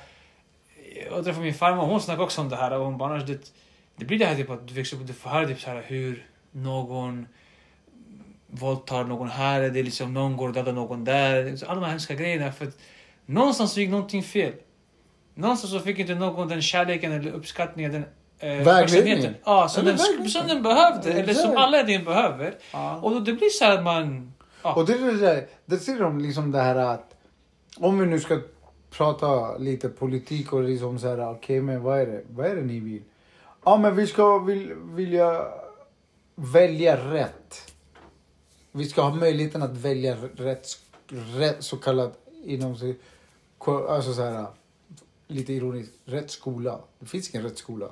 [1.13, 2.71] Jag träffade min farmor, hon snackade också om det här.
[2.79, 3.53] Och hon bara, annars det,
[3.97, 5.71] det blir det här typ att du växer upp och du får höra typ så
[5.71, 7.27] här hur någon
[8.51, 11.57] våldtar någon här, det är liksom någon går och dödar någon där.
[11.57, 12.53] Så Alla de här hemska grejerna.
[12.53, 12.79] För att
[13.27, 14.53] någonstans gick någonting fel.
[15.35, 18.05] Någonstans så fick inte någon den kärleken eller uppskattningen, den
[18.39, 19.35] eh, uppmärksamheten.
[19.45, 19.99] Ja, som den,
[20.29, 21.13] som den behövde.
[21.13, 22.55] Eller som alla egentligen behöver.
[22.73, 23.01] Ja.
[23.03, 24.33] Och då det blir så att man...
[24.63, 24.75] Ja.
[24.75, 27.15] Och det är det där, det ser de liksom det här att
[27.77, 28.41] om vi nu ska
[28.91, 32.63] prata lite politik och liksom så här, okej men vad är det, vad är det
[32.63, 33.03] ni vill?
[33.65, 35.43] Ja men vi ska vill, vilja
[36.35, 37.68] välja rätt.
[38.73, 40.79] Vi ska ha möjligheten att välja rätt,
[41.37, 42.13] rätt så kallad
[42.45, 42.97] inom sig,
[43.89, 44.47] alltså så här
[45.29, 46.81] lite ironiskt, rätt skola.
[46.99, 47.89] Det finns ingen rätt skola.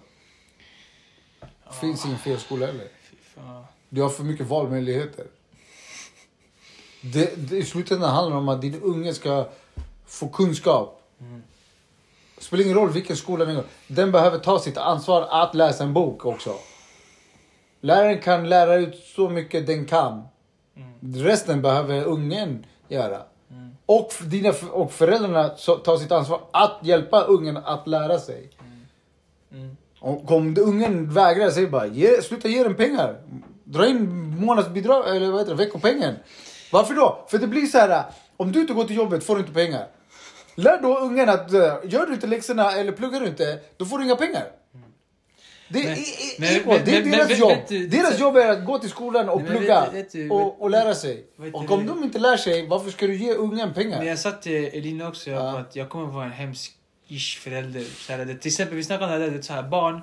[1.40, 2.88] Det finns ingen fel skola heller.
[3.88, 5.26] Du har för mycket valmöjligheter.
[7.00, 9.48] Det, det, I slutändan handlar det om att din unge ska
[10.06, 11.02] få kunskap.
[11.20, 11.42] Mm.
[12.38, 13.64] spelar ingen roll vilken skola den går.
[13.86, 16.54] Den behöver ta sitt ansvar att läsa en bok också.
[17.80, 20.22] Läraren kan lära ut så mycket den kan.
[21.00, 23.22] Resten behöver ungen göra.
[23.50, 23.76] Mm.
[23.86, 25.48] Och, dina, och föräldrarna
[25.84, 28.50] tar sitt ansvar att hjälpa ungen att lära sig.
[29.52, 29.76] Mm.
[30.00, 33.16] Och om ungen vägrar, säg bara ge, sluta ge den pengar.
[33.64, 36.14] Dra in månadsbidrag, eller vad heter det, veckopengen.
[36.72, 37.24] Varför då?
[37.28, 38.04] För det blir så här,
[38.36, 39.86] om du inte går till jobbet får du inte pengar.
[40.54, 43.98] Lär då ungen att eh, gör du inte läxorna eller pluggar du inte, då får
[43.98, 44.44] du inga pengar.
[45.68, 46.80] Det är, Men- är, men- är, equal.
[46.84, 47.58] det är men- deras men- jobb.
[47.68, 50.94] du- deras jobb är att gå till skolan och plugga vet vet och, och lära
[50.94, 51.24] sig.
[51.52, 53.98] Och om de inte lär sig, varför ska du ge ungen pengar?
[53.98, 55.58] Men jag sa till Elina också Ja.
[55.58, 56.72] att jag kommer vara en hemsk
[57.08, 57.84] ish förälder.
[57.84, 59.94] Så här, det, till exempel, vi snackade om det här, så här barn.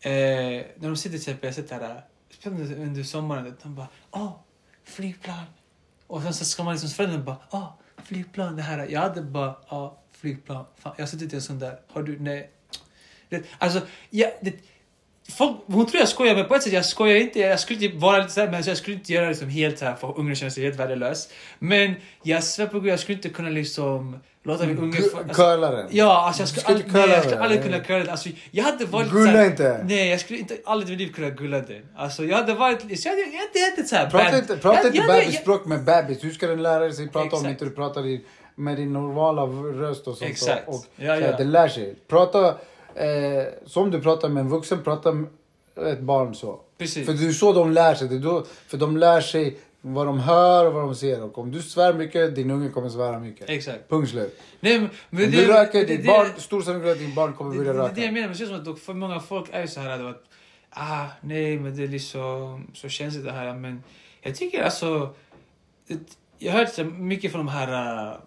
[0.00, 2.04] Eh, när de sitter till exempel, jag sitter här,
[2.46, 4.32] under, sommaren, de bara åh,
[4.84, 5.44] flygplan.
[6.06, 7.68] Och sen så ska man liksom förälder bara åh,
[8.04, 8.86] flygplan det här.
[8.90, 10.64] Jag hade bara ja, flygplan.
[10.78, 11.78] Fan, jag har suttit i en sån där.
[11.92, 12.50] Har du, nej.
[13.28, 14.54] Det, alltså, jag, det,
[15.32, 17.38] Folk, hon tror jag skojar, men på ett sätt jag skojar inte.
[17.38, 20.18] Jag skulle inte vara lite såhär, men jag skulle inte göra liksom helt såhär för
[20.18, 21.28] ungen känner sig helt värdelös.
[21.58, 25.00] Men jag svär på gud, jag skulle inte kunna liksom låta min unge...
[25.02, 25.86] få- Gu- Curla den.
[25.90, 28.08] Ja, alltså jag skulle aldrig, inte nej, jag skulle aldrig kunna curla den.
[28.10, 29.80] Alltså, jag hade varit Gulla såhär- inte.
[29.84, 31.82] Nej, jag skulle inte aldrig i mitt liv kunna gulla den.
[31.96, 33.00] Alltså jag hade varit...
[33.00, 34.10] Så jag jag hade, jag hade såhär...
[34.10, 36.24] Prata bad- inte, prata jag- inte bebisspråk med bebis.
[36.24, 37.46] Hur ska den lära sig prata om Exakt.
[37.50, 38.24] inte du pratar i,
[38.54, 40.30] med din normala röst och sånt?
[40.30, 40.68] Exakt.
[40.68, 41.28] Och, Ja, så ja.
[41.28, 41.94] att Den lär sig.
[42.08, 42.54] Prata
[42.96, 45.26] eh, som du pratar med en vuxen, prata med
[45.86, 46.60] ett barn så.
[46.78, 47.06] Precis.
[47.06, 48.08] För det är så de lär sig.
[48.08, 51.22] Det då, för de lär sig vad de hör och vad de ser.
[51.22, 53.50] Och om du svär mycket, din unge kommer svära mycket.
[53.50, 53.88] Exakt.
[53.88, 54.40] Punkt slut.
[54.60, 57.14] Nej, men, men Om det- du röker, det- ditt det- barn, stor sannolikhet att ditt
[57.14, 57.94] barn kommer börja det, det är röka.
[57.94, 60.22] det jag menar, men det känns som att för många folk är så här att
[60.70, 63.54] ah, nej, men det är liksom så känsligt det här.
[63.54, 63.82] Men
[64.22, 65.14] jag tycker alltså,
[66.38, 68.18] jag har hört mycket från de här uh,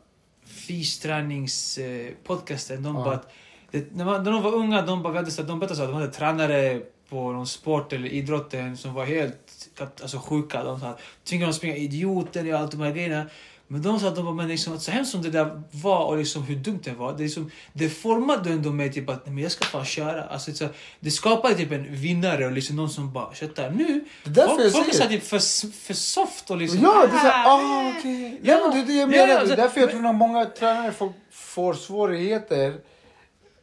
[0.45, 2.83] fysträningspodcasten.
[2.83, 3.03] de Ja.
[3.03, 3.29] bara att
[3.71, 5.93] det, när, man, när de var unga, de bara hade, så de berättade att de
[5.95, 9.69] hade tränare på någon sport eller idrotten som var helt
[10.01, 10.63] alltså, sjuka.
[10.63, 13.25] De så här, tvingade dem springa idioten och allt de här grejerna.
[13.69, 16.05] Men de sa att de var, men liksom, att så hemskt som det där var
[16.05, 17.13] och liksom hur dumt det var.
[17.13, 20.23] Det, liksom, det formade ändå mig typ att men jag ska fan köra.
[20.23, 20.67] Alltså, så,
[20.99, 23.69] det skapade typ en vinnare och liksom någon som bara köttar.
[23.71, 25.39] Nu, Det folk, jag folk är så säger- här typ för,
[25.85, 26.79] för soft och liksom...
[26.83, 27.95] Ja, det är såhär, ah, ah nej.
[27.99, 28.39] okej.
[28.43, 29.27] Ja, Ja, men det är det jag ja, menar.
[29.27, 32.73] ja, Det är så- därför jag tror att många tränare får, får svårigheter.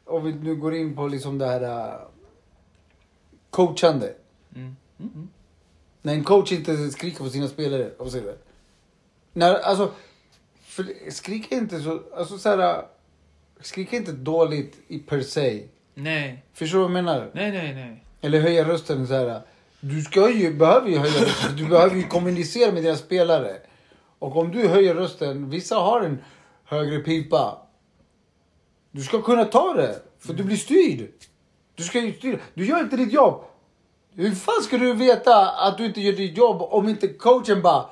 [0.05, 2.01] Om vi nu går in på liksom det här uh,
[3.51, 4.15] coachande.
[4.55, 4.77] Mm.
[4.99, 5.13] Mm.
[5.15, 5.29] Mm.
[6.03, 7.91] När en coach inte skriker på sina spelare.
[7.99, 8.37] Och så vidare.
[9.33, 9.93] När, alltså,
[10.63, 12.85] för, skrika inte så, alltså så här, uh,
[13.61, 15.63] skrika inte dåligt i per se.
[15.95, 17.31] Nej, Förstår du vad jag menar?
[17.33, 18.05] nej, nej, nej.
[18.21, 19.43] Eller höja rösten så här.
[19.81, 21.57] Du ska ju, behöver ju höja rösten.
[21.57, 23.57] Du behöver ju kommunicera med dina spelare.
[24.19, 26.19] Och om du höjer rösten, vissa har en
[26.65, 27.64] högre pipa.
[28.95, 30.03] Du ska kunna ta det.
[30.19, 31.09] För du blir styrd.
[31.75, 32.39] Du ska ju styra.
[32.55, 33.45] Du gör inte ditt jobb.
[34.15, 37.87] Hur fan ska du veta att du inte gör ditt jobb om inte coachen bara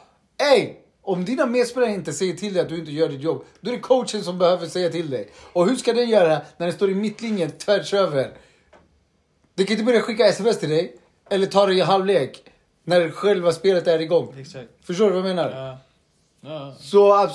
[0.55, 0.75] Ey!
[1.03, 3.75] Om dina medspelare inte säger till dig att du inte gör ditt jobb, då är
[3.75, 5.31] det coachen som behöver säga till dig.
[5.53, 8.33] Och hur ska den göra när den står i mittlinjen tvärs över?
[9.55, 10.97] Du kan inte börja skicka sms till dig,
[11.31, 12.43] eller ta det i halvlek,
[12.85, 14.35] när själva spelet är igång.
[14.39, 14.69] Exakt.
[14.83, 15.51] Förstår du vad jag menar?
[15.51, 15.79] Ja.
[16.45, 16.75] Ja.
[16.81, 17.31] Så eh,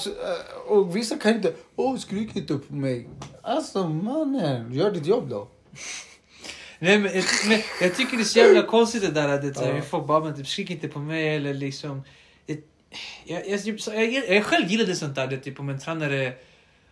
[0.67, 3.09] och vissa kan inte, åh skrik inte på mig.
[3.41, 5.47] Alltså mannen, gör ditt jobb då.
[6.79, 9.53] Nej, men, jag, men jag tycker det är så jävla konstigt det där att det,
[9.55, 9.75] Ja.
[9.75, 9.81] ja.
[9.81, 12.03] folk bara men typ, skrik inte på mig eller liksom...
[12.45, 12.59] Det,
[13.23, 16.33] jag, jag, typ, jag, jag, själv gillade sånt där, det, typ om en tränare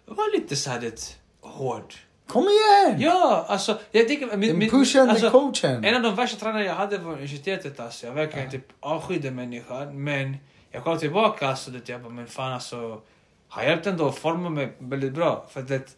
[0.05, 1.93] var lite så här, det, hård.
[2.27, 3.01] Kom igen!
[3.01, 4.27] Ja, alltså jag tycker...
[4.27, 5.85] Den Min, min, pushande alltså, coachen.
[5.85, 8.07] En av de värsta tränarna jag hade var universitetet alltså.
[8.07, 10.03] Jag verkligen typ avskydde människan.
[10.03, 10.37] Men
[10.75, 13.01] jag kom tillbaka alltså, det, jag bara, men fan alltså.
[13.49, 15.45] Har hjälpt ändå att forma mig väldigt bra.
[15.49, 15.95] För det,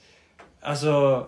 [0.61, 1.27] alltså.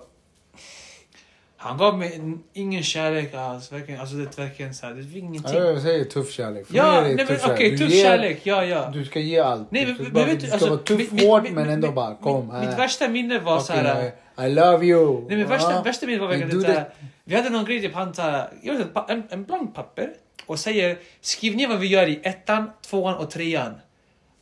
[1.62, 3.72] Han gav mig en- ingen kärlek alls.
[3.72, 5.54] Verkligen, alltså det verkligen så här, det är ingenting.
[5.58, 6.68] Ja, jag säger tuff kärlek.
[6.68, 7.60] För Ja, nej men tuff kärlek.
[7.72, 8.90] Du tuff ger- kärlek, ja ja.
[8.94, 9.72] Du ska ge allt.
[9.72, 11.70] Nej Du men, men, bara- vet du du, ska alltså, vara tuff mitt- hårt men
[11.70, 12.48] ändå bara kom.
[12.48, 14.12] Mitt, mitt äh, värsta minne var så fucking, här.
[14.40, 15.26] I, I love you.
[15.28, 15.82] Nej men värsta, Ja.
[15.82, 16.92] värsta minnet var Men verkligen du det.
[17.24, 20.10] Vi hade någon grej, typ han tar, jag vet inte, en, en blank papper
[20.50, 23.74] och säger skriv ner vad vi gör i ettan, tvåan och trean.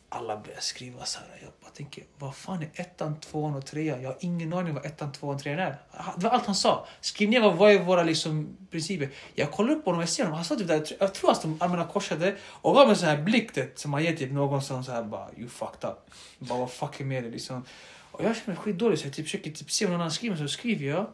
[0.10, 1.40] Alla börjar skriva så här.
[1.42, 4.02] Jag bara tänker, vad fan är ettan, tvåan och trean?
[4.02, 5.78] Jag har ingen aning vad ettan, tvåan och trean är.
[6.18, 6.88] Det var allt han sa.
[7.02, 9.10] Skriv ner vad, vad är våra liksom, principer.
[9.36, 10.36] Jag kollar upp på honom och jag ser honom.
[10.36, 13.10] Han sa typ där, jag tror att de armarna korsade och gav mig en sån
[13.10, 16.12] här blick det, som man ger typ någon som så här bara you fucked up.
[16.40, 17.64] Bara vad fuck är med dig liksom.
[18.12, 20.36] Och jag känner mig skitdålig så jag typ försöker typ se om någon annan skriver
[20.38, 21.08] så skriver jag.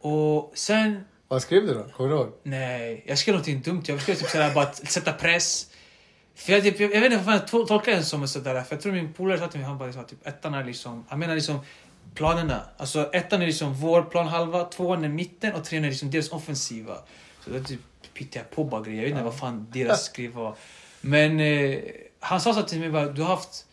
[0.00, 1.84] Och sen vad skrev du då?
[1.84, 2.32] Kommer du ihåg?
[2.42, 3.82] Nej, jag skrev någonting dumt.
[3.86, 5.66] Jag skrev typ sådär bara att sätta press.
[6.34, 8.62] För jag, typ, jag, jag vet inte vad jag tol- tolkar det som sådär.
[8.62, 11.04] För jag tror min polare sa till mig, han bara liksom, typ ettan är liksom,
[11.08, 11.58] han menar liksom
[12.14, 12.60] planerna.
[12.76, 16.96] Alltså ettan är liksom vår planhalva, tvåan är mitten och trean är liksom deras offensiva.
[17.44, 17.80] Så då typ
[18.14, 18.96] pittade jag på bara grejer.
[18.96, 20.54] Jag vet inte vad fan deras skriv var.
[21.00, 21.78] Men eh,
[22.20, 23.66] han sa så till mig bara, du har haft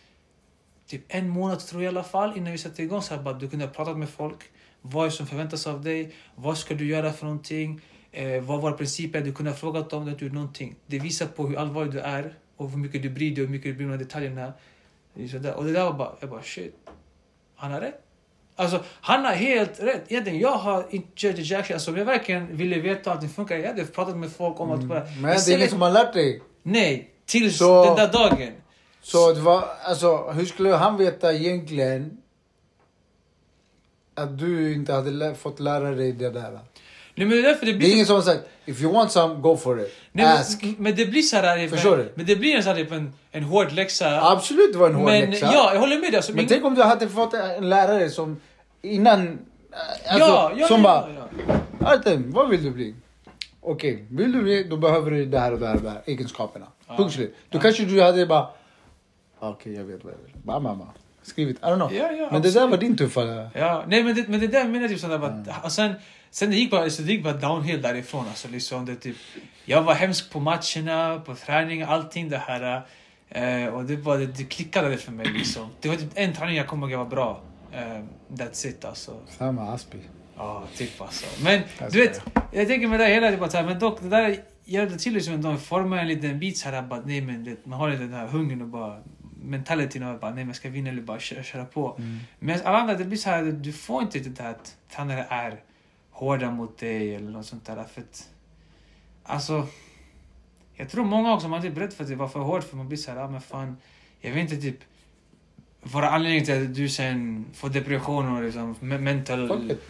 [0.88, 3.01] typ en månad tror jag i alla fall innan vi satte igång.
[3.01, 4.39] Så här, bara, du kunde ha pratat med folk.
[4.81, 6.15] Vad som förväntas av dig?
[6.35, 7.81] Vad ska du göra för någonting?
[8.11, 9.23] Eh, vad var principen?
[9.23, 10.75] Du kunde ha frågat dem, du inte gjort någonting.
[10.85, 13.55] Det visar på hur allvarlig du är och hur mycket du bryr dig och hur
[13.55, 14.53] mycket du bryr dig om detaljerna.
[15.13, 15.53] Det är sådär.
[15.55, 16.75] Och det där var bara, jag bara shit.
[17.55, 18.03] Han har rätt.
[18.55, 20.03] Alltså, han har helt rätt.
[20.11, 21.73] Egentligen, jag har inte kört jack shit.
[21.73, 24.71] Alltså, om jag verkligen ville veta att det funkar, jag hade pratat med folk om
[24.71, 25.01] att bara...
[25.07, 25.21] Mm.
[25.21, 26.41] Men det är ingen som har lärt dig.
[26.63, 28.51] Nej, tills Så- den där dagen.
[29.01, 32.17] Så det var, alltså, hur skulle han veta egentligen
[34.18, 36.52] att du inte hade fått lära dig det där?
[36.52, 37.89] Nej, men det är därför det Det blir...
[37.89, 39.94] är ingen som har sagt, if you want some, go for it.
[40.11, 40.64] Nej, Ask.
[40.64, 41.68] men, men det blir så här...
[41.68, 42.11] Förstår du?
[42.15, 44.31] Men det blir en, så här, typ en, en hård läxa.
[44.31, 45.49] Absolut, det var en hård men läxa.
[45.53, 46.15] ja, jag håller med dig.
[46.15, 48.39] Alltså, Men min- tänk om du hade fått en lärare som
[48.81, 49.39] innan...
[50.07, 51.27] Alltså, ja, ja, som ja, bara,
[51.80, 51.94] ja.
[51.94, 52.95] Artem, vad vill du bli?
[53.61, 56.02] Okej, vill du bli, då behöver du det här och det här och det här
[56.06, 56.65] egenskaperna.
[56.88, 56.98] Ja.
[56.98, 57.35] Punkt slut.
[57.49, 58.48] Då kanske du hade bara...
[59.39, 60.41] Okej, jag vet vad jag vill.
[60.44, 60.88] Bara mamma.
[61.27, 61.93] Skrivit, I don't know.
[61.93, 63.49] Ja, ja, Men det där var din tuffa...
[63.53, 65.45] Ja, nej men det, men det där menar jag typ sådär bara, Mm.
[65.63, 65.93] och sen,
[66.31, 69.15] sen det gick bara, så det gick bara downhill därifrån alltså liksom det typ,
[69.65, 72.81] jag var hemsk på matcherna, på träning, allting det här.
[73.29, 75.69] Eh, och det bara, det, det klickade för mig liksom.
[75.81, 77.41] Det var typ en träning jag kommer ihåg jag var bra.
[77.71, 79.11] Eh, that's it alltså.
[79.37, 79.97] Samma Aspi.
[80.37, 81.25] Ja, typ alltså.
[81.43, 82.21] Men du vet,
[82.51, 85.13] jag tänker med det hela tiden, bara så här, men dock det där det till
[85.13, 88.13] liksom, de formar en liten bit så här, bara, nej men det, man har den
[88.13, 88.97] här hungern och bara
[89.48, 91.95] mentaliteten och bara nej men ska vinna eller bara köra, köra på.
[91.98, 92.19] Mm.
[92.40, 95.60] Men alla andra, det blir så här, du får inte det där att tränare är
[96.11, 97.84] hårda mot dig eller något sånt där.
[97.94, 98.30] För att,
[99.24, 99.68] alltså,
[100.76, 102.78] jag tror många också, man är typ rädd för att det var för hårt för
[102.78, 103.78] man blir så här, ah, men fan,
[104.22, 104.80] jag vet inte typ
[105.82, 109.48] vara anledningen till att du sen får depression och liksom me- mental...
[109.48, 109.82] Fuck it.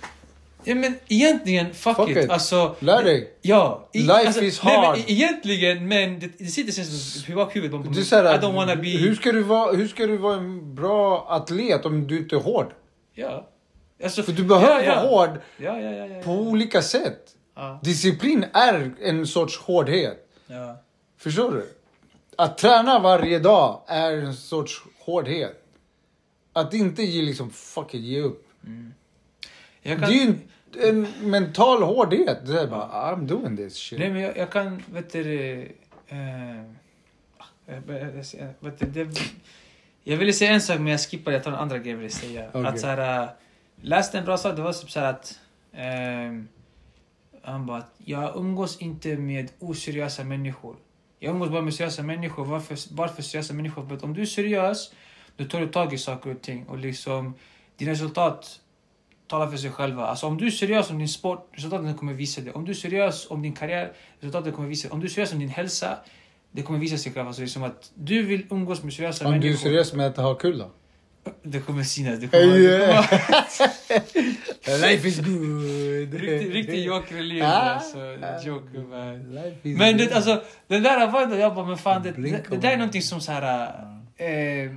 [0.64, 2.18] Ja men egentligen, fuck, Fuck it.
[2.18, 2.30] it.
[2.30, 3.34] Alltså, Lär dig.
[3.42, 3.90] Ja.
[3.94, 4.92] Life is nej, hard.
[4.98, 8.04] Men, e- egentligen, men det, det sitter sen som i bakhuvudet på Det är mig.
[8.06, 8.88] så här, I don't wanna be...
[8.90, 12.40] hur, ska du vara, hur ska du vara en bra atlet om du inte är
[12.40, 12.74] hård?
[13.14, 13.48] Ja.
[14.04, 15.10] Alltså, För du behöver ja, ja.
[15.12, 17.34] vara hård Ja, ja, på olika sätt.
[17.84, 20.18] Disciplin är en sorts hårdhet.
[21.18, 21.70] Förstår du?
[22.36, 25.64] Att träna varje dag är en sorts hårdhet.
[26.54, 28.48] Att inte ge liksom, fuck it, ge upp.
[29.88, 30.10] Jag Det kan...
[30.10, 32.46] är ju en, en mental hårdhet.
[32.46, 34.00] Det är bara, I'm doing this shit.
[34.00, 35.60] Nej men jag, jag kan, vet du...
[36.08, 36.64] Eh, eh,
[37.68, 39.22] eh, vet du det,
[40.04, 42.10] jag ville säga en sak men jag skippar jag tar en andra grej jag ville
[42.10, 42.50] säga.
[42.50, 42.66] Okej.
[42.66, 43.30] Att såhär, äh,
[43.82, 45.40] läste en bra sak, det var typ såhär att...
[45.74, 46.48] ehm,
[47.44, 50.76] han bara jag umgås inte med oseriösa människor.
[51.20, 52.46] Jag umgås bara med seriösa människor.
[52.46, 53.88] Varför, varför seriösa människor?
[53.88, 54.94] För att om du är seriös,
[55.38, 56.66] då tar du tag i saker och ting.
[56.68, 57.34] Och liksom,
[57.78, 58.60] dina resultat
[59.28, 60.06] talar för sig själva.
[60.06, 62.52] Alltså om du är seriös om din sport, resultaten kommer visa det.
[62.52, 64.94] Om du är seriös om din karriär, resultaten kommer visa det.
[64.94, 65.98] Om du är seriös om din hälsa,
[66.52, 67.28] det kommer visa sig själv.
[67.28, 69.64] Alltså det är som att du vill umgås med seriösa Om du är människor.
[69.64, 70.72] seriös med att ha kul då?
[71.44, 72.20] Det kommer synas.
[72.20, 73.04] Det kommer, det kommer,
[74.90, 76.14] Life is good.
[76.14, 77.48] riktigt, riktigt joker Ah.
[77.48, 77.98] alltså.
[78.48, 78.80] Joker
[79.78, 82.78] Men det, alltså, den där var jag bara, men fan det, det, det där är
[82.78, 83.68] någonting som så här.
[84.18, 84.72] Eh,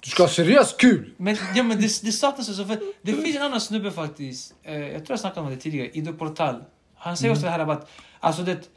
[0.00, 1.14] Du ska ha seriöst kul!
[1.16, 2.64] men, ja, men det, det saknas också.
[2.64, 4.54] För det finns en annan snubbe faktiskt.
[4.62, 5.90] Eh, jag tror jag snackade om det tidigare.
[5.92, 6.64] Ido Portal.
[6.94, 7.90] Han säger också det här att
[8.20, 8.68] alltså det,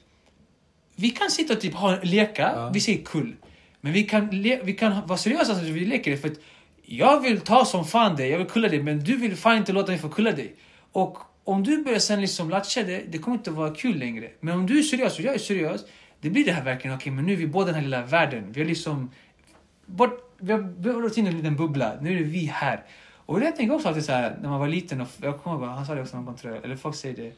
[0.95, 2.69] vi kan sitta och typ ha, leka, Ja.
[2.73, 3.35] vi säger kul.
[3.81, 6.17] Men vi kan, le, vi kan vara seriösa när vi leker det.
[6.17, 6.37] För att
[6.85, 8.83] jag vill ta som fan dig, jag vill kulla dig.
[8.83, 10.55] Men du vill fan inte låta mig få kulla dig.
[10.91, 14.29] Och om du börjar sen liksom latcha det, det kommer inte vara kul längre.
[14.39, 15.81] Men om du är seriös och jag är seriös,
[16.21, 18.51] det blir det här verkligen, okej men nu är vi båda den här lilla världen.
[18.51, 19.11] Vi har liksom
[19.85, 21.93] bort, vi har, vi har gått in en liten bubbla.
[22.01, 22.83] Nu är det vi här.
[23.25, 25.67] Och det tänker också alltid så här, när man var liten, och jag kommer ihåg,
[25.67, 27.33] han sa det också någon jag, eller folk säger det,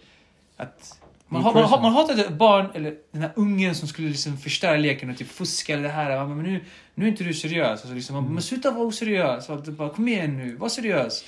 [0.58, 0.98] att
[1.28, 5.10] man, man, har, man hatade barn, eller den här ungen som skulle liksom förstöra leken
[5.10, 6.18] och typ fuska eller det här.
[6.18, 6.64] Man Men nu,
[6.96, 7.70] nu är inte du seriös.
[7.70, 9.48] Alltså liksom, man bara, men sluta vara oseriös.
[9.48, 11.26] Bara, Kom igen nu, var seriös.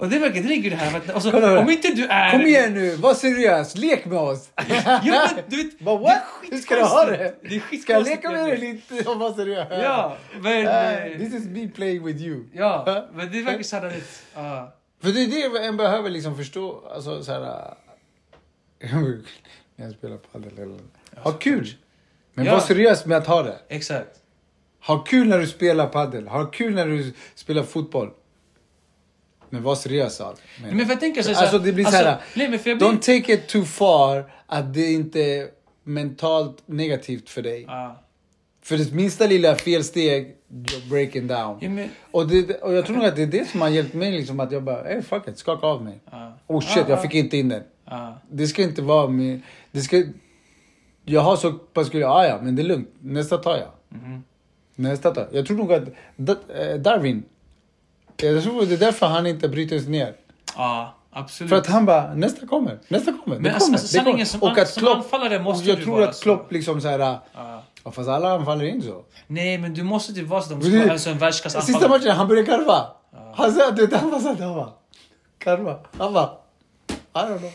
[0.00, 1.56] Och det verkar, ligger det här, att, alltså, här.
[1.56, 2.30] om inte du är...
[2.30, 4.48] Kom igen nu, var seriös, lek med oss!
[4.68, 6.22] Ja, men, du vet, det what?
[6.50, 7.34] Hur ska du ha det?
[7.42, 9.68] Det är Ska jag leka med dig eller inte vara seriös?
[9.70, 10.66] Ja, men...
[10.66, 12.44] Eh, this is me playing with you.
[12.52, 14.06] Ja, men det verkar såhär lite...
[14.34, 14.74] ja.
[15.02, 16.82] För det är det en behöver liksom förstå.
[16.94, 17.74] Alltså så här...
[18.80, 18.90] äh,
[19.76, 20.78] När jag spelar padel eller...
[21.16, 21.68] Ha kul!
[22.34, 22.52] Men Ja.
[22.52, 23.56] var seriös med att ha det.
[23.68, 24.16] Exakt.
[24.86, 26.28] Ha kul när du spelar padel.
[26.28, 28.10] Ha kul när du spelar fotboll.
[29.50, 30.44] Men var seriös alltså.
[30.72, 32.18] Men för jag tänker så Alltså det blir så här.
[32.34, 32.88] nej, men för jag blir...
[32.88, 35.48] Don't take it too far att det inte är
[35.84, 37.64] mentalt negativt för dig.
[37.68, 38.00] Ja.
[38.62, 41.58] För det minsta lilla felsteg, you're breaking down.
[41.60, 41.88] Ja, men...
[42.10, 44.40] Och, det, och jag tror nog att det är det som har hjälpt mig liksom
[44.40, 46.00] att jag bara, hey fuck it, skaka av mig.
[46.10, 46.38] Ja.
[46.46, 47.02] Oh shit, Ja, jag ja.
[47.02, 47.62] fick inte in den.
[48.30, 49.42] Det ska inte vara min...
[49.72, 50.02] Det ska...
[51.04, 52.88] Jag har så pass kul, ah, ja men det är lugnt.
[53.00, 53.98] Nästa tar jag.
[54.00, 54.24] Mhm.
[54.74, 55.34] Nästa tar jag.
[55.34, 55.88] Jag tror nog att
[56.28, 57.22] eh, Darwin,
[58.22, 60.14] jag tror det är därför han inte bryter sig ner.
[60.56, 61.50] Ja, absolut.
[61.50, 63.78] För att han bara, nästa kommer, nästa kommer, Men det alltså- kommer.
[63.78, 64.24] alltså, det kommer.
[64.24, 66.22] som och att som Klopp, anfallare måste jag du tror vara att så.
[66.22, 67.22] Klopp liksom såhär, Ja.
[67.84, 69.04] ja, fast alla anfaller inte så.
[69.26, 70.50] Nej, men du måste typ vara så.
[70.54, 72.86] De ska det- alltså en världsklass Sista matchen, han började karva.
[73.34, 74.72] Han sa, du vet, han bara såhär, han bara,
[75.38, 75.78] karva.
[75.98, 76.30] Han bara,
[77.14, 77.50] I don't know.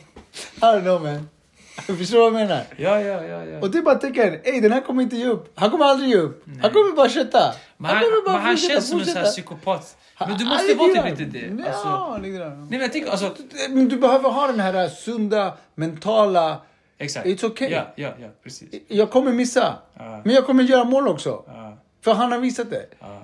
[0.57, 1.29] I don't know man.
[1.97, 2.63] Förstår du vad jag menar?
[2.77, 3.45] Ja, ja, ja.
[3.45, 3.59] ja.
[3.61, 5.51] Och det är bara tänker, ey den här kommer inte ge upp.
[5.55, 6.45] Han kommer aldrig ge upp.
[6.61, 7.53] Han kommer bara kötta.
[7.77, 9.97] Men han, kommer men han känns som en sån här psykopat.
[10.19, 11.67] Men du måste vara typ lite det.
[11.67, 12.31] Alltså, Ja, nej,
[12.69, 13.35] men jag tänker alltså...
[13.69, 16.61] Men du behöver ha den här sunda, mentala...
[16.97, 17.25] Exakt.
[17.25, 17.69] It's okay.
[17.71, 18.69] Ja, ja, ja, precis.
[18.87, 19.75] Jag kommer missa.
[19.93, 20.21] Ja.
[20.25, 21.43] Men jag kommer göra mål också.
[21.47, 22.85] Ja, För han har visat det.
[22.99, 23.21] ja.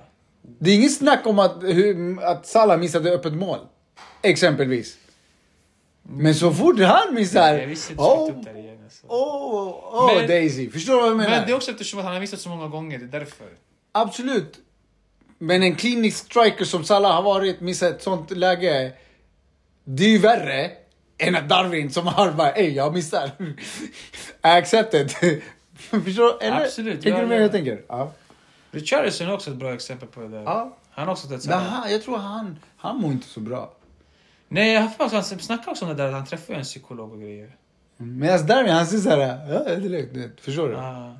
[0.58, 3.58] Det är inget snack om att, hur, att Salah missade öppet mål.
[4.22, 4.98] Exempelvis.
[6.02, 7.54] Men så fort han missar...
[7.54, 8.78] Jag visste ta oh, upp det här igen.
[8.84, 9.06] Alltså.
[9.06, 10.70] oh, oh, Men- Daisy.
[10.70, 11.30] Förstår du vad jag menar?
[11.30, 13.46] Men det är också eftersom att han har missat så många gånger, det är därför.
[13.92, 14.60] Absolut.
[15.42, 18.92] Men en klinisk striker som Salah har varit, missat ett sånt läge.
[19.84, 20.70] Det är ju värre
[21.18, 23.30] än att Darwin som har bara, ey jag missar.
[23.38, 25.12] I accept it.
[25.76, 26.42] Förstår?
[26.42, 26.64] Eller?
[26.64, 27.82] Absolut, Tänker du med jag tänker?
[27.88, 28.12] Ja.
[28.70, 30.42] Richarlison är också ett bra exempel på det där.
[30.42, 30.76] ja.
[30.90, 33.72] Han har också ett Men han, jag tror han, han mår inte så bra.
[34.48, 36.54] Nej, jag har för mig att han snackar också om det där att han träffar
[36.54, 37.56] en psykolog och grejer.
[37.96, 39.18] Medan Darwin han ser såhär,
[39.52, 40.40] ja det är lugnt.
[40.40, 40.76] Förstår du?
[40.76, 41.14] Ah.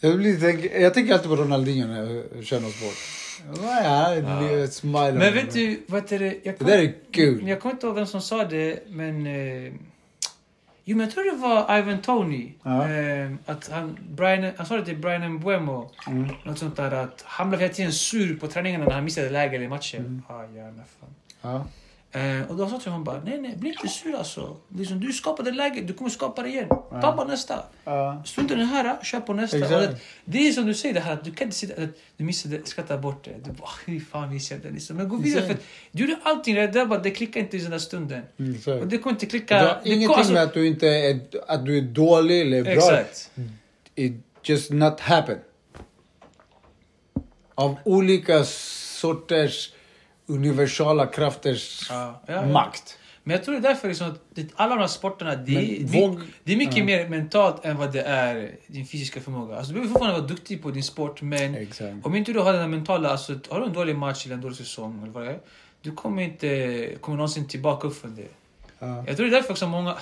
[0.00, 2.94] Jag, blir, tänk, jag tänker alltid på Ronaldinho när jag kör något sport.
[3.62, 4.66] Ja, ja.
[4.66, 6.26] smile Men vet du, vad heter det?
[6.26, 7.48] Jag Det kom- där är kul.
[7.48, 9.26] Jag kommer inte ihåg vem som sa det, men...
[9.26, 9.72] Eh,
[10.84, 12.52] jo, men jag tror det var Ivan Tony.
[12.62, 12.90] Ja.
[12.90, 15.90] Eh, att han, Brian, han sa det till Brian Mbuemo.
[16.06, 16.28] Mm.
[16.44, 19.56] Något sånt där att han blev hela tiden sur på träningarna när han missade läge
[19.56, 19.98] eller matcher.
[19.98, 20.22] Mm.
[20.28, 21.10] Ah, gärna fan.
[21.42, 21.64] Ja.
[22.12, 24.56] Eh, och då sa till honom bara, nej nej, bli inte sur alltså.
[24.68, 26.68] Liksom, du skapade läget, du kommer skapa det igen.
[26.68, 27.62] Ta bara nästa.
[27.84, 28.22] Ja.
[28.26, 29.56] Strunta i den här, kör på nästa.
[29.58, 29.74] Exakt.
[29.74, 31.88] Och det, det är som du säger, det här att du kan inte sitta, att
[32.16, 33.34] du missade, skratta bort det.
[33.44, 34.70] Du bara, hur fan visste jag det?
[34.70, 34.96] Liksom.
[34.96, 35.60] Men gå vidare, för Exakt.
[35.68, 38.22] att du gjorde allting rätt, det, bara, det klickar inte i den där stunden.
[38.38, 38.78] Mm, så.
[38.78, 39.58] Och det kommer inte Det klicka.
[39.58, 42.62] har det kom- ingenting alltså- med att du inte är, att du är dålig eller
[42.62, 42.72] bra.
[42.72, 43.30] Exakt.
[43.94, 44.12] It
[44.42, 45.38] just not happen.
[47.54, 49.72] Av olika sorters
[50.28, 52.98] universala krafters Ja, ja, makt.
[53.24, 55.62] Men jag tror det är därför liksom att det, alla de här sporterna, det, Men
[55.64, 59.56] är- våg- det, det är mycket mer mentalt än vad det är din fysiska förmåga.
[59.56, 62.06] Alltså, du behöver fortfarande vara duktig på din sport, men Exakt.
[62.06, 64.40] om inte du har den här mentala, alltså, har du en dålig match eller en
[64.40, 65.38] dålig säsong, eller vad det är,
[65.82, 68.28] du kommer inte kommer någonsin tillbaka upp från det.
[68.78, 69.04] Ja.
[69.06, 69.96] Jag tror det är därför också många...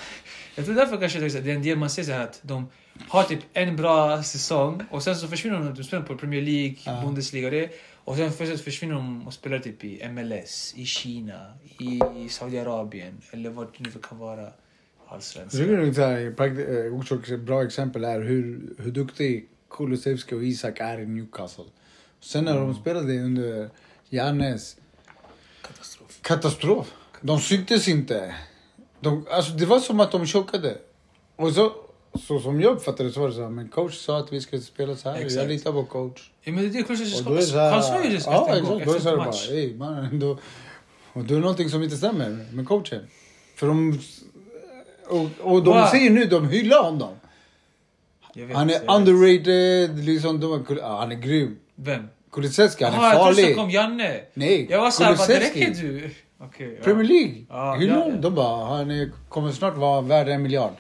[0.55, 2.69] Jag tror därför kanske det är en del man ser så här att de
[3.09, 6.77] har typ en bra säsong och sen så försvinner de, de spelar på Premier League,
[6.85, 7.01] Ja.
[7.05, 7.71] Bundesliga och det.
[8.07, 13.51] Och sen förs- försvinner de och spelar typ i MLS, i Kina, i Saudiarabien eller
[13.51, 14.53] vart det nu kan vara.
[15.09, 15.61] Allsvenskan.
[15.61, 19.49] tycker det är så här, prakt- eh, också ett bra exempel är hur, hur duktig
[19.71, 21.65] Kulusevski och Isak är i Newcastle.
[22.21, 23.71] Sen när de spelade under
[24.09, 24.77] Jannes
[25.63, 26.19] Katastrof.
[26.23, 26.93] katastrof.
[27.21, 28.35] De syntes inte.
[29.01, 30.79] De, alltså det var som att de chockade.
[31.37, 31.73] Och så,
[32.19, 34.41] så som jag uppfattade det så var det så här, men coach sa att vi
[34.41, 35.17] skulle spela så här.
[35.17, 35.35] Exakt.
[35.35, 36.31] Jag litar på coach.
[36.43, 38.87] Ja, men det är det så här, Han sa ju det ja, en gång, exakt,
[38.87, 39.49] då är det så här bara, match.
[39.51, 40.31] ey, man, då,
[41.13, 43.07] och då är det någonting som inte stämmer med coachen.
[43.57, 44.01] För de,
[45.09, 45.87] och, och de Wow.
[45.87, 47.15] säger nu, de hyllar honom.
[48.35, 51.57] Vet, Han är underrated, liksom, de, ja, han är grym.
[51.75, 52.09] Vem?
[52.33, 53.57] Kulusevski, han är Jaha, jag trodde det farlig.
[53.57, 54.21] kom Janne.
[54.35, 56.11] Nej, Jag var såhär, vad räcker du?
[56.41, 56.75] Okej.
[56.79, 56.85] ja.
[56.85, 57.45] Premier League.
[57.49, 58.17] Ja, Hyllar ja, ja.
[58.21, 60.73] De bara, han är, kommer snart vara värd en miljard.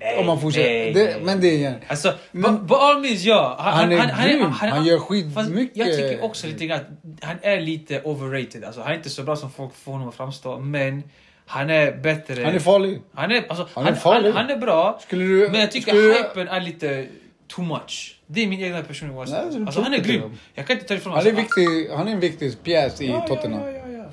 [0.00, 0.68] Nej, Om man fortsätter.
[0.68, 1.20] nej, det, nej.
[1.22, 1.74] Men det är igen.
[1.88, 3.56] Alltså, Men- all means ja.
[3.58, 4.50] Han är grym.
[4.50, 5.76] Han gör skitmycket.
[5.76, 8.64] Jag tycker också lite grann att han är lite overrated.
[8.64, 11.02] Alltså, han är inte så bra som folk får honom att framstå, men
[11.46, 12.44] han är bättre.
[12.44, 13.02] Han är farlig.
[13.14, 14.32] Han är, alltså, Han han, är farlig.
[14.32, 15.48] Han, han är bra, Skulle du...
[15.52, 17.06] men jag tycker skulle hypen är lite
[17.48, 18.20] too much.
[18.26, 19.38] Det är min egna personliga åsikt.
[19.38, 20.38] Alltså, han är grym.
[20.54, 23.08] Jag kan inte ta ifrån Han är, alltså, viktig, han är en viktig pjäs i
[23.08, 23.60] ja, Tottenham.
[23.60, 24.04] Ja, ja, ja, ja.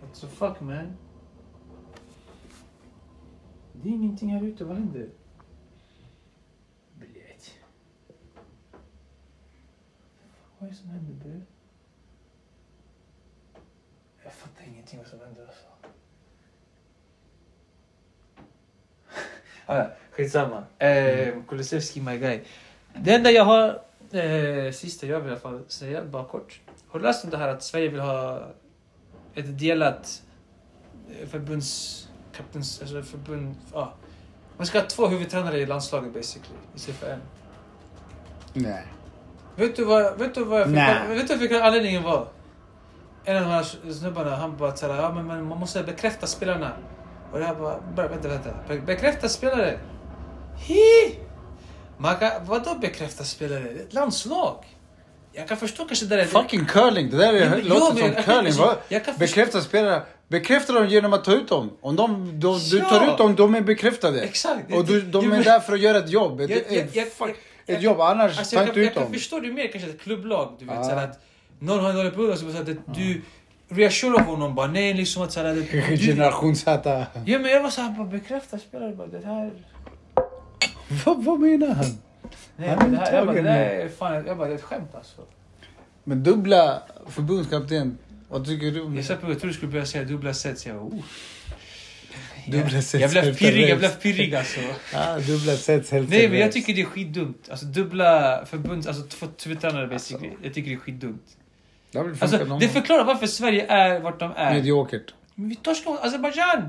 [0.00, 0.96] What the fuck man?
[3.84, 5.08] Det är ingenting här ute, vad händer?
[6.94, 7.54] Blät.
[10.58, 11.40] Vad är det som händer bre?
[14.22, 15.66] Jag fattar ingenting vad som händer alltså.
[19.66, 20.64] ah, skitsamma.
[20.78, 21.44] Eh, mm.
[21.44, 22.40] Kulusevski my guy.
[22.94, 23.82] Det enda jag har,
[24.12, 26.60] eh, sista jag vill i alla fall säga, bara kort.
[26.86, 28.48] Har du läst om det här att Sverige vill ha
[29.34, 30.22] ett delat
[31.10, 32.04] eh, förbunds
[32.34, 33.92] förbundskaptens, alltså förbund, ja.
[34.56, 37.20] Man ska ha två huvudtränare i landslaget basically, istället för en.
[38.52, 38.86] Nej.
[39.56, 41.08] Vet du vad, vet du vad jag fick, Nej.
[41.08, 42.28] vet du vilken anledningen var?
[43.24, 46.72] En av de här snubbarna, han bara såhär, ja men man måste bekräfta spelarna.
[47.32, 47.56] Och jag
[47.96, 48.50] bara, vänta, vänta.
[48.68, 49.78] Be- Bekräfta spelare?
[50.56, 51.18] Hi!
[51.98, 53.60] Man kan, vadå bekräfta spelare?
[53.60, 54.73] Det är ett landslag.
[55.36, 56.24] Jag kan förstå kanske det där...
[56.24, 57.10] Fucking curling.
[57.10, 58.46] Det där är, Ja, men- låter som curling.
[58.46, 58.78] alltså,
[59.18, 60.02] Bekräfta spelare.
[60.28, 61.70] Bekräfta dem genom att ta ut dem.
[61.80, 62.84] Om de, de, du Ja.
[62.88, 64.20] tar ut dem, de är bekräftade.
[64.22, 64.74] Exakt.
[64.74, 66.40] Och du, de är där för att göra ett jobb.
[66.40, 67.34] Ett, Jag- jag- jag- fuck,
[67.66, 68.00] ett jobb.
[68.00, 69.12] Annars, Alltså, ta jag, inte ut jag kan dem.
[69.12, 70.56] förstå det mer kanske ett klubblag.
[70.58, 71.20] Du vet, såhär att
[71.58, 73.22] någon har en dålig och så att du
[73.68, 75.54] reassurar honom bara nej liksom att såhär...
[75.54, 77.06] Du, Generation Z.
[77.26, 79.50] ja men jag var såhär bekräfta spelare bara det här...
[81.04, 81.98] Vad, vad menar han?
[82.56, 84.58] Nej Han är det här, jag bara, det där är fan, jag bara det är
[84.58, 85.22] ett skämt alltså.
[86.04, 87.98] Men dubbla förbundskapten.
[88.28, 90.68] Vad tycker du om Jag på jag trodde du skulle börja säga dubbla set så
[90.68, 91.04] jag bara oh.
[92.46, 94.60] Dubbla sets jag blev pirrig, jag blev pirrig alltså.
[94.94, 97.48] Ah, dubbla sets helt Nej men jag tycker det är skitdumt.
[97.50, 100.30] Alltså dubbla förbund, alltså två huvudtränare basically.
[100.42, 101.36] Jag tycker det är skitdumt.
[101.90, 104.54] Det Alltså det förklarar varför Sverige är vart de är.
[104.54, 105.14] Mediokert.
[105.34, 106.68] Men vi torskade mot Azerbajdzjan!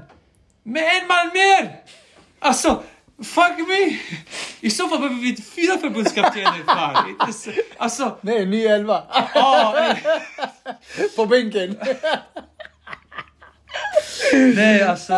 [0.63, 1.81] Med en man mer!
[2.39, 2.83] Alltså,
[3.23, 3.99] fuck me!
[4.61, 7.15] I så fall behöver vi fyra förbundskaptener fan.
[7.77, 9.03] Alltså, Nej, ny elva.
[9.33, 9.97] ja, eh,
[11.15, 11.77] På bänken.
[14.55, 15.13] nej alltså.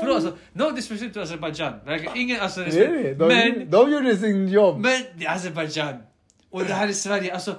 [0.00, 1.20] Förlåt alltså, no disrespect to.
[1.86, 3.18] Verkligen ingen alltså respekt.
[3.18, 4.80] De, Men, de gjorde sin jobb.
[4.80, 6.02] men det är Azerbajdzjan.
[6.50, 7.56] Och det här är Sverige, alltså.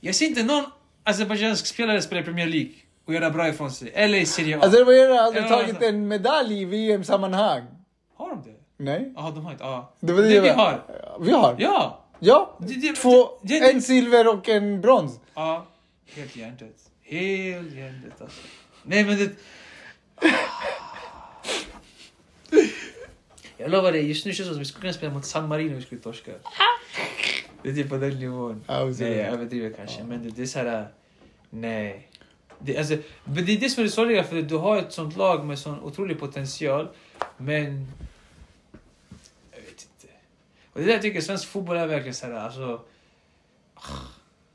[0.00, 0.64] Jag ser inte någon
[1.04, 2.72] azerbajdzjansk spelare spela i Premier League
[3.06, 3.90] och göra bra ifrån sig.
[3.94, 4.60] Eller i Serie A.
[4.64, 7.77] Azerbajdzjan har aldrig tagit en medalj i VM-sammanhang.
[8.18, 8.54] Har de det?
[8.84, 9.12] Nej.
[9.16, 9.64] Ja, de har inte.
[9.64, 9.92] Ja.
[10.00, 10.82] Det var det, det vi har.
[11.20, 11.56] Vi har.
[11.58, 12.04] Ja!
[12.18, 12.56] Ja.
[12.58, 15.20] Det- det- Två, det- det- en silver och en brons.
[15.34, 15.66] Ja,
[16.06, 16.90] helt hjärndött.
[17.02, 18.40] Helt hjärndött alltså.
[18.82, 19.30] Nej men det...
[23.56, 25.48] Jag lovar dig, just nu känns det som att vi skulle kunna spela mot San
[25.48, 26.30] Marino och vi skulle torska.
[27.62, 28.62] Det är typ på den nivån.
[28.66, 30.04] Alltså, Nej, jag överdriver kanske.
[30.04, 30.88] Men det, det är så här...
[31.50, 32.08] Nej.
[32.58, 35.16] Det, alltså, men det är det som är det sorgliga, för du har ett sånt
[35.16, 36.88] lag med sån otrolig potential,
[37.36, 37.86] men...
[40.78, 40.80] Inte.
[40.80, 42.80] Och det där jag tycker svensk fotboll är verkligen så här, alltså...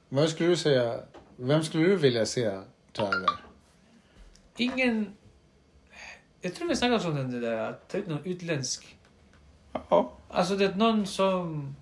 [0.09, 0.99] Vad skulle du säga?
[1.35, 2.59] Vem skulle du vilja se
[2.91, 3.29] ta över?
[4.57, 5.13] Ingen...
[6.41, 8.97] Jag tror vi snackade om det där, att ta ut någon utländsk.
[9.89, 10.11] Ja.
[10.29, 11.75] Alltså det är någon som...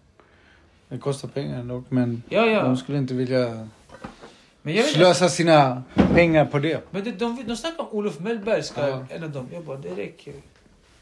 [0.89, 2.63] Det kostar pengar dock, men Ja, ja.
[2.63, 3.67] de skulle inte vilja
[4.61, 6.83] Men slösa sina pengar på det.
[6.91, 9.05] Men det, de, de snackar om Olof Mellberg ska Ja.
[9.09, 9.47] en av dem.
[9.53, 10.33] Jag bara, det räcker.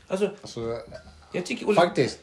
[0.07, 0.79] Alltså, Alltså,
[1.33, 1.75] jag tycker Olof...
[1.75, 2.19] faktiskt.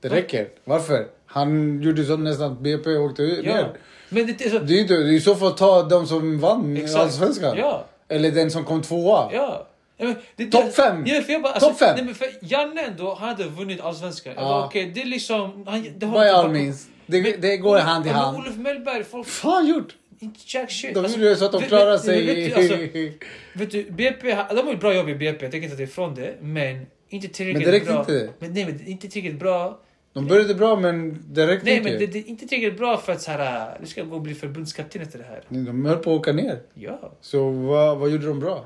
[0.00, 0.48] Det räcker.
[0.64, 1.06] Varför?
[1.26, 3.54] Han gjorde så nästan att BP åkte ut Ja.
[3.54, 3.72] ner.
[4.08, 4.58] Men det, är så...
[4.58, 7.00] Det är ju inte, det är så fall ta de som vann Exakt.
[7.02, 7.56] Allsvenskan.
[7.58, 9.30] Ja, Eller den som kom tvåa.
[9.32, 9.66] ja.
[10.52, 11.02] Topp fem!
[11.06, 11.94] Ja, för jag bara, alltså, fem!
[11.96, 14.32] Nej, men för Janne ändå, han hade vunnit Allsvenskan.
[14.36, 14.42] Ja.
[14.42, 15.64] bara, okej, det är liksom...
[15.66, 16.86] Han, det har By all means.
[17.06, 18.38] Det, Men- det går hand i hand.
[18.38, 19.26] Olof Mellberg, folk...
[19.26, 19.94] fan gjort?
[20.18, 20.94] Inte jack shit.
[20.94, 22.26] De Alltså, gjorde så att de vet- sig.
[22.26, 22.76] vet alltså,
[23.58, 26.14] Vet du, BP, de har ett bra jobb i BP, jag tänker inte ta ifrån
[26.14, 26.34] det.
[26.40, 28.00] Men inte tillräckligt Men det räckte bra.
[28.00, 28.28] inte.
[28.38, 29.80] Men, nej, men inte tillräckligt bra.
[30.12, 31.90] De började bra men det räckte Nej, inte.
[31.90, 34.22] men det, det är inte tillräckligt bra för att så här, du ska gå och
[34.22, 35.42] bli förbundskapten efter det här.
[35.48, 36.60] De höll på att åka ner.
[36.74, 37.12] Ja.
[37.20, 38.64] Så vad, vad gjorde de bra?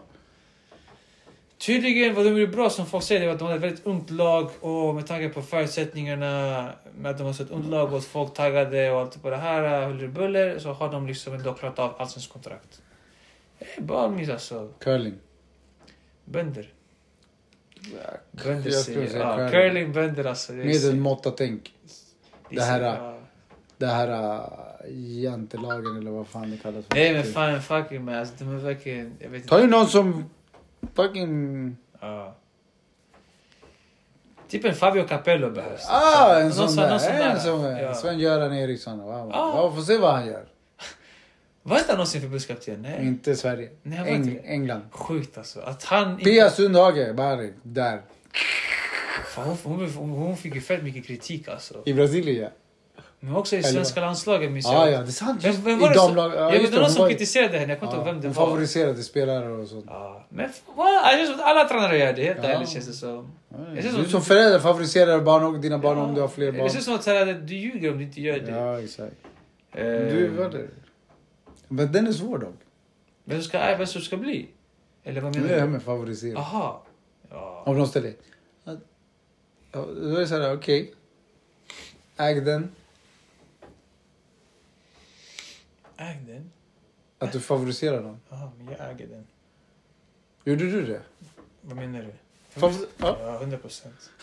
[1.58, 3.86] Tydligen vad de gjorde bra som folk säger det var att de hade ett väldigt
[3.86, 7.98] ungt lag och med tanke på förutsättningarna med att de har ett ungt lag och
[7.98, 11.52] att folk taggade och allt på det här huller buller så har de liksom ändå
[11.52, 12.82] klarat av allsvensk kontrakt.
[13.58, 14.68] Det är bara mis alltså.
[14.78, 15.14] Curling.
[16.24, 16.73] Bönder.
[18.44, 19.92] Bönder Jag skulle säga ja, curling.
[19.92, 20.52] curling, alltså.
[20.52, 21.72] Det är Med så- en måtta tänk.
[22.50, 23.14] det här.
[23.78, 26.94] Det här äh, jantelagen eller vad fan det kallas för.
[26.94, 29.12] Nej men fan fucking man, alltså, de är verkligen...
[29.18, 30.30] Jag vet Ta ju någon som
[30.94, 31.76] fucking...
[32.00, 32.34] Ja.
[34.48, 35.86] Typ en Fabio Capello behövs.
[35.90, 36.92] Ah, en sån där.
[37.32, 37.82] En sån där.
[37.82, 37.94] Ja.
[37.94, 38.98] Sven-Göran Eriksson.
[38.98, 39.30] Wow.
[39.34, 39.56] Ah.
[39.56, 40.44] Ja, får se vad han gör.
[41.66, 42.82] Var inte han någonsin förbundskapten?
[42.82, 43.06] Nej.
[43.06, 43.68] Inte Sverige.
[43.82, 44.48] Nej, han var inte Eng- det.
[44.48, 44.82] England.
[44.90, 45.60] Sjukt alltså.
[45.60, 46.24] Att han inte...
[46.24, 48.00] Pia Sundhage, Bari, där.
[49.34, 51.82] Fan, hon, hon, hon, hon fick ju fett mycket kritik alltså.
[51.84, 52.48] I Brasilien ja.
[53.20, 54.92] Men också i svenska landslaget minns Ja, jag.
[54.92, 55.42] ja, det är sant.
[55.64, 56.30] Men I var det så, damlag.
[56.32, 57.98] ja, Ja, men just det var någon hon som var- kritiserade henne, jag kommer inte
[57.98, 58.46] ihåg vem det hon var.
[58.46, 59.84] favoriserade spelare och sånt.
[59.88, 60.50] Ja, men?
[60.76, 62.48] Jag att alla tränare gör det, helt Ja.
[62.48, 63.32] ärligt känns det som.
[63.48, 66.04] Ja, Jag Du som- som förälder favoriserar barn dina barn Ja.
[66.04, 66.64] om du har fler barn.
[66.64, 68.50] Det ser som att du ljuger om du inte gör det.
[68.50, 69.14] Ja, exakt.
[69.72, 70.68] Eh, Du, vad är det?
[71.74, 72.54] Men den är svår dock.
[73.24, 74.48] Vem ska, äh, vem som ska bli?
[75.02, 75.72] Eller vad menar är det här du?
[75.72, 76.38] med favorisera.
[76.38, 76.86] Aha.
[77.30, 77.62] Ja.
[77.66, 78.14] Om de ställer
[79.72, 80.94] Då är det såhär, okej.
[82.16, 82.74] Äg den.
[85.96, 86.50] Äg den?
[87.18, 88.20] Att du favoriserar dem.
[88.28, 89.26] Jaha, men jag äger den.
[90.44, 91.02] Gjorde du det?
[91.60, 92.12] Vad menar du?
[92.60, 93.38] Favor- ja.
[93.38, 94.10] Hundra procent.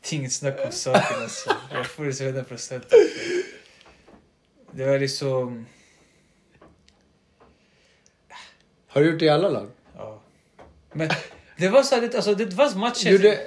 [0.00, 1.50] Det är inget snack om saken alltså.
[1.72, 2.84] Jag får det så hundra procent.
[4.70, 5.66] Det var liksom...
[8.92, 9.68] Har du gjort det i alla lag?
[9.96, 10.20] Ja.
[10.92, 11.08] Men
[11.58, 13.10] det var så här, det- alltså det fanns matcher.
[13.10, 13.38] Gjorde,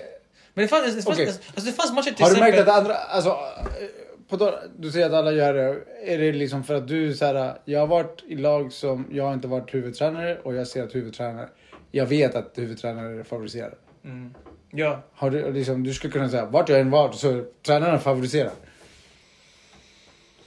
[0.53, 1.27] Men det fanns, det fanns, Okej.
[1.27, 2.71] alltså, det fanns matcher till har du märkt exempel...
[2.73, 3.87] att andra, alltså, eh,
[4.29, 5.81] på, tal- du säger att alla gör det.
[6.13, 9.23] Är det liksom för att du så här, jag har varit i lag som, jag
[9.23, 11.49] har inte varit huvudtränare och jag ser att huvudtränare,
[11.91, 13.73] jag vet att huvudtränare favoriserar.
[14.03, 14.33] Mm.
[14.71, 15.01] Ja.
[15.13, 18.51] Har du, liksom, du skulle kunna säga, vart jag än var så är tränarna favoriserar.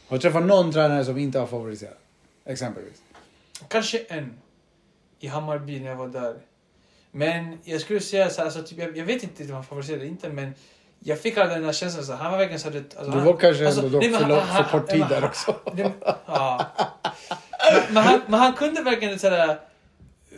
[0.08, 1.98] Har du träffat någon tränare som inte har favoriserat?
[2.44, 3.02] Exempelvis.
[3.68, 4.32] Kanske en.
[5.20, 6.34] I Hammarby när jag var där.
[7.10, 10.06] Men jag skulle säga så här, alltså, typ, jag, jag vet inte om han favoriserade
[10.06, 10.54] inte men
[11.00, 12.04] jag fick aldrig den där känslan.
[12.04, 14.20] Så han var verkligen så du- alltså, Du han- var kanske alltså, ändå nej, för,
[14.20, 15.54] han- lång, han- för kort tid han- där han- också.
[15.72, 15.92] nej,
[16.26, 16.66] Ja.
[17.72, 19.58] Men, men, han, men han kunde verkligen sådär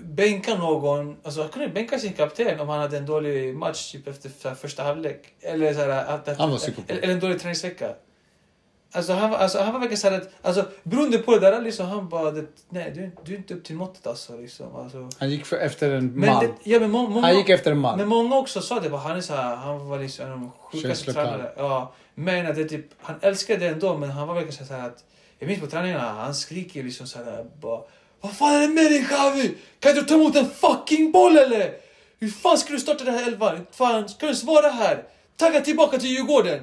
[0.01, 1.17] bänka någon.
[1.23, 4.83] Alltså han kunde bänka sin kapten om han hade en dålig match typ efter första
[4.83, 5.35] halvlek.
[5.41, 6.51] Eller, såhär, att, att, Han
[6.89, 7.95] eller, eller en dålig träningsvecka.
[8.93, 12.09] Alltså han, alltså han var verkligen såhär att, alltså beroende på det där liksom, han
[12.09, 14.37] bara, det, nej du, du är inte upp till måttet alltså.
[14.37, 15.09] Liksom, alltså.
[15.19, 16.45] Han gick för, efter en man.
[16.45, 17.99] det, ja, men må, många, Han gick efter en man.
[17.99, 20.39] men många också sa det, bara, han är så här, han var liksom en av
[20.39, 21.53] de sjukaste tränare.
[21.57, 24.87] Ja, men att det typ, han älskade det ändå, men han var verkligen så här
[24.87, 25.05] att,
[25.39, 27.81] jag minns på träningarna, han skriker liksom så här bara,
[28.21, 29.55] vad fan är det med dig Xavi?
[29.79, 31.73] Kan du ta emot en fucking boll eller?
[32.19, 33.67] Hur fan ska du starta den här elvan?
[33.73, 35.05] Fan ska du svara här?
[35.37, 36.61] Tagga tillbaka till Djurgården!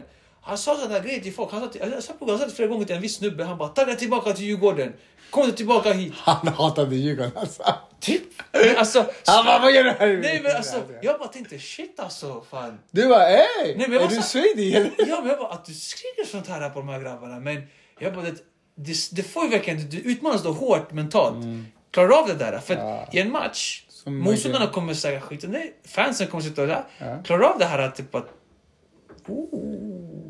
[0.48, 2.69] Han sa sådana grejer till folk, han sa, till, jag sa, han sa det flera
[2.69, 4.94] gånger till en viss snubbe, han bara tagga tillbaka till Djurgården!
[5.30, 6.14] Kom du tillbaka hit!
[6.18, 7.64] Han hatade Djurgården alltså.
[7.99, 8.24] Typ!
[8.52, 10.18] Men alltså, Han bara, vad gör du här?
[10.18, 12.80] nej men alltså, jag bara tänkte shit alltså, fan.
[12.91, 13.72] Du bara, ey!
[13.72, 14.91] Är du swedig eller?
[14.98, 17.40] Ja, men jag bara, att du skriker sånt här på de här grabbarna.
[17.40, 17.61] Men
[17.99, 18.36] jag bara, det,
[18.76, 21.45] det, det får ju verkligen, du utmanas då hårt mentalt.
[21.91, 22.60] Klarar av det där.
[22.60, 22.88] För Mm.
[22.88, 23.07] Ja.
[23.11, 25.52] i en match, motståndarna kommer säga skiten.
[25.52, 26.84] Nej, fansen kommer sitta där.
[26.98, 27.24] Ja.
[27.24, 28.30] Klarar av det här typ att,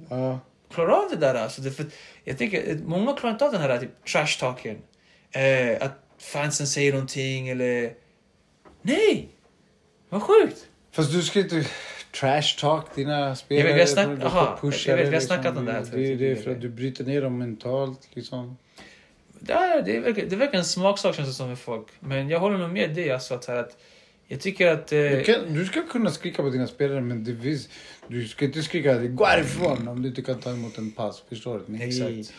[0.10, 0.40] Ja.
[0.74, 1.36] klarar av det där.
[1.36, 1.62] Alltså.
[1.62, 1.86] Det, för,
[2.24, 4.78] jag tänker, många klarar inte av den här typ, trash-talken.
[5.32, 7.94] Eh, att fansen säger någonting eller...
[8.82, 9.30] Nej!
[10.10, 10.68] Vad sjukt!
[10.92, 11.66] Fast du ska inte
[12.20, 13.68] trash talk dina spelare.
[13.70, 15.72] Jag vet, vi har snack- aha, pusha jag vet, det, vi har snackat om det
[15.72, 18.10] här Det, det är för att du bryter ner dem mentalt.
[18.14, 18.58] Liksom.
[19.40, 21.88] Det, är, verkligen- det verkar en smaksak känns det som med folk.
[22.00, 23.78] Men jag håller nog med dig alltså, att, här, att
[24.28, 24.92] jag tycker att...
[24.92, 27.70] Eh, Du, kan, du ska kunna skrika på dina spelare men det finns,
[28.08, 31.24] du ska inte skrika gå härifrån om du inte kan ta emot en pass.
[31.30, 31.64] Förstår du?
[31.68, 31.88] Nej.
[31.88, 32.34] Exakt.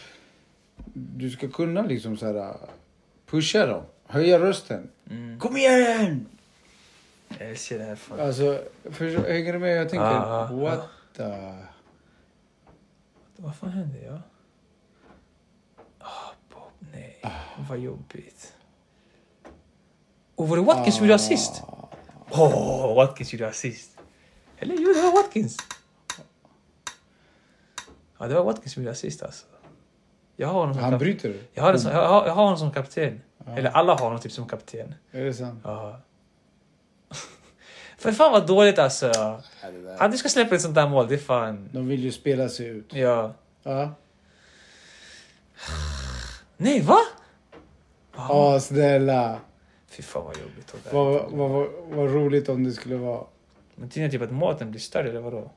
[0.94, 2.56] Du ska kunna liksom så här,
[3.26, 3.82] pusha dem.
[4.06, 4.88] Höja rösten.
[5.10, 5.38] Mm.
[5.38, 6.26] Kom igen!
[7.38, 7.96] Jag älskar det här.
[7.96, 8.20] Folk.
[8.20, 9.76] Alltså, förstår, hänger du med?
[9.76, 11.54] Jag tänker, Ja, ja, what the...
[13.36, 13.98] Vad fan hände?
[14.04, 14.22] Ja?
[15.98, 17.22] Ah, Bob, nej.
[17.68, 18.54] Vad jobbigt.
[20.34, 21.62] Och var det Watkins som gjorde assist?
[22.30, 23.98] Oh, Watkins gjorde assist.
[24.58, 25.56] Eller jo, det var Watkins.
[28.18, 29.46] Ja, det var Watkins som gjorde assist alltså.
[30.36, 31.34] Jag har honom som, Han bryter.
[31.54, 33.20] jag har, som, jag har, jag har honom som kapten.
[33.56, 34.94] Eller alla har honom typ som kapten.
[35.10, 35.60] Är det sant?
[35.64, 36.00] Ja.
[37.98, 39.10] För fan vad dåligt alltså.
[39.14, 39.42] Ja.
[39.98, 41.68] Att du ska släppa ett sånt där mål, det är fan...
[41.72, 42.94] De vill ju spela sig ut.
[42.94, 43.34] Ja.
[43.62, 43.94] Ja.
[46.56, 46.98] Nej, va?
[48.16, 49.38] Åh, snälla.
[49.88, 50.74] Fy fan vad jobbigt.
[50.92, 53.24] Vad, vad, vad, vad roligt om det skulle vara.
[53.74, 55.50] Men tydligen typ att maten blir större, eller vadå?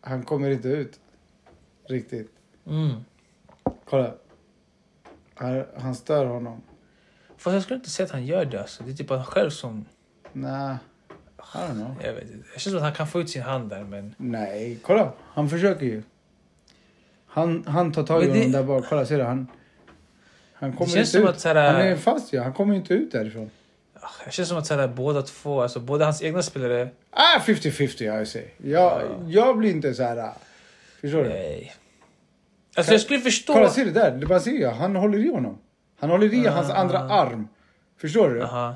[0.00, 1.00] Han kommer inte ut.
[1.88, 2.30] Riktigt.
[2.66, 2.90] Mm.
[3.84, 4.14] Kolla.
[5.34, 6.62] Han, han stör honom.
[7.36, 8.82] Fast jag skulle inte säga att han gör det alltså.
[8.84, 9.84] Det är typ han själv som...
[10.32, 10.76] Nej.
[11.38, 11.94] I don't know.
[12.04, 12.48] Jag vet inte.
[12.52, 14.14] Jag känns som att han kan få ut sin hand där, men...
[14.18, 15.12] Nej, kolla.
[15.20, 16.02] Han försöker ju.
[17.26, 18.84] Han, han tar tag i det- honom där bak.
[18.88, 19.24] Kolla, ser du?
[19.24, 19.46] Han,
[20.58, 21.28] han kommer känns inte som ut.
[21.28, 22.40] att så här- Han är fast ju.
[22.40, 23.50] Han kommer inte ut därifrån.
[24.00, 26.88] ah, Jag känns som att så här, båda två, alltså både hans egna spelare...
[27.10, 28.50] Ah, 50-50 jag säger.
[28.62, 30.16] Jag, jag blir inte så här...
[30.16, 30.36] ah,
[31.00, 31.28] Förstår du?
[31.28, 31.72] Nej.
[32.76, 33.52] Alltså jag skulle förstå...
[33.52, 34.10] Kolla, ser du där?
[34.10, 34.70] Det bara ser jag.
[34.72, 35.58] Han håller i honom.
[35.98, 36.74] Han håller i hans Ah.
[36.74, 37.48] andra arm.
[38.00, 38.42] Förstår du?
[38.42, 38.74] Aha.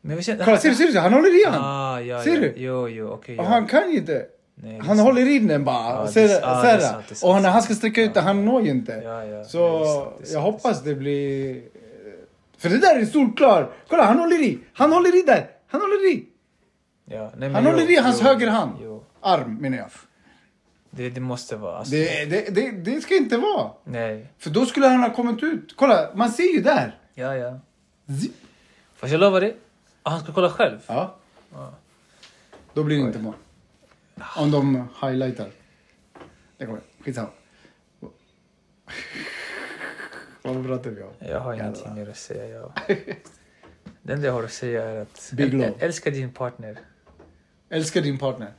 [0.00, 0.44] Men vi känner...
[0.44, 0.74] Kolla, ser du?
[0.74, 0.98] Ser du?
[0.98, 1.60] Han håller i honom.
[1.64, 2.40] Ah, ja, Ser ja.
[2.40, 2.52] du?
[2.56, 3.38] Jo, jo, okej.
[3.38, 3.48] Och ja.
[3.48, 4.26] han kan ju inte.
[4.54, 6.04] Nej, Han håller in den bara.
[6.04, 7.22] Ja, ser, det ja, ser det sant, det.
[7.26, 8.92] Och när han ska sträcka ut den, han når ju inte.
[8.92, 9.44] Ja, ja.
[9.44, 11.62] Så sant, jag hoppas det blir...
[12.58, 13.70] För det där är solklar.
[13.88, 14.58] Kolla, han håller i.
[14.72, 15.50] Han håller i där.
[15.66, 16.26] Han håller i.
[17.04, 18.72] Ja, nej, men Han jo, håller i hans jo, höger hand.
[18.82, 19.04] Jo.
[19.20, 19.90] Arm menar jag.
[20.90, 21.78] Det, det måste vara.
[21.78, 21.90] Alltså.
[21.94, 23.70] Det, det, det, det ska inte vara.
[23.84, 24.26] Nej.
[24.38, 25.76] För då skulle han ha kommit ut.
[25.76, 26.98] Kolla, man ser ju där.
[27.14, 27.58] Ja, ja.
[28.96, 29.56] Fast jag lovar dig,
[30.02, 30.78] han ska kolla själv.
[30.86, 31.14] Ja.
[32.74, 33.34] Då blir det inte mål.
[34.36, 35.50] Om de highlightar.
[36.56, 36.80] Det går.
[37.04, 37.28] Skitsamma.
[40.42, 41.12] Vad pratar vi om?
[41.18, 41.68] Jag har Jävlar.
[41.68, 42.48] ingenting mer att säga.
[42.48, 42.72] Jag...
[44.02, 45.72] Det enda jag har att säga är att Big äl- love.
[45.78, 46.78] älska din partner
[47.68, 48.52] Älska din partner.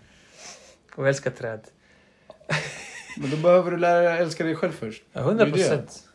[0.95, 1.59] och älska träd.
[3.17, 5.03] Men då behöver du lära dig älska dig själv först.
[5.13, 5.61] Ja, 100 Det är det.
[5.63, 6.07] procent.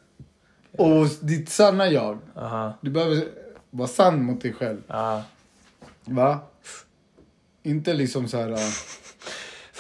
[0.73, 2.19] Och ditt sanna jag.
[2.37, 2.79] Aha.
[2.81, 3.29] Du behöver
[3.71, 4.83] vara sann mot dig själv.
[4.87, 5.25] Ja.
[6.05, 6.41] Va?
[7.63, 8.51] Inte liksom så här...
[8.51, 8.59] äh,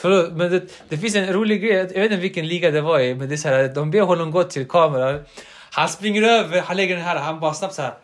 [0.01, 1.73] Förlåt, men det, det finns en rolig grej.
[1.73, 4.01] Jag vet inte vilken liga det var i, men det är så här, de ber
[4.01, 5.25] honom gå till kameran.
[5.71, 7.95] Han springer över, han lägger den här, han bara snabbt så här.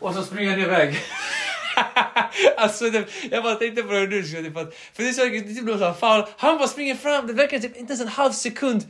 [0.00, 0.96] Och så springer han iväg.
[2.56, 4.22] alltså, det, jag bara tänkte på det nu.
[4.24, 6.24] så Typ att, för det är så det typ foul.
[6.36, 8.84] Han bara springer fram, det verkar typ inte ens en halv sekund.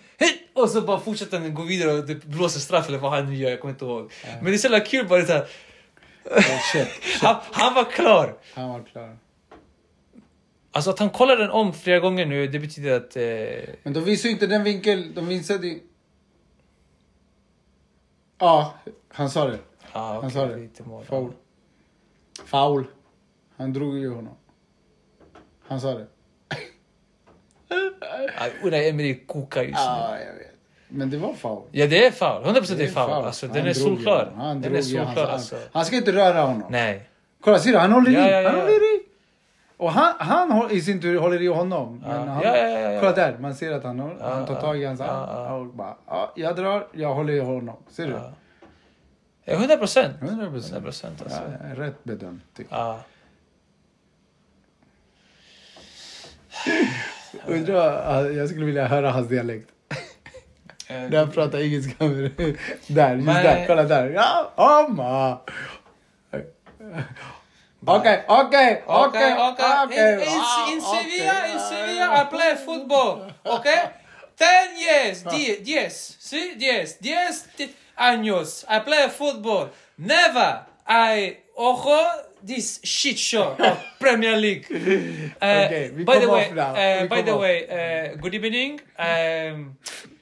[0.55, 3.37] Och så bara fortsätter han gå vidare och typ blåser straff eller vad han nu
[3.37, 4.13] gör, jag kommer inte ihåg.
[4.41, 5.47] Men det är så jävla kul bara det här.
[6.31, 6.89] oh, shit.
[7.23, 8.35] Han, han var klar.
[8.55, 9.17] Han var klar.
[10.79, 13.17] Alltså att han kollar den om flera gånger nu, det betyder att...
[13.17, 15.15] Eh, Men de visar ju inte den vinkel.
[15.15, 15.81] De visade ju...
[18.39, 18.75] Ja,
[19.13, 19.59] han sa det.
[19.93, 20.69] Ja, Han okej, sa det.
[21.07, 21.33] Foul.
[22.45, 22.85] Foul.
[23.57, 24.35] Han drog ju honom.
[25.69, 26.07] Han sa det.
[28.63, 29.85] Unai Emery kokar just nu.
[29.85, 30.55] Ja, jag vet.
[30.89, 31.63] Men det var foul.
[31.73, 32.45] Ja, det är foul.
[32.45, 33.07] 100% det är Det är foul.
[33.09, 33.25] foul.
[33.25, 34.33] Alltså, Han den är solklar.
[34.37, 35.31] Han Den är solklar arm.
[35.31, 35.57] alltså.
[35.73, 36.69] Han ska inte röra honom.
[36.71, 37.09] Nej.
[37.41, 37.79] Kolla, ser du?
[37.79, 38.15] Han håller i.
[38.15, 38.98] Ja, ja, ja, Han håller i.
[39.81, 42.03] Och han, han i sin tur håller i honom.
[42.07, 42.09] Ja.
[42.19, 43.01] Men han, Ja, ja, ja, ja.
[43.01, 45.61] Kolla där, man ser att han, han tar tag i hans arm.
[45.61, 47.77] Och bara, ja, jag drar, jag håller i honom.
[47.89, 48.13] Ser du?
[48.13, 48.33] Ja.
[49.45, 50.23] Ja, 100 procent.
[50.23, 50.73] 100 procent.
[50.73, 51.41] 100 procent alltså.
[51.77, 52.43] Rätt bedömt.
[52.57, 53.01] tycker Ja.
[57.47, 57.57] jag.
[57.57, 59.69] Undrar, jag skulle vilja höra hans dialekt.
[60.89, 62.05] När han pratar engelska.
[62.05, 62.31] med-
[62.87, 63.65] Där, just Men- där.
[63.67, 64.11] Kolla där.
[64.11, 65.39] Ja, amma.
[67.87, 69.33] Okej, okay, okay.
[69.53, 69.97] okay.
[69.97, 71.03] In, in, Ah, in okej.
[71.03, 73.33] Sevilla, in Sevilla, I play football.
[73.47, 73.83] Okay?
[74.37, 75.25] Ten years,
[75.65, 78.65] yes, see, yes, diez ti- años.
[78.69, 79.71] I play football.
[79.99, 82.07] Never, I, ojo,
[82.43, 84.67] this shit show of Premier League.
[84.71, 86.71] Uh, Okay, we by the way, off now.
[86.75, 87.41] uh, We by come the off.
[87.41, 88.81] way, uh, good evening.
[88.99, 89.77] Um,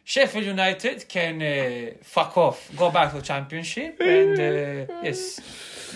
[0.05, 5.41] Sheffield United can uh, fuck off, go back to Championship, and uh, yes,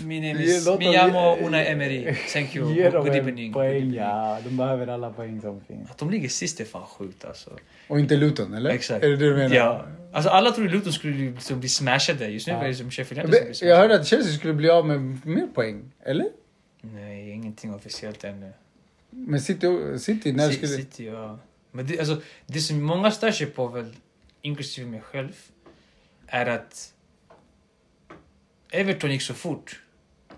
[0.05, 2.15] my name is Miyamo ge- Unai Emery.
[2.33, 2.75] Thank you.
[2.75, 3.53] Ge Good, dem good en evening.
[3.53, 4.39] poäng, ja.
[4.45, 5.91] De behöver alla poäng som finns.
[5.91, 7.51] Att de ligger sist är fan sjukt alltså.
[7.89, 8.71] Och inte Luton, eller?
[8.71, 9.05] Exakt.
[9.05, 9.57] Är det det du menar?
[9.57, 9.87] Ja.
[10.13, 12.27] Alltså alla trodde Luton skulle liksom bli smashade.
[12.29, 12.63] Just nu Ja.
[12.63, 13.77] är det som Sheffield United som blir Jag smashade.
[13.81, 16.27] hörde att Chelsea skulle bli av med mer poäng, eller?
[16.81, 18.53] Nej, ingenting officiellt ännu.
[19.11, 19.67] Men City,
[19.99, 20.69] City när Ci- skulle...
[20.69, 21.39] City, ja.
[21.73, 23.95] Men det, alltså, det som många stör sig på, väl,
[24.43, 25.33] inklusive mig själv,
[26.27, 26.93] är att
[28.73, 29.81] Everton gick så fort.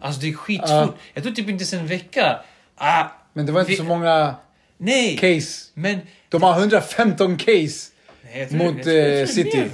[0.03, 0.69] Alltså det gick skitfort.
[0.71, 0.95] Ja.
[1.15, 2.41] Jag tror typ inte ens en vecka.
[2.77, 4.35] Ah, Men det var inte Vi- så många
[4.79, 5.17] nej!
[5.17, 5.71] case.
[5.75, 5.99] Men...
[6.29, 7.91] De har 115 case.
[8.35, 9.65] Nej, tror, Mot, eh, är City.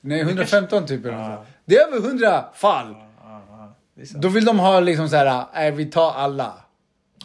[0.00, 1.02] Nej, 115 typ.
[1.02, 1.40] sånt.
[1.64, 2.90] Det är över 100 fall.
[2.90, 4.18] Är.
[4.18, 6.52] Då vill de ha liksom så här, äh, vi tar alla.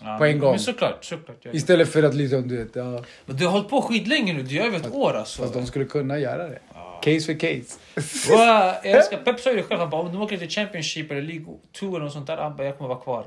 [0.02, 0.52] Ja, på en men- gång.
[0.52, 1.46] Men såklart, såklart.
[1.52, 4.58] Istället för att liksom, du vet, ja, Men du har hållit på skitlänge nu, det
[4.60, 5.42] är över ett år alltså.
[5.42, 6.60] fast de skulle kunna göra det.
[7.02, 7.80] Case för case.
[8.30, 8.40] Wow,
[8.84, 11.22] jag älskar, Pep sa ju det själv, han bara om de åker till Championship eller
[11.22, 11.46] League
[11.80, 13.26] 2 eller något sånt där, han bara jag kommer vara kvar.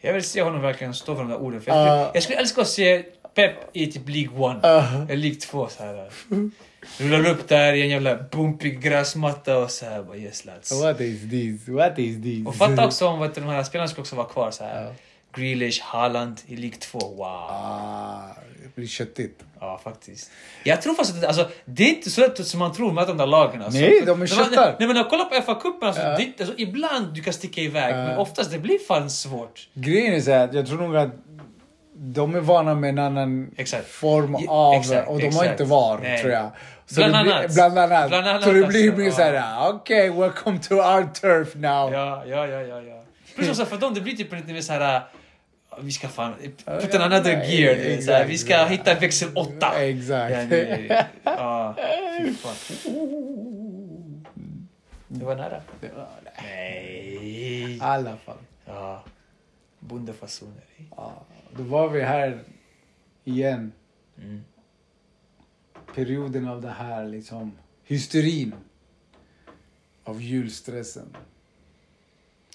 [0.00, 1.60] Jag vill se honom verkligen stå för de där orden.
[1.60, 2.10] För jag, skulle, Ja.
[2.14, 3.02] jag skulle älska att se
[3.34, 4.84] Pep i typ League 1 Ja.
[5.08, 6.08] eller League 2 så här.
[6.98, 10.82] Rullar upp där i en jävla bumpig gräsmatta och så här bara yes lads.
[10.82, 11.68] What is this?
[11.68, 12.46] What is this?
[12.46, 14.82] Och fatta också om du, de här spelarna skulle också vara kvar så här.
[14.84, 14.92] Ja.
[15.34, 18.20] Grealish, Haaland i League 2, wow.
[18.74, 19.44] Blir köttigt.
[19.60, 20.30] Ja, faktiskt.
[20.64, 23.16] Jag tror faktiskt att alltså, det är inte så lätt som man tror med de
[23.16, 23.62] där lagen.
[23.62, 23.80] Alltså.
[23.80, 24.76] Nej, de är köttar.
[24.78, 26.16] Nej, men jag kollar på FA-cupen, alltså, Ja.
[26.16, 27.96] det, alltså, ibland du kan sticka iväg, Ja.
[27.96, 29.68] men oftast det blir fan svårt.
[29.74, 31.10] Grejen är så här, jag tror nog att
[31.94, 33.88] de är vana med en annan Exakt.
[33.88, 34.74] form av...
[34.74, 35.50] exakt, och de har exakt.
[35.50, 36.20] inte VAR, Nej.
[36.20, 36.50] tror jag.
[36.86, 37.54] Så Bland det blir, annat.
[37.54, 38.08] Bland annat.
[38.08, 39.12] Bland annat, så det blir alltså, mer ja.
[39.12, 41.92] så här, okej, welcome to our turf now.
[41.92, 42.80] Ja, ja, ja, ja.
[42.82, 43.02] ja.
[43.36, 44.96] Plus också för dem, det blir typ lite mer så här...
[44.96, 45.02] uh,
[45.80, 46.34] Vi ska fan...
[46.64, 48.00] Ja, Put ja, an another nej, gear.
[48.00, 48.70] Så här, vi ska exakt.
[48.70, 49.82] hitta växel 8.
[49.82, 50.34] Exakt.
[50.34, 51.74] Ja, nej, ja.
[55.08, 55.62] Det var nära.
[56.42, 57.76] Nej.
[57.76, 58.36] I alla fall.
[58.64, 59.04] Ja.
[59.78, 60.62] Bondefasoner.
[60.96, 61.24] Ja,
[61.56, 62.44] då var vi här
[63.24, 63.72] igen.
[64.18, 64.44] Mm.
[65.94, 67.52] Perioden av det här liksom
[67.84, 68.54] hysterin.
[70.04, 71.16] Av julstressen.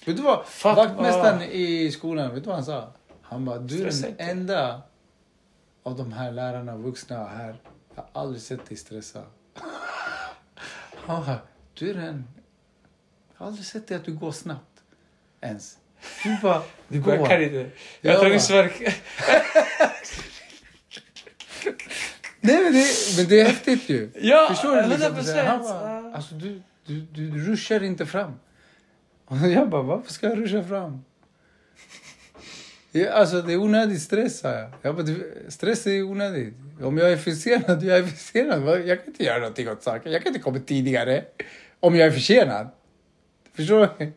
[0.06, 0.46] Vet du vad?
[0.46, 2.92] Fuck, Vaktmästaren i skolan, vet du vad han sa?
[3.28, 4.82] Han bara, du är den inte." enda
[5.82, 7.56] av de här lärarna, vuxna här.
[7.94, 9.22] Jag har aldrig sett dig stressa.
[10.94, 11.38] Han bara,
[11.74, 12.24] du är den...
[13.32, 14.82] Jag har aldrig sett dig att du går snabbt.
[15.40, 15.78] Ens.
[16.24, 17.14] Du bara, Du går.
[17.14, 17.56] jag kan inte.
[17.56, 17.68] Ja,
[18.00, 18.40] Jag har tagit va.
[18.40, 18.80] svärk.
[22.40, 22.86] Nej men det,
[23.16, 24.10] men det är häftigt ju.
[24.20, 24.82] Ja, Förstår du?
[24.82, 25.16] 100%.
[25.16, 28.32] Liksom, han bara, alltså du, du, du ruschar inte fram.
[29.24, 31.04] Och jag bara, varför ska jag ruscha fram?
[32.98, 34.70] Ja, alltså det är onödig stress, sa jag.
[34.82, 36.54] jag bara, "Du- stress är onödigt.
[36.82, 38.86] Om jag är försenad, jag är försenad.
[38.86, 40.12] Jag kan inte göra någonting åt saken.
[40.12, 41.24] Jag kan inte komma tidigare
[41.80, 42.68] om jag är försenad.
[43.56, 44.12] Förstår du?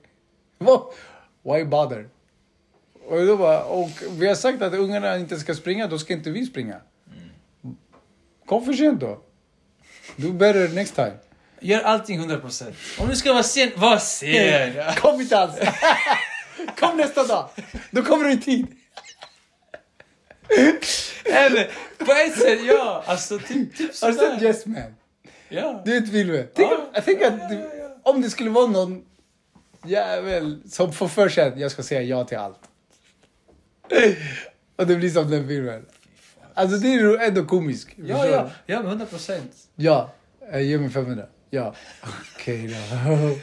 [0.57, 0.83] Vad-
[1.43, 2.07] Why bother?
[3.07, 6.29] Och, då bara, och vi har sagt att ungarna inte ska springa, då ska inte
[6.31, 6.75] vi springa.
[8.45, 9.21] Kom för sent då.
[10.15, 11.13] Do better next time.
[11.59, 12.73] Gör allting 100%.
[12.99, 14.73] Om du ska vara sen, var sen.
[14.97, 15.55] Kom inte alls.
[16.79, 17.49] Kom nästa dag.
[17.91, 18.67] Då kommer du i tid.
[21.25, 23.03] Eller, på ett sätt, ja.
[23.05, 24.41] Alltså, typ, typ Har du sett.
[24.41, 24.95] Yes Man?
[25.49, 25.81] Ja.
[25.85, 26.47] Du vet filmen?
[26.55, 27.97] Tänk, Ja, jag tänker att ja.
[28.03, 29.05] om det skulle vara någon
[29.85, 32.59] jävel som får för sig att jag ska säga ja till allt.
[34.75, 35.85] Och det blir som den filmen.
[36.53, 37.95] Alltså det är ändå komisk.
[37.95, 38.49] Ja, förstår ja.
[38.65, 38.73] du?
[38.73, 39.39] Ja, men 100%.
[39.75, 40.13] Ja.
[40.51, 41.25] Eh, Ge mig 500.
[41.49, 41.75] Ja.
[42.35, 43.35] Okej då.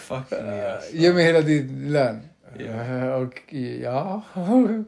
[0.00, 0.96] Fuck me alltså.
[0.96, 2.29] Ge mig hela din lön.
[2.58, 3.14] Ja.
[3.16, 4.22] Och ja.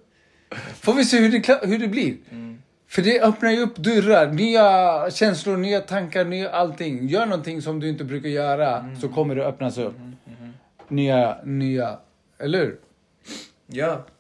[0.81, 2.17] Får vi se hur det, hur det blir.
[2.31, 2.63] Mm.
[2.87, 7.09] För det öppnar ju upp dörrar, nya känslor, nya tankar, nya allting.
[7.09, 9.95] Gör någonting som du inte brukar göra så kommer det öppnas upp.
[10.89, 11.99] Nya, nya,
[12.39, 12.79] eller hur?
[13.67, 14.05] Ja.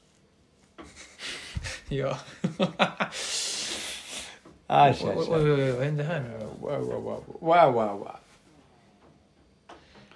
[1.88, 2.18] Ja.
[4.66, 6.38] Ah, Oj, oj, oj, oj, vad händer här nu?
[6.60, 7.24] Wow, wow, wow.
[7.40, 8.16] wow, wow, wow.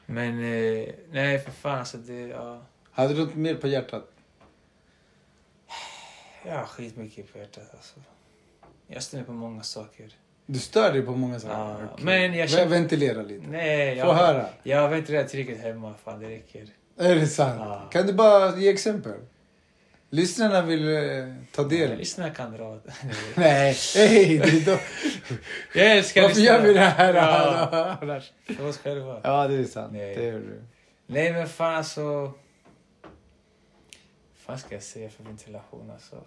[0.06, 2.20] Men eh, nej, för fan alltså det...
[2.20, 2.62] Ja.
[2.96, 4.04] Hade du något mer på hjärtat?
[6.46, 7.94] Jag har skitmycket på hjärtat alltså.
[8.86, 10.10] Jag stämmer på många saker.
[10.46, 11.54] Du stör dig på många saker?
[11.54, 12.04] Ja, Okej.
[12.04, 13.46] men jag känner- Ventilera lite.
[13.48, 14.46] Nej, Få jag, höra.
[14.62, 15.94] jag har ventilerat tillräckligt hemma.
[16.04, 16.66] Fan, det räcker.
[16.98, 17.60] Är det sant?
[17.60, 17.88] Ja.
[17.92, 19.20] Kan du bara ge exempel?
[20.10, 21.98] Lyssnarna vill eh, ta del.
[21.98, 22.80] Lyssnarna kan dra.
[23.34, 24.38] Nej, hej!
[24.38, 24.78] det är då-
[25.80, 27.14] jag älskar Varför gör vi det här?
[27.14, 28.32] Ja, annars?
[28.56, 29.20] för oss själva.
[29.24, 29.92] Ja, det är sant.
[29.92, 30.16] Nej.
[30.16, 30.62] Det gör du.
[31.06, 32.32] Nej, men fan alltså...
[34.46, 36.24] fan ska jag säga för ventilation alltså?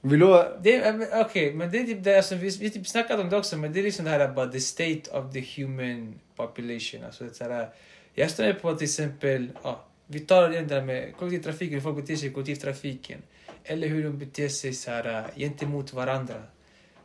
[0.00, 0.26] Vill du...
[0.62, 3.56] Men, Okej, men det är typ det, alltså, vi, vi typ snackat om det också,
[3.56, 7.04] men det är liksom det här about the state of the human population.
[7.04, 7.68] Alltså, det här,
[8.14, 12.16] jag står på till exempel, ja, vi tar det där med kollektivtrafiken, hur folk beter
[12.16, 13.22] sig i kollektivtrafiken.
[13.64, 16.34] Eller hur de beter sig så här, gentemot varandra.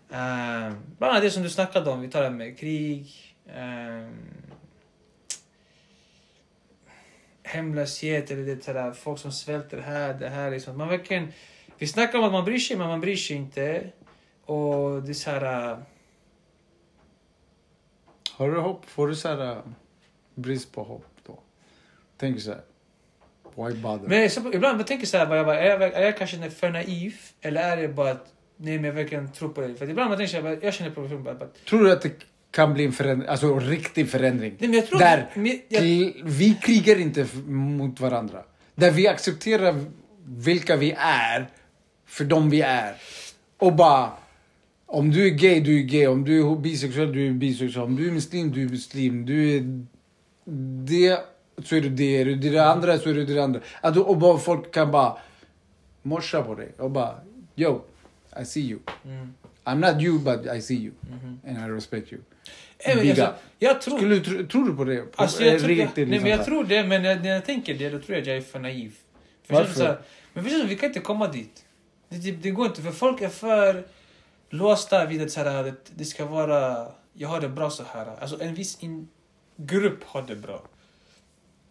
[0.10, 4.18] Um, bland annat det som du snackade om, vi det med krig, um,
[7.44, 10.52] hemlöshet, eller det här, folk som svälter här, det här.
[10.52, 10.78] Liksom.
[10.78, 11.34] Man verkligen,
[11.78, 13.90] vi snackar om att man bryr sig, men man bryr sig inte.
[14.46, 15.72] Och det är så här...
[15.72, 15.78] äh,
[18.32, 18.86] Har du hopp?
[18.86, 19.58] Får du så här äh,
[20.36, 21.40] brist på hopp då?
[22.18, 22.62] Tänk så här.
[23.56, 24.08] Why bother?
[24.08, 26.70] Men så, ibland jag tänker så här, jag bara, är, jag, är jag kanske för
[26.70, 27.16] naiv?
[27.42, 29.76] Eller är det bara att nej, men jag verkligen tror på det?
[29.76, 32.12] För ibland man tänker så här, jag känner bara, Tror du att det
[32.54, 33.30] kan bli en förändring?
[33.30, 34.56] Alltså en riktig förändring?
[34.60, 35.82] nej, tror, Där men, jag,
[36.24, 38.44] Vi krigar inte mot varandra.
[38.76, 39.86] Där vi accepterar
[40.26, 41.50] vilka vi är
[42.06, 42.96] för de vi är.
[43.58, 44.12] Och bara...
[44.86, 46.08] Om du är gay, du är gay.
[46.08, 47.86] Om du är bisexuell, du är bisexuell.
[47.86, 49.26] Om du är muslim, du är muslim.
[49.26, 49.86] Du är
[50.86, 51.20] det,
[51.64, 52.22] så är du det.
[52.22, 53.60] Är du det andra, så är du det andra.
[53.82, 55.18] Att, och bara folk kan bara
[56.02, 57.16] morsa på dig och bara
[57.56, 57.82] Yo,
[58.42, 58.80] I see you.
[59.06, 60.92] mm, I'm not you, but I see you.
[61.02, 61.40] mhm.
[61.48, 62.22] And I respect you.
[62.86, 63.98] Big alltså, jag tror...
[63.98, 65.02] Skulle, tro, tror du på det?
[65.02, 66.44] På, Alltså, jag, eh, tror, jag, nej, liksom men jag så här?
[66.44, 68.94] tror det, men när, jag tänker det, då tror jag att jag är för naiv.
[69.44, 69.74] För Varför?
[69.74, 69.98] Så här,
[70.34, 71.66] men förstår du, vi kan inte komma dit.
[72.10, 73.88] Det, det, det går inte, för folk är för
[74.50, 78.08] låsta vid att så här, det, det ska vara, jag har det bra så här.
[78.22, 79.08] Alltså en viss in,
[79.56, 80.64] grupp har det bra.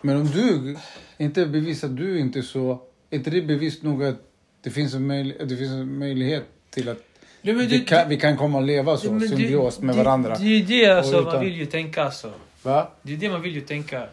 [0.00, 0.76] Men om du
[1.18, 4.16] inte bevisar att du inte är så, är inte det bevis nog att
[4.62, 7.11] det finns en, möj, det finns en möjlighet till att
[7.42, 10.34] Nej, men vi, kan, vi kan komma att leva så, det- symbios med varandra?
[10.38, 12.32] Det är det alltså, Och man utan- vill ju tänka alltså.
[12.62, 12.90] Va?
[13.02, 14.06] Det är det man vill ju tänka.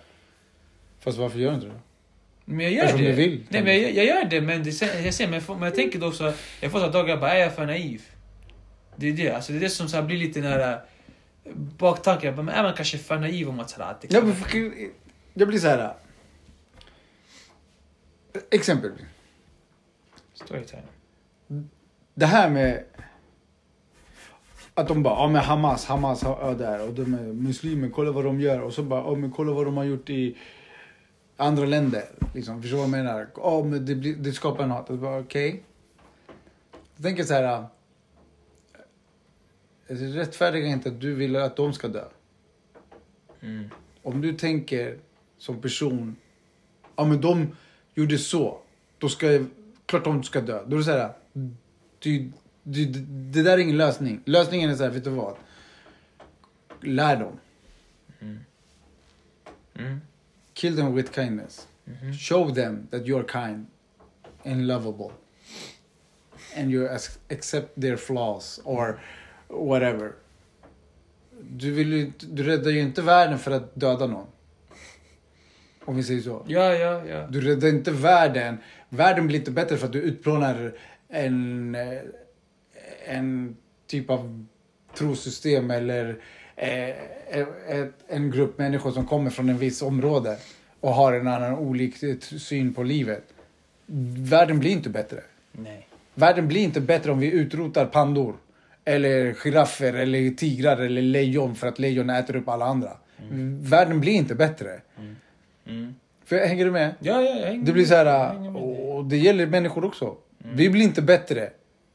[0.99, 1.73] Fast varför gör du inte det?
[2.45, 3.09] Men jag gör Eftersom det.
[3.11, 5.55] du vill, Nej, men jag, jag gör det, men det, jag, ser, men, jag får-
[5.55, 8.01] men jag tänker då så, jag får så dagar bara, är jag för naiv?
[8.95, 10.79] Det är det, alltså det är det som så här blir lite nära
[11.77, 12.25] baktanken.
[12.27, 14.27] Jag bara, Men är man kanske för naiv om att sådär, att det Ja, kan...
[14.29, 14.71] men för,
[15.33, 15.93] jag blir så här.
[18.51, 19.01] Exempelvis.
[20.33, 20.81] Storytime.
[22.13, 22.83] Det här med
[24.79, 28.25] att de bara, ja men Hamas, Hamas är där och de är muslimer, kolla vad
[28.25, 28.61] de gör.
[28.61, 30.37] Och så bara, ja men kolla vad de har gjort i
[31.37, 32.03] andra länder.
[32.33, 33.27] Liksom, förstår du vad jag menar?
[33.35, 34.89] Ja men det, blir, det skapar en hat.
[34.89, 35.63] Okej.
[36.95, 37.43] Jag tänker så här.
[37.53, 37.63] äh,
[39.87, 42.05] Det rättfärdigar inte att du vill att de ska dö.
[43.41, 43.69] Mm.
[44.03, 44.97] Om du tänker
[45.37, 46.15] som person,
[46.95, 47.47] ja men de
[47.95, 48.59] gjorde så,
[48.97, 49.45] då ska
[49.85, 50.63] klart de ska dö.
[50.67, 51.11] Då är det så här,
[51.99, 52.31] du,
[52.71, 52.85] du,
[53.31, 54.21] det där är ingen lösning.
[54.25, 55.35] Lösningen är så här, vet du vad?
[56.81, 57.39] Lär dem.
[59.75, 60.01] Mm.
[60.53, 61.67] Kill them with kindness.
[61.85, 62.13] Mhm.
[62.13, 63.65] Show them that you're kind
[64.45, 65.09] and lovable.
[66.57, 68.99] And you ac- accept their flaws or
[69.47, 70.13] whatever.
[71.41, 74.27] Du, vill ju, du räddar ju inte världen för att döda någon.
[75.85, 76.45] Om vi säger så.
[76.47, 77.27] Ja, ja, ja.
[77.27, 78.57] Du räddar inte världen.
[78.89, 80.73] Världen blir inte bättre för att du utplånar
[81.07, 82.01] en, eh,
[83.09, 83.57] en
[83.87, 84.45] typ av
[84.97, 86.17] trosystem eller
[86.55, 86.95] eh,
[88.07, 90.37] en grupp människor som kommer från en viss område
[90.79, 93.23] och har en annan olik syn på livet.
[94.17, 95.21] Världen blir inte bättre.
[95.51, 95.87] Nej.
[96.13, 98.35] Världen blir inte bättre om vi utrotar pandor.
[98.85, 102.91] Eller giraffer, eller tigrar, eller lejon för att lejon äter upp alla andra.
[103.61, 104.81] Världen blir inte bättre.
[105.65, 105.95] Mm.
[106.25, 106.95] För, hänger du med?
[106.99, 110.15] Ja, ja, jag hänger Det blir så här, med och det gäller människor också.
[110.37, 111.49] Vi blir inte bättre.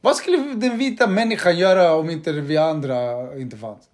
[0.05, 3.89] Vad skulle den vita människan göra om inte vi andra inte fanns?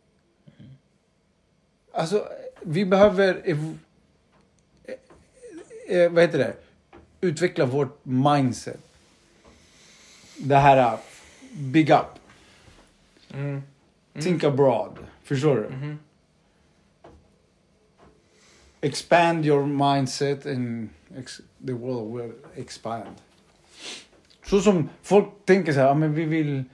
[1.92, 2.28] Alltså,
[2.60, 3.42] vi behöver...
[3.44, 3.58] eh,
[5.96, 6.54] eh, vad heter det?
[7.20, 8.80] Utveckla vårt mindset.
[10.36, 11.00] Det här, uh,
[11.52, 12.06] big up.
[13.34, 13.62] Mm.
[14.20, 14.98] Think abroad.
[15.22, 15.76] Förstår du?
[15.76, 15.98] Mhm.
[18.80, 20.88] expand your mindset and
[21.66, 23.16] the world will expand.
[24.42, 26.64] Så som folk tänker så här, ja, men vi vill,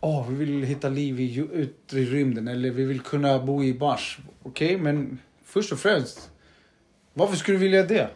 [0.00, 1.48] åh, vi vill hitta liv i
[1.92, 4.18] i rymden eller vi vill kunna bo i Mars.
[4.42, 6.30] Okej, men först och främst,
[7.14, 8.10] varför skulle du vilja det?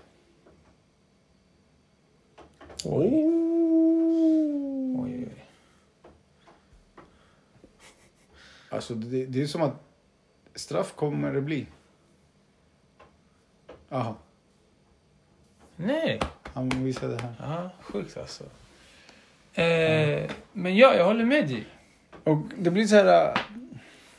[2.85, 3.07] Oj.
[3.07, 5.03] Oh.
[5.05, 5.45] Oj, oj.
[8.69, 9.83] Alltså det, det är som att
[10.55, 11.67] straff kommer det bli.
[13.89, 14.17] Aha,
[15.77, 16.21] Nej.
[16.43, 17.35] han visade här.
[17.41, 18.45] Ja, sjukt alltså.
[19.57, 21.67] Eh, men ja, jag håller med dig.
[22.25, 23.39] Och det blir så här...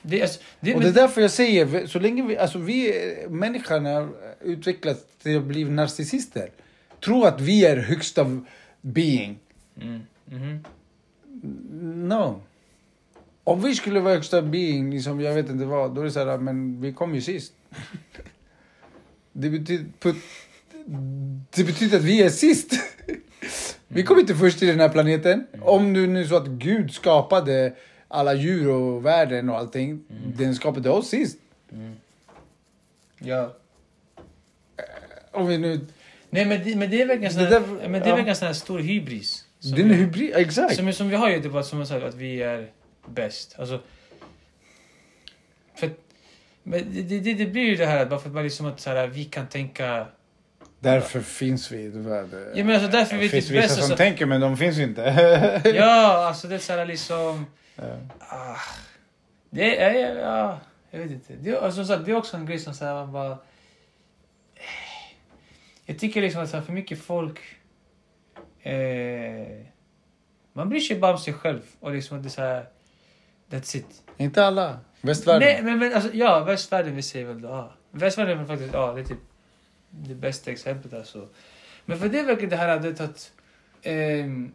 [0.02, 2.94] Det, är alltså, det, Och det är därför jag säger, så länge vi, alltså vi,
[3.30, 4.10] människan har
[4.42, 6.50] utvecklats till att bli narcissister.
[7.04, 8.42] tro att vi är högsta
[8.82, 9.40] being.
[9.82, 10.02] Mm.
[10.26, 10.64] Mhm.
[12.08, 12.42] No.
[13.44, 16.26] Om vi skulle vara högsta being, liksom, jag vet inte vad, då är det så
[16.26, 17.54] här, men vi kom ju sist.
[19.32, 20.16] Det betyder, put,
[21.56, 22.74] det betyder att vi är sist.
[23.88, 25.48] Vi kom inte först till den här planeten.
[25.62, 27.74] Om nu nu så att Gud skapade
[28.08, 30.04] alla djur och världen och allting.
[30.38, 31.38] Den skapade oss sist.
[33.20, 33.54] Ja.
[35.32, 35.80] Om vi nu...
[36.30, 38.16] Nej men det, men det är verkligen sån Det här, där- men det är ja.
[38.16, 39.46] verkligen sån här stor hybris.
[39.60, 40.76] Den är vi- hybrid, exakt.
[40.76, 42.72] Som, som vi har ju typ som jag sa, att vi är
[43.08, 43.56] bäst.
[43.60, 43.82] Alltså,
[45.76, 45.90] för,
[46.64, 48.90] men det, det, det blir ju det här bara för att man liksom att så
[48.90, 50.08] här, vi kan tänka...
[50.80, 51.86] Därför finns vi.
[52.56, 54.80] Ja men alltså därför är Det finns typ vissa som Alltså, tänker men de finns
[54.80, 55.02] inte.
[55.76, 57.46] ja, alltså det är så här liksom...
[57.76, 57.84] Ja.
[58.20, 58.58] Ah,
[59.50, 60.60] det är, ja,
[60.92, 61.34] jag vet inte.
[61.34, 63.38] Det, alltså, sagt, det är också en grej som så här, man bara...
[65.86, 67.40] Jag tycker liksom att så för mycket folk...
[68.62, 69.66] Eh,
[70.54, 72.66] man bryr sig bara om sig själv och liksom att det är så här...
[73.50, 74.04] That's it.
[74.18, 74.80] Inte alla.
[75.02, 75.48] Västvärlden.
[75.48, 77.48] Nej, men, men alltså, ja, västvärlden vi säger väl då.
[77.48, 77.74] Ja.
[77.92, 79.20] Västvärlden är faktiskt, ja, det är typ
[79.90, 81.28] det bästa exemplet alltså.
[81.86, 83.32] Men för det verkligen det här att, att
[83.82, 84.52] ehm,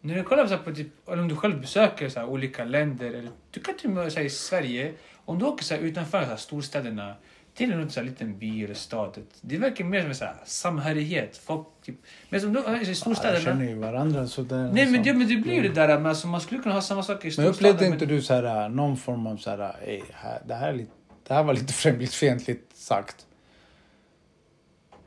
[0.00, 3.30] när du kollar så på typ, eller om du själv besöker så olika länder, eller
[3.50, 4.92] du kan till och med säga i Sverige,
[5.24, 7.14] om du åker så utanför så här storstäderna,
[7.54, 10.36] till en så här liten by eller stad, det verkar mer som en så här
[10.44, 11.36] samhörighet.
[11.36, 11.94] Folk, typ,
[12.30, 13.40] men som du, i Ja, storstäderna...
[13.40, 14.70] känner ju varandra sådär.
[14.72, 16.82] Nej men det, men det blir ju det där med alltså, man skulle kunna ha
[16.82, 17.74] samma sak i Men storstäderna.
[17.74, 20.72] upplevde inte du så här, någon form av så här, "Ey, här, det, här är
[20.72, 20.90] lite,
[21.26, 23.26] det här var lite främlingsfientligt sagt?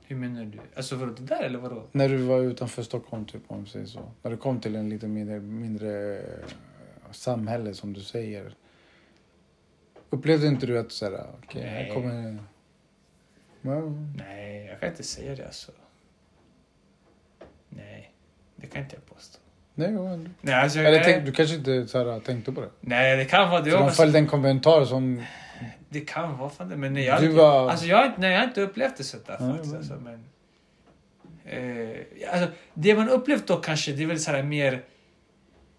[0.04, 0.60] Hur menar du?
[0.76, 1.84] Alltså vadå, det där eller vadå?
[1.92, 4.12] När du var utanför Stockholm, typ, om vi säger så.
[4.22, 6.24] När du kom till en lite mindre, mindre eh,
[7.12, 8.56] samhälle, som du säger.
[10.10, 11.84] Upplevde inte du att så här, okej, Nej.
[11.84, 12.38] här kommer...
[13.62, 13.82] Ja.
[14.18, 15.72] Nej, jag kan inte säga det alltså.
[17.70, 18.12] Nej,
[18.56, 19.40] det kan inte jag påstå.
[19.76, 20.36] Nej, men...
[20.42, 22.70] Nej, alltså, Eller nej, tänk, du kanske inte så här, tänkte på det?
[22.82, 25.24] nej, det kan vara det Så de följde en kommentar som...
[25.90, 28.98] Det kan vara fan det, men nej, jag, var- alltså, jag, nej, jag inte upplevt
[28.98, 29.76] det sådär Nej, faktiskt.
[29.76, 30.24] Alltså, men,
[31.46, 31.98] eh,
[32.34, 34.84] alltså, det man upplevt då kanske, det är väl så här mer...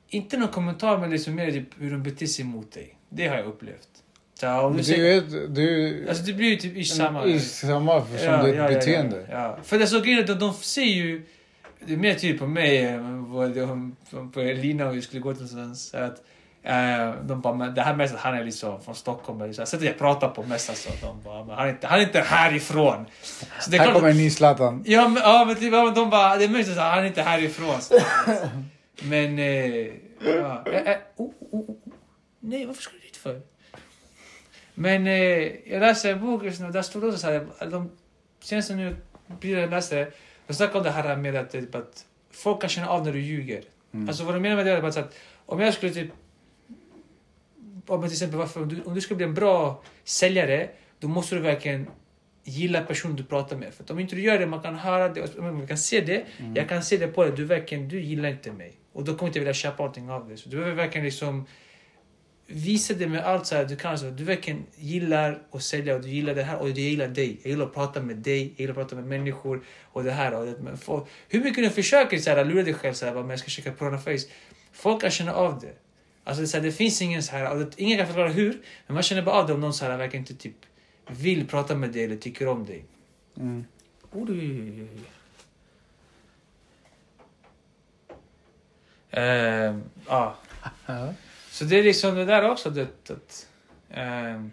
[0.09, 2.97] Inte någon kommentar, men liksom mer typ hur de beter sig mot dig.
[3.09, 3.89] Det har jag upplevt.
[4.35, 7.25] Så, om du Du, ju ett- du, alltså, det blir ju typ i samma...
[7.27, 9.27] i samma som ditt beteende.
[9.31, 9.59] Ja, ja.
[9.63, 11.27] För det är så grejen är att de, ser ju...
[11.87, 13.27] Det är mer tydligt på mig än
[14.33, 15.95] på Elina och vi skulle gå till någonstans.
[15.95, 16.23] Att,
[17.23, 19.41] de bara, men det här att han är liksom från Stockholm.
[19.41, 19.67] Eller så.
[19.67, 20.91] Sättet jag pratar på mest alltså.
[21.03, 23.07] De bara, men han, är inte, han är inte härifrån.
[23.61, 24.83] Så det är Här klart- kommer en ny Zlatan.
[24.87, 27.23] Ja men, ja, men typ, ja, de bara, det är mest att han är inte
[27.23, 27.81] härifrån.
[27.81, 27.95] Så.
[29.03, 29.39] Men...
[29.39, 29.87] Eh,
[30.25, 30.65] ja.
[30.67, 31.77] eh, eh, oh, oh, oh.
[32.41, 33.41] Nej, varför ska du dit för?
[34.75, 37.91] Men eh, jag läste en bok just nu, där stod det också så här, de
[38.41, 38.97] senaste nu,
[39.27, 40.11] blir jag läste,
[40.47, 43.21] de snackade om det här med att, typ, att folk kan känna av när du
[43.21, 43.63] ljuger.
[43.95, 44.09] Mm.
[44.09, 45.17] Alltså vad de menar med det är att
[45.47, 46.11] om jag skulle typ,
[47.91, 51.35] om till exempel varför, om du, om du ska bli en bra säljare, då måste
[51.35, 51.87] du verkligen
[52.45, 53.75] gilla personen du pratar med.
[53.75, 56.55] För om inte du gör det, man kan höra det, man kan se det, Mm.
[56.57, 58.73] jag kan se det på dig, du verkligen, du gillar inte mig.
[58.93, 60.37] Och då kommer jag inte vilja köpa någonting av dig.
[60.37, 61.47] Så du behöver verkligen liksom
[62.47, 66.03] visa det med allt så här, du kan alltså, du verkligen gillar att sälja och
[66.03, 67.39] du gillar det här och du gillar dig.
[67.43, 70.35] Jag gillar att prata med dig, jag gillar att prata med människor och det här
[70.35, 70.55] och det.
[70.63, 73.39] Men folk, hur mycket du försöker så här, lura dig själv så här, men jag
[73.39, 74.27] ska försöka put on a face.
[74.73, 75.73] Folk kan känna av det.
[76.25, 78.95] Alltså det, så här, det finns ingen så här, det, ingen kan förklara hur, men
[78.95, 80.57] man känner bara av det om någon så här verkligen inte typ
[81.07, 82.85] vill prata med dig eller tycker om dig.
[83.37, 83.65] Mm.
[84.13, 84.89] Oj, oj.
[89.11, 90.37] Ehm, ja.
[91.51, 92.71] Så det är liksom det där också.
[92.71, 93.49] Det, att,
[93.91, 94.51] ehm,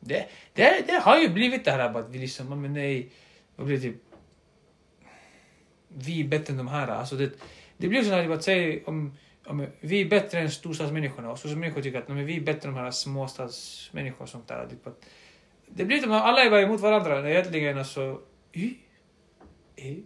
[0.00, 3.10] det, det, det har ju blivit det här att vi liksom, men nej,
[3.56, 4.02] vad blir det typ?
[5.88, 6.88] Vi är bättre än de här.
[6.88, 7.30] Alltså det,
[7.82, 9.12] det blir så här att säga om,
[9.46, 12.74] om vi är bättre än storstadsmänniskorna och storstadsmänniskor tycker att men vi är bättre än
[12.74, 14.66] de här småstadsmänniskorna och sånt där.
[14.70, 15.04] Typ att,
[15.66, 17.30] det blir som att alla är bara emot varandra.
[17.30, 18.20] Egentligen alltså,
[18.52, 18.74] y,
[19.76, 19.96] y.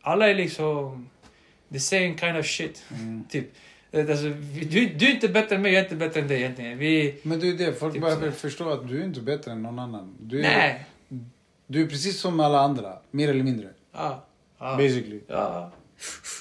[0.00, 1.08] alla är liksom
[1.72, 2.84] the same kind of shit.
[2.94, 3.24] Mm.
[3.30, 3.44] Typ.
[3.90, 4.24] Det- Alltså,
[4.70, 6.78] du, du är inte bättre än mig, jag är inte bättre än dig egentligen.
[6.78, 7.20] Vi...
[7.22, 8.30] Men det är det, folk Typ så.
[8.32, 10.16] förstå att du är inte bättre än någon annan.
[10.20, 10.84] Du är, Nej!
[11.66, 13.68] du är precis som alla andra, mer eller mindre.
[13.92, 14.24] Ja.
[14.58, 14.76] Ja.
[14.76, 15.20] Basically.
[15.26, 15.70] ja,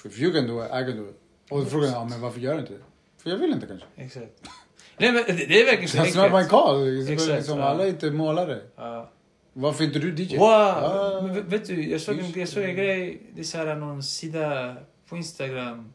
[0.05, 1.15] If you can do it, I can do it.
[1.49, 2.79] Och frågan är, ja, men varför gör du inte det?
[3.23, 3.85] För jag vill inte kanske.
[3.95, 4.49] exakt.
[4.97, 6.49] Nej men det, är verkligen så That's not my enkelt.
[6.49, 7.09] call.
[7.09, 7.65] Exakt, liksom, ja.
[7.65, 8.61] alla är inte målare.
[8.75, 9.11] Ja.
[9.53, 10.37] Varför inte du DJ?
[10.37, 10.47] Wow!
[10.47, 11.21] Ah.
[11.21, 14.03] Men vet- du, jag såg, en, jag såg en grej, det är så här någon
[14.03, 14.75] sida
[15.09, 15.93] på Instagram.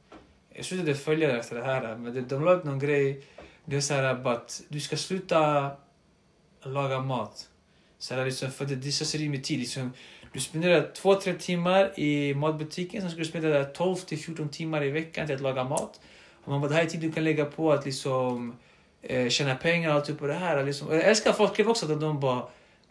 [0.55, 3.25] Jag slutade följa det efter det här, men de, de la upp någon grej.
[3.65, 5.71] Det är så här att du ska sluta
[6.63, 7.49] laga mat.
[7.99, 9.59] Så här, liksom, för det, det är slöseri med tid.
[9.59, 9.93] Liksom,
[10.35, 14.85] du spenderar två, tre timmar i matbutiken, sen ska du spendera 12 till 14 timmar
[14.85, 16.01] i veckan till att laga mat.
[16.45, 18.57] Och man bara, det här är tid du kan lägga på att liksom,
[19.03, 20.65] eh, tjäna pengar och allt typ på det här.
[20.65, 20.93] Liksom.
[20.93, 22.43] Jag älskar att folk skriver också att de bara,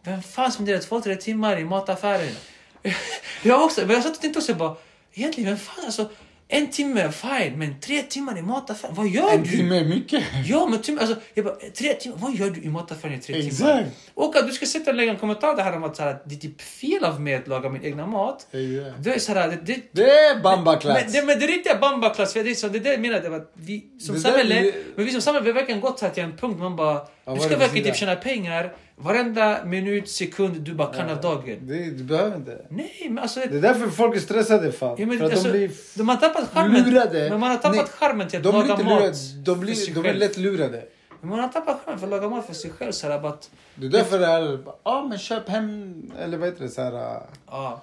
[0.02, 2.34] vem fan spenderar två, tre timmar i mataffären?
[3.42, 4.76] jag också, men jag satt och tänkte också bara,
[5.12, 6.08] egentligen, vem fan alltså,
[6.56, 9.48] en timme, fine, men tre timmar i mataffären, vad gör En du?
[9.50, 10.24] timme är mycket.
[10.46, 13.34] Ja, men tim- alltså, jag bara, tre timmar, vad gör du i mataffären i tre
[13.34, 13.46] timmar?
[13.80, 13.90] Exakt.
[14.14, 16.34] Och att du ska sitta och lägga en kommentar det här om att, här, det
[16.34, 18.46] är typ fel av mig att laga min egna mat.
[18.52, 19.04] Exakt.
[19.04, 21.12] Det är så här, det, det, Det är men, bambaklass.
[21.12, 23.20] det, men det är riktiga bambaklass, för det är, så, det är det jag menar.
[23.20, 25.98] Det var vi som Det där samhälle, men vi som samhälle, vi har verkligen gått
[25.98, 30.10] så här till en punkt man bara, du ska verkligen typ tjäna pengar varenda minut,
[30.10, 31.58] sekund du bara kan av dagen.
[31.60, 32.66] Det, du behöver inte.
[32.68, 34.96] Nej, men alltså, Det är därför folk är stressade fan.
[34.98, 36.90] Ja, men för alltså, de blir de har tappat charmen.
[36.90, 37.30] lurade.
[37.30, 39.16] Men man har tappat Nej, charmen till att de laga mat lurade.
[39.44, 40.82] De, för blir, de är lätt lurade.
[41.20, 42.92] Men man har tappat charmen för att laga mat för sig själv.
[42.92, 43.36] Så här, bara
[43.74, 47.20] Det är därför det är, ja men köp hem, eller vad heter det, så här.
[47.46, 47.82] ja.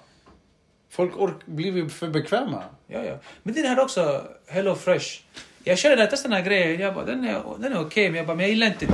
[0.90, 2.62] Folk ork, blir för bekväma.
[2.86, 3.18] Ja, ja.
[3.42, 5.20] Men det här också, Hello Fresh.
[5.64, 8.16] Jag körde den, testade den här grejen, jag bara, den är, den är okej, men
[8.16, 8.92] jag bara, men jag gillar inte det.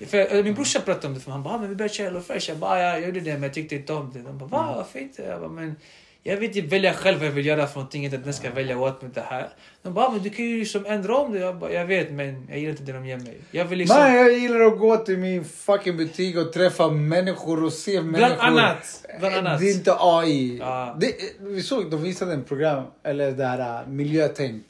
[0.00, 2.06] För, eh, min brorsa pratade om det, för han bara, ah, men vi börjar köra
[2.08, 2.50] Hello Fresh.
[2.50, 4.18] Jag bara, ah, jag gjorde det, men jag tyckte inte om det.
[4.18, 5.22] De bara, va, varför inte?
[5.22, 5.76] Jag bara, men
[6.22, 8.50] jag vill typ välja själv vad jag vill göra för någonting, inte att den ska
[8.50, 9.48] välja åt mig det här.
[9.82, 11.38] De bara, ah, men du kan ju liksom ändra om det.
[11.38, 13.36] Jag bara, jag vet, men jag gillar inte det de ger mig.
[13.50, 13.96] Jag vill liksom...
[14.00, 18.36] Nej, jag gillar att gå till min fucking butik och träffa människor och se människor.
[18.38, 19.06] annat.
[19.18, 19.60] Bland annat.
[19.60, 20.56] Det är inte AI.
[20.60, 20.96] Ja.
[21.00, 24.64] Det, vi såg, de visade en program, eller det här miljötänk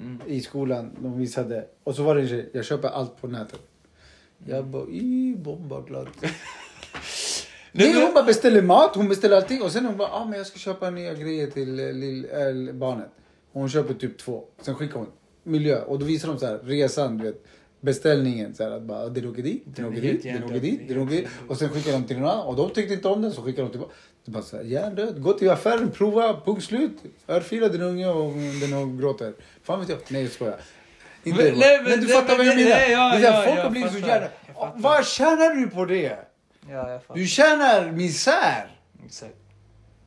[0.00, 0.20] Mm.
[0.26, 0.90] i skolan.
[0.98, 1.64] De visade.
[1.84, 3.60] Och så var det en tjej, jag köper allt på nätet.
[4.44, 6.08] Jag bara, i bombaglad.
[7.72, 10.46] Nej, hon bara beställer mat, hon beställer allting och sen hon bara, ah, men jag
[10.46, 12.26] ska köpa nya grejer till eh, lill,
[12.68, 13.10] äh, barnet.
[13.52, 14.44] Hon köper typ två.
[14.62, 15.08] Sen skickar hon
[15.42, 17.44] miljö och då visar de så här resan, du vet.
[17.80, 20.98] Beställningen så här att bara, den åker dit, den åker dit, den åker dit, den
[20.98, 21.28] åker dit.
[21.48, 23.62] Och sen skickar de till någon annan och de tyckte inte om den så skickar
[23.62, 23.92] de tillbaka.
[24.26, 25.22] Är bara så här, hjärndöd.
[25.22, 26.92] Gå till affären, prova, punkt slut.
[27.28, 29.34] Örfila den unge och den gråter.
[29.62, 29.98] Fan vet jag.
[30.08, 30.60] Nej jag skojar.
[31.26, 32.70] Inte Men- nej, men, men- du nej, fattar vad jag menar.
[32.70, 34.28] nej, ja, det är ja, folk har blivit så jävla...
[34.76, 36.18] Vad tjänar du på det?
[36.70, 37.00] Ja.
[37.14, 38.78] Du tjänar misär.
[39.06, 39.34] Exakt.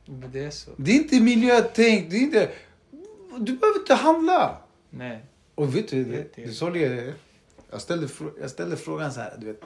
[0.06, 0.70] Men det är så.
[0.76, 2.10] Det är inte miljötänk.
[2.10, 2.48] Det är inte...
[3.38, 4.56] Du behöver inte handla.
[4.90, 5.24] Nej.
[5.54, 7.12] Och vet du, Det- det, såg det,
[7.70, 8.08] jag, ställde,
[8.40, 9.60] jag ställde frågan så här, du vet.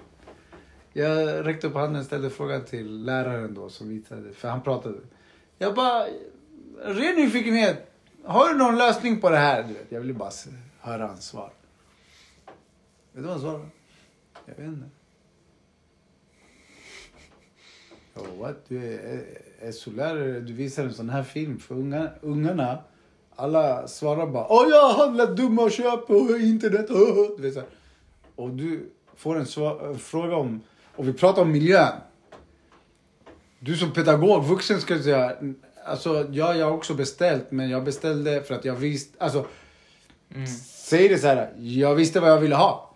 [0.93, 4.95] Jag räckte upp handen och ställde frågan till läraren då som visade, för han pratade.
[5.59, 6.07] Jag bara,
[6.85, 7.91] ren nyfikenhet.
[8.25, 9.63] Har du någon lösning på det här?
[9.63, 10.31] Du vet, jag ville bara
[10.85, 11.09] har ansvar.
[11.09, 11.51] hans svar.
[13.13, 13.65] Vet du vad han svarade?
[14.47, 14.87] Jag vet inte.
[18.15, 18.57] Oh, bara, what?
[18.69, 22.79] Du är SO-lärare, du visar en sån här film för unga, ungarna.
[23.37, 26.87] Alla svarar bara Åh jag handlar dumma köp på internet.
[27.37, 27.69] Du vet, så här.
[28.37, 30.61] Och du får en svar, en fråga om,
[30.97, 31.93] och vi pratar om miljön.
[33.59, 35.37] Du som pedagog, vuxen ska säga,
[35.85, 39.47] alltså ja, jag har också beställt, men jag beställde för att jag visste, alltså
[40.35, 40.47] Mm
[40.85, 42.95] säg det så här, jag visste vad jag ville ha.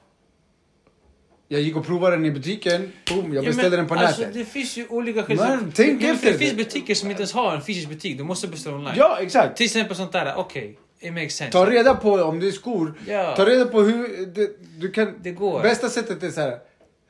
[1.48, 4.20] Jag gick och provade den i butiken, boom, jag Ja, beställde men, den på alltså,
[4.20, 4.35] nätet.
[4.35, 6.32] Det finns ju olika tänk det, efter.
[6.32, 8.19] Det finns butiker som inte ens har en fysisk butik.
[8.19, 8.94] Du måste beställa online.
[8.97, 9.56] Ja, exakt.
[9.56, 10.78] Till exempel sånt där, okej.
[11.01, 11.52] it makes sense.
[11.52, 12.94] Ta reda på om det är skor.
[13.06, 13.36] Ja.
[13.36, 15.15] Ta reda på hur det, du kan...
[15.23, 15.62] Det går.
[15.62, 16.59] Bästa sättet är så här.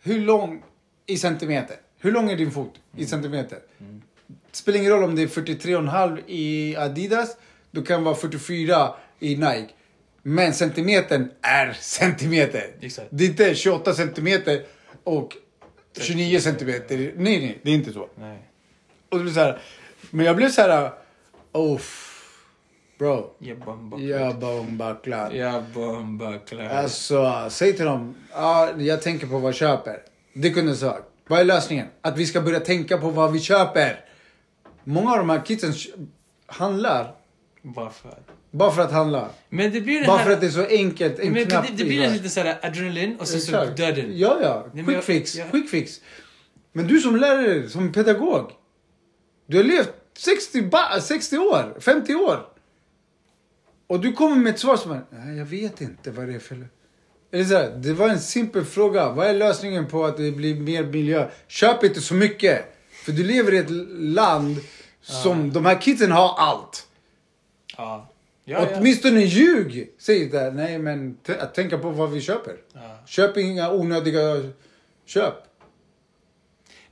[0.03, 0.63] Hur lång
[1.07, 1.77] i centimeter?
[2.01, 3.59] Hur lång är din fot i centimeter?
[4.53, 7.37] Spelar ingen roll om det är 43,5 i Adidas.
[7.71, 9.69] Du kan vara 44 i Nike.
[10.29, 12.71] Men centimetern är centimeter.
[12.81, 13.09] Exakt.
[13.11, 14.65] Det är inte 28 centimeter
[15.05, 15.37] och
[16.01, 16.97] 29 centimeter.
[16.97, 18.09] Nej, nej, det är inte så.
[18.15, 18.39] Nej.
[19.09, 19.59] Och det blir så här.
[20.11, 20.93] Men jag blev så här.
[21.53, 21.81] Oh,
[22.99, 23.35] bro.
[23.39, 23.59] Jag.
[24.01, 26.73] Jag bombar klart.
[26.73, 28.15] Alltså, säg till dem.
[28.33, 30.03] Ja, jag tänker på vad jag köper.
[30.33, 31.05] Det kunde jag sagt.
[31.29, 31.87] Vad är lösningen?
[32.01, 34.05] Att vi ska börja tänka på vad vi köper.
[34.85, 35.73] Många av de här kidsen
[36.47, 37.15] handlar
[37.63, 38.19] Varför?
[38.51, 39.29] Bara för att handla.
[39.49, 40.25] Men det blir Bara här...
[40.25, 41.19] för att det är så enkelt.
[41.19, 44.19] En men knapp det, det blir bara- lite såhär adrenalin och sen så döden.
[44.19, 44.67] Ja, ja.
[44.73, 45.35] Nej, Quick jag- fix.
[45.37, 46.01] jag- Quick fix.
[46.73, 48.51] Men du som lärare, som pedagog.
[49.47, 52.47] Du har levt 60, ba- 60 år, 50 år.
[53.87, 56.39] Och du kommer med ett svar som är, nej jag vet inte vad det är
[56.39, 56.69] för...
[57.33, 59.13] Eller så här, det var en simpel fråga.
[59.13, 61.29] Vad är lösningen på att det blir mer miljö?
[61.49, 62.65] Köp inte så mycket.
[63.05, 64.57] För du lever i ett land
[65.03, 66.87] som de här kidsen har allt.
[67.77, 68.09] Ja.
[68.51, 68.79] Ja, ja.
[68.79, 69.91] Åtminstone ljug.
[69.99, 70.51] Säg det.
[70.51, 72.57] Nej men att tänka på vad vi köper.
[72.73, 72.99] Ja.
[73.07, 74.43] Köp inga onödiga
[75.07, 75.35] köp.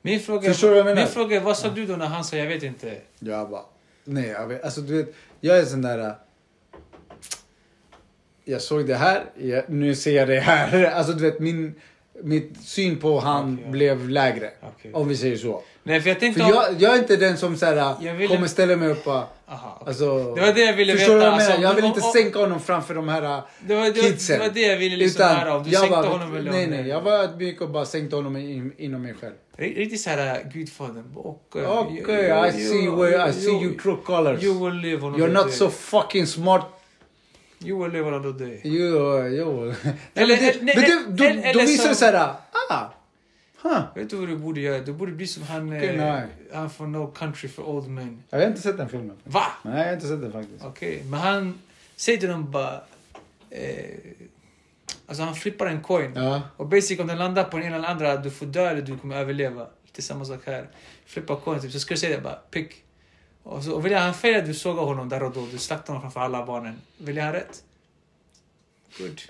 [0.02, 1.00] Min fråga, Förstår du vad jag menar?
[1.02, 2.96] min fråga vad sa du då när han sa jag vet inte?
[3.18, 3.62] Jag bara,
[4.04, 5.98] nej jag vet, alltså du vet, jag är sån där...
[5.98, 6.12] äh,
[8.44, 10.84] Jag såg det här, jag, nu ser jag det här.
[10.94, 11.74] Alltså du vet, min,
[12.22, 13.70] mitt syn på han ja.
[13.70, 14.50] blev lägre.
[14.62, 14.92] Okej.
[14.94, 15.62] Om vi säger så.
[15.86, 16.40] Nej, för jag tänkte...
[16.42, 19.12] För jag, jag är inte den som så här, ville- kommer ställa mig upp och...
[19.14, 19.88] Aha, okej.
[19.88, 21.50] Alltså, Det var det jag ville förstår du veta, vad jag menar?
[21.52, 23.92] alltså, jag vill om- inte om- sänka honom framför de här Det var, det, var,
[23.92, 24.38] kidsen.
[24.38, 25.56] det var det jag ville liksom Utan höra.
[25.56, 26.88] Om du sänkte bara, honom eller Nej, om- nej.
[26.88, 29.32] Jag var ödmjuk och bara sänkte honom in, inom mig själv.
[29.56, 31.04] Riktigt såhär Gudfadern.
[31.16, 34.42] Okej, Okej, I see where I see you true colors.
[34.42, 36.62] You will live on You're not so fucking smart.
[37.64, 38.60] You will live on day.
[38.64, 39.74] You, you.
[40.14, 42.14] Eller- men det, nej, men det, då, eller- då eller visar det såhär,
[42.70, 42.84] ah,
[43.68, 43.82] huh.
[43.94, 44.80] Vet du vad du borde göra?
[44.80, 45.76] Du borde bli som han...
[45.76, 46.20] Okej, eh,
[46.52, 48.22] han från No Country for Old Men.
[48.30, 49.16] Jag har inte sett den filmen.
[49.24, 49.46] Va?
[49.62, 50.64] Nej, jag har inte sett den faktiskt.
[50.64, 51.58] Okej, men han
[51.96, 52.80] säger till dem bara...
[53.50, 53.84] Eh,
[55.06, 56.12] alltså han flippar en coin.
[56.14, 56.42] Ja.
[56.56, 58.98] Och basic om den landar på den ena eller andra, du får dö eller du
[58.98, 59.66] kommer överleva.
[59.84, 60.68] Lite samma sak här.
[61.06, 62.82] Flippa coin, typ, så ska du säga det bara, pick.
[63.42, 66.02] Och, så, och vill han fel du sågar honom där och då, du slaktar honom
[66.02, 66.80] framför alla barnen.
[66.98, 67.62] Vill jag ha rätt?
[68.98, 69.20] Good.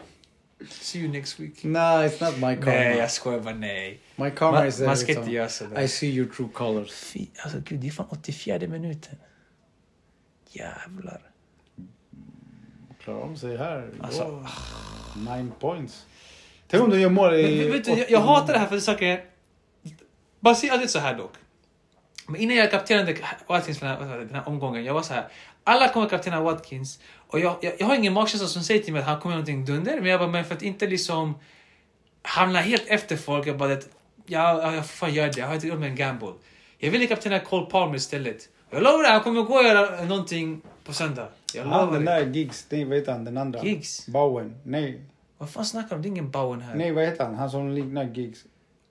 [0.68, 1.64] See you next week.
[1.64, 2.70] No, it's not my karma.
[2.70, 4.00] Nej, jag skojar bara nej.
[4.16, 5.80] My karma Man, is man ska inte göra sådär.
[5.82, 6.92] I see your true colors.
[6.92, 9.16] Fy, alltså gud, det är fan 84 minuten.
[10.50, 11.20] Jävlar.
[13.00, 13.90] Klarar om sig här.
[14.00, 14.46] Alltså, Wow.
[15.36, 16.06] Nine points.
[16.68, 17.62] Tänk om du gör mål i...
[17.62, 19.24] Men, vet du, jag, 80 jag hatar det här för saker...
[20.40, 21.32] Bara se aldrig så här dock.
[22.26, 23.16] Men innan jag kaptenerade
[23.46, 25.28] Watkins för den här, den här omgången, jag var så här.
[25.68, 27.00] Alla kommer kaptena Watkins.
[27.28, 29.44] Och jag, jag, jag har ingen magkänsla som säger till mig att han kommer göra
[29.44, 30.00] någonting dunder.
[30.00, 31.34] Men jag bara, men för att inte liksom
[32.22, 33.46] hamna helt efter folk.
[33.46, 33.88] Jag bara, det,
[34.26, 35.40] ja, ja, jag får fan göra det.
[35.40, 36.32] Jag har inte gjort med en gamble.
[36.78, 38.48] Jag ville kaptena Cole Palmer istället.
[38.70, 41.28] Jag lovar dig, han kommer gå och göra någonting på söndag.
[41.54, 43.64] Jag Han den där Giggs, vad heter han den andra?
[43.64, 44.06] Giggs?
[44.06, 44.56] Bowen.
[44.62, 45.00] Nej.
[45.38, 46.02] Vad fan snackar du om?
[46.02, 46.74] Det är ingen Bowen här.
[46.74, 47.34] Nej vad heter han?
[47.34, 48.44] Han som liknar Giggs.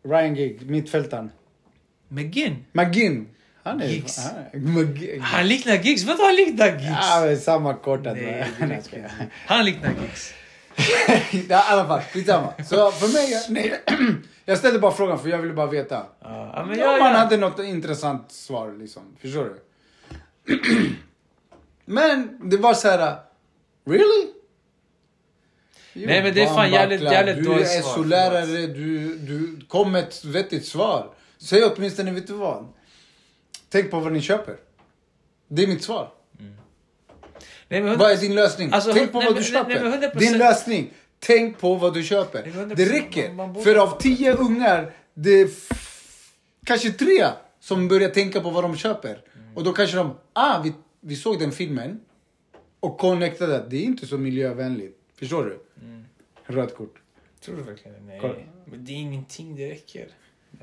[0.04, 1.32] Ryan Giggs, mittfältaren.
[2.08, 2.66] McGinn?
[2.72, 3.28] McGinn.
[3.66, 3.88] Han är...
[3.88, 4.18] Giggs.
[4.18, 4.36] Han,
[4.78, 5.20] är-.
[5.20, 6.04] Han liknar Giggs?
[6.04, 6.86] Vadå han liknar Giggs?
[6.86, 8.18] Ja, samma kortet.
[8.18, 8.48] Nej.
[9.48, 10.34] Han liknar Giggs.
[11.50, 12.54] ja, i alla fall, skitsamma.
[12.70, 13.82] Så för mig, nej.
[14.46, 16.06] Jag ställde bara frågan för jag ville bara veta.
[16.22, 19.04] Ja, men Ja, man jag, hade något intressant svar liksom.
[19.22, 19.62] Förstår du?
[21.86, 23.16] Men det var så här.
[23.86, 24.28] Really?
[25.94, 29.66] Jo, Nej, men det är fan jävligt- jävligt Du dåligt är svar, SO-lärare, du, du
[29.68, 31.10] kom med ett vettigt svar.
[31.38, 32.68] Säg åtminstone, vet du vad?
[33.70, 34.58] Tänk på vad ni köper.
[35.48, 36.12] Det är mitt svar.
[37.68, 38.70] nej, men, Vad är din lösning?
[38.74, 39.90] Alltså, Tänk på nej, vad du nej, nej, köper.
[39.90, 40.20] men 100%.
[40.20, 40.94] Din lösning.
[41.20, 42.44] Tänk på vad du Nej, köper.
[42.44, 42.76] 100%.
[42.76, 43.34] Det räcker.
[43.34, 45.50] Man- man För av tio ungar, det är
[46.66, 47.28] kanske tre
[47.60, 49.22] som börjar tänka på vad de köper.
[49.56, 52.00] Och då kanske de, ah, vi, vi såg den filmen
[52.80, 54.98] och connectade att det är inte så miljövänligt.
[55.20, 55.60] Förstår du?
[56.54, 56.96] Rött kort.
[57.42, 58.04] Tror du verkligen det?
[58.12, 58.20] Nej.
[58.22, 58.34] Kolla.
[58.66, 60.08] Men det är ingenting, det räcker.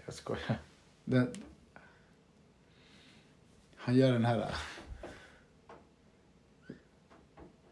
[0.06, 0.58] Jag skojar.
[1.04, 1.30] Den...
[3.84, 4.46] Han gör den här.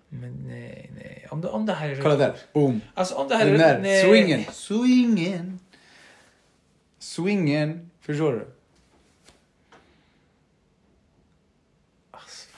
[0.09, 1.27] Men nej, nej.
[1.31, 2.35] Om det, om det här är Kolla där.
[2.53, 2.81] Boom.
[2.95, 3.81] Alltså om det här Den är där.
[3.81, 4.05] nej.
[4.05, 4.45] Swingen.
[4.53, 5.59] Swingen.
[6.99, 7.91] Swingen.
[8.01, 8.47] Förstår du?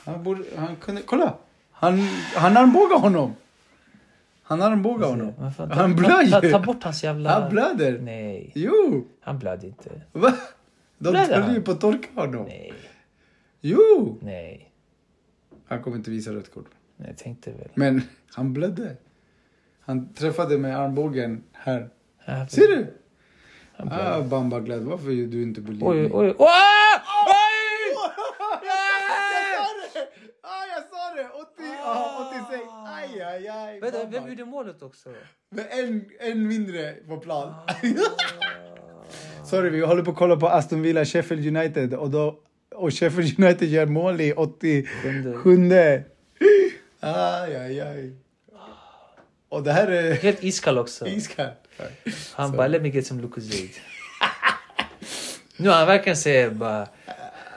[0.04, 1.34] Han borde, han kunde, kolla!
[1.70, 1.98] Han,
[2.34, 3.34] han armbågar honom.
[4.42, 5.34] Han armbågar honom.
[5.38, 6.40] Men fan, ta- Han ta, blöder.
[6.52, 7.40] ta, ta bort hans jävla...
[7.40, 7.98] Han blöder.
[7.98, 9.06] Nej, Jo!
[9.20, 10.00] han blödde inte.
[10.12, 10.32] Va?
[10.98, 11.54] De Blöder han?
[11.54, 12.44] ju på att torka honom.
[12.46, 12.72] Nej,
[13.64, 14.18] Jo!
[14.22, 14.68] nej.
[15.66, 16.70] Han kommer inte visa rött kort.
[16.96, 17.68] Nej, jag tänkte väl.
[17.74, 18.02] Men
[18.34, 18.96] han blödde.
[19.80, 21.90] Han träffade med armbågen här.
[22.26, 22.86] Ja, Ser du?
[23.76, 24.14] Han blödde.
[24.14, 24.82] Ah, Bamba glad.
[24.82, 26.08] Varför är du inte believe Oj, me?
[26.12, 26.34] oj, oj.
[26.38, 27.00] Ah!
[27.26, 27.96] Oj!
[30.44, 31.28] Ah, jag sa det!
[31.42, 32.62] 80, ah, 86.
[32.86, 33.80] Aj, aj, aj.
[33.80, 34.20] Vänta, Bamba.
[34.20, 35.08] vem gjorde målet också?
[35.50, 37.54] Men en, en mindre på plan.
[39.44, 41.94] Sorry, vi håller på att kolla på Aston Villa, Sheffield United.
[41.94, 42.38] Och, då,
[42.74, 44.88] och Sheffield United gör mål i 87.
[47.00, 48.12] Aj, aj, aj.
[49.48, 51.08] Och det här är Helt iskall också.
[51.08, 51.58] iskallt.
[52.32, 53.68] Han bara, let me get some Lucozade.
[55.56, 56.88] nu han verkligen säger bara...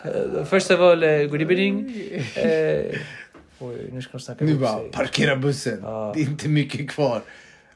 [0.05, 1.85] Uh, first of all, uh, good evening.
[1.85, 2.99] Uh,
[3.59, 5.79] oj, nu ska de snacka Nu bara, parkera bussen.
[5.83, 6.11] Ja.
[6.15, 7.21] Det är inte mycket kvar.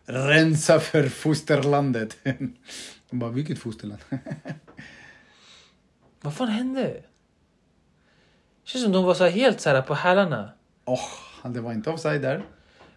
[0.06, 2.18] Rensa för fosterlandet.
[2.24, 2.54] De
[3.20, 4.02] bara, vilket fosterland?
[6.22, 7.04] Vad fan hände?
[8.72, 10.50] Känns som de var så helt så här på hälarna.
[10.86, 11.00] Åh,
[11.44, 12.44] oh, det var inte offside där.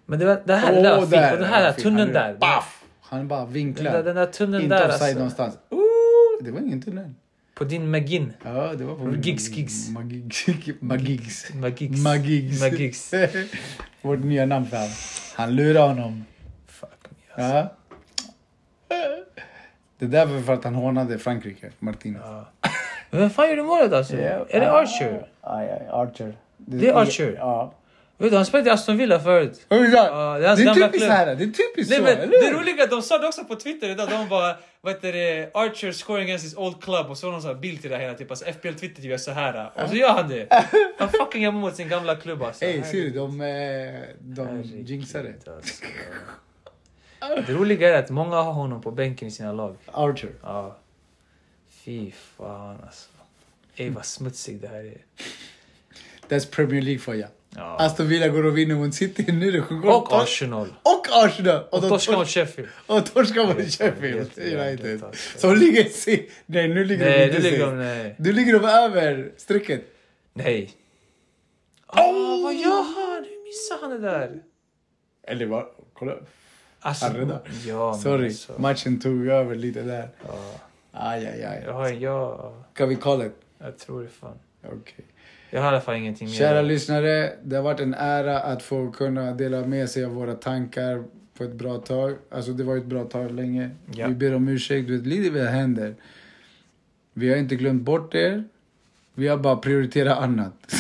[0.07, 1.33] Men det, var, det här där Åh, fint.
[1.33, 1.83] Och den här fint.
[1.83, 2.37] tunneln Han där.
[2.39, 2.85] Baff!
[3.01, 3.93] Han bara Den vinklar.
[3.93, 5.19] där, den där tunneln inte där offside alltså.
[5.19, 5.59] någonstans.
[5.71, 7.11] Ooh, det var ingen tunnel.
[7.55, 8.33] På din McGinn.
[8.45, 9.89] Ja, det var på Gigs, gigs.
[9.91, 10.47] Magigs.
[10.81, 11.55] Magigs.
[11.55, 12.03] Magigs.
[12.03, 12.61] Magigs.
[12.61, 13.15] Magigs.
[14.03, 14.93] Vårt nya namn för honom.
[15.35, 16.25] Han lurar honom.
[16.67, 17.69] Fuck me alltså.
[18.89, 19.07] Ja.
[19.99, 22.23] Det där var för att han hånade Frankrike, Martinez.
[22.25, 22.62] Ja.
[23.13, 24.17] Vem fan gjorde målet alltså?
[24.17, 25.27] Är det Archer?
[25.41, 26.35] Aj, aj, Archer.
[26.57, 27.35] Det är Archer?
[27.39, 27.75] Ja.
[28.19, 29.67] Vet du, han spelade i Aston Villa förut.
[29.69, 31.01] Ja, det är hans gamla klubb.
[31.01, 33.89] det är typiskt Nej så, men eller det roliga, de sa det också på Twitter
[33.91, 37.33] idag, de bara vad heter det, Archer scoring against his old club och så har
[37.33, 39.97] de sån bild till det hela typ, alltså FPL Twitter gör så här och så
[39.97, 40.47] gör han det.
[40.99, 42.65] Han fucking gör mot sin gamla klubb alltså.
[42.65, 43.11] Ey, ser du?
[43.11, 45.35] De, eh, de jinxade.
[45.55, 45.85] alltså.
[47.47, 49.77] Det roliga är att många har honom på bänken i sina lag.
[49.93, 50.31] Archer.
[50.43, 50.77] Ja.
[51.85, 53.09] Fy fan alltså.
[53.77, 54.99] Ey vad smutsig det här är.
[56.29, 57.27] That's Premier League för ja.
[57.57, 57.77] Ja.
[57.79, 59.51] Aston Villa går och vinner mot City nu.
[59.51, 60.69] Det sjunger Och Arsenal.
[60.83, 61.63] Och Arsenal!
[61.71, 62.69] Och de torskar tors- mot Sheffield.
[62.87, 65.03] Och torskar mot Sheffield United.
[65.37, 66.27] Som ligger se...
[66.47, 67.71] Nej, nu ligger Nej, de inte ligger de...
[67.71, 67.77] se.
[67.77, 68.15] Nej.
[68.19, 69.85] Nu ligger de över strecket.
[70.33, 70.71] Nej.
[71.87, 73.25] Åh, vad gör han?
[73.25, 74.43] Hur missar han det där?
[75.23, 75.67] Eller vad?
[75.93, 76.15] Kolla.
[76.81, 77.41] Alltså, Han räddar.
[77.67, 80.09] ja, Sorry, Alltså, matchen tog över lite där.
[80.29, 80.61] ja,
[80.93, 81.63] Aj, aj, aj.
[81.67, 83.33] jag, har, jag, Ska vi call it?
[83.59, 84.39] jag tror det fan.
[84.65, 85.05] Okej.
[85.51, 86.35] Jag har i alla fall ingenting mer.
[86.35, 90.35] Kära lyssnare, det har varit en ära att få kunna dela med sig av våra
[90.35, 91.05] tankar
[91.39, 92.15] på ett bra tag.
[92.31, 93.71] Alltså det var ett bra tag länge.
[93.95, 94.09] Ja.
[94.09, 95.95] Vi ber om ursäkt, du vet, lite vad händer.
[97.15, 98.45] Vi har inte glömt bort er.
[99.15, 100.53] Vi har bara prioriterat annat.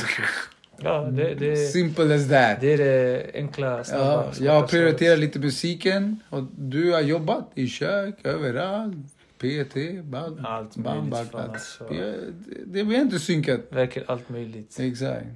[0.84, 2.60] Ja, det, det, Simple as that.
[2.60, 4.04] det är det enkla, snabba.
[4.04, 8.96] Ja, jag har prioriterat lite musiken och du har jobbat i kök, överallt.
[9.42, 11.50] PT, band, Allt band, fan, band.
[11.50, 11.84] alltså.
[12.66, 13.60] Det, har inte synkat.
[13.70, 14.80] Verkar allt möjligt.
[14.80, 15.26] Exakt.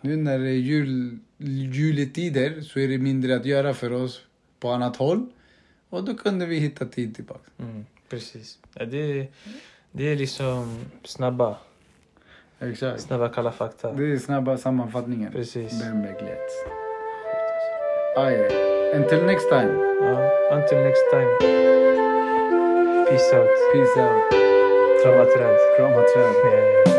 [0.00, 1.18] Nu när det är jul,
[1.72, 4.20] juletider så är det mindre att göra för oss
[4.60, 5.26] på annat håll.
[5.88, 7.50] Och då kunde vi hitta tid tillbaka.
[7.58, 8.58] Mm, precis.
[8.74, 9.28] Ja, det,
[9.92, 11.56] det är liksom snabba,
[12.60, 13.00] Exakt.
[13.00, 13.92] snabba kalla fakta.
[13.92, 15.32] Det är snabba sammanfattningen.
[15.32, 15.82] Precis.
[15.82, 16.50] Bembeglet.
[18.16, 19.70] Aj, until next time.
[20.00, 21.28] Ja, until next time.
[23.08, 23.48] Peace out.
[23.72, 24.22] Peace out.
[25.02, 25.56] Krama träd.
[25.76, 26.34] Krama träd.
[26.86, 26.95] Yeah.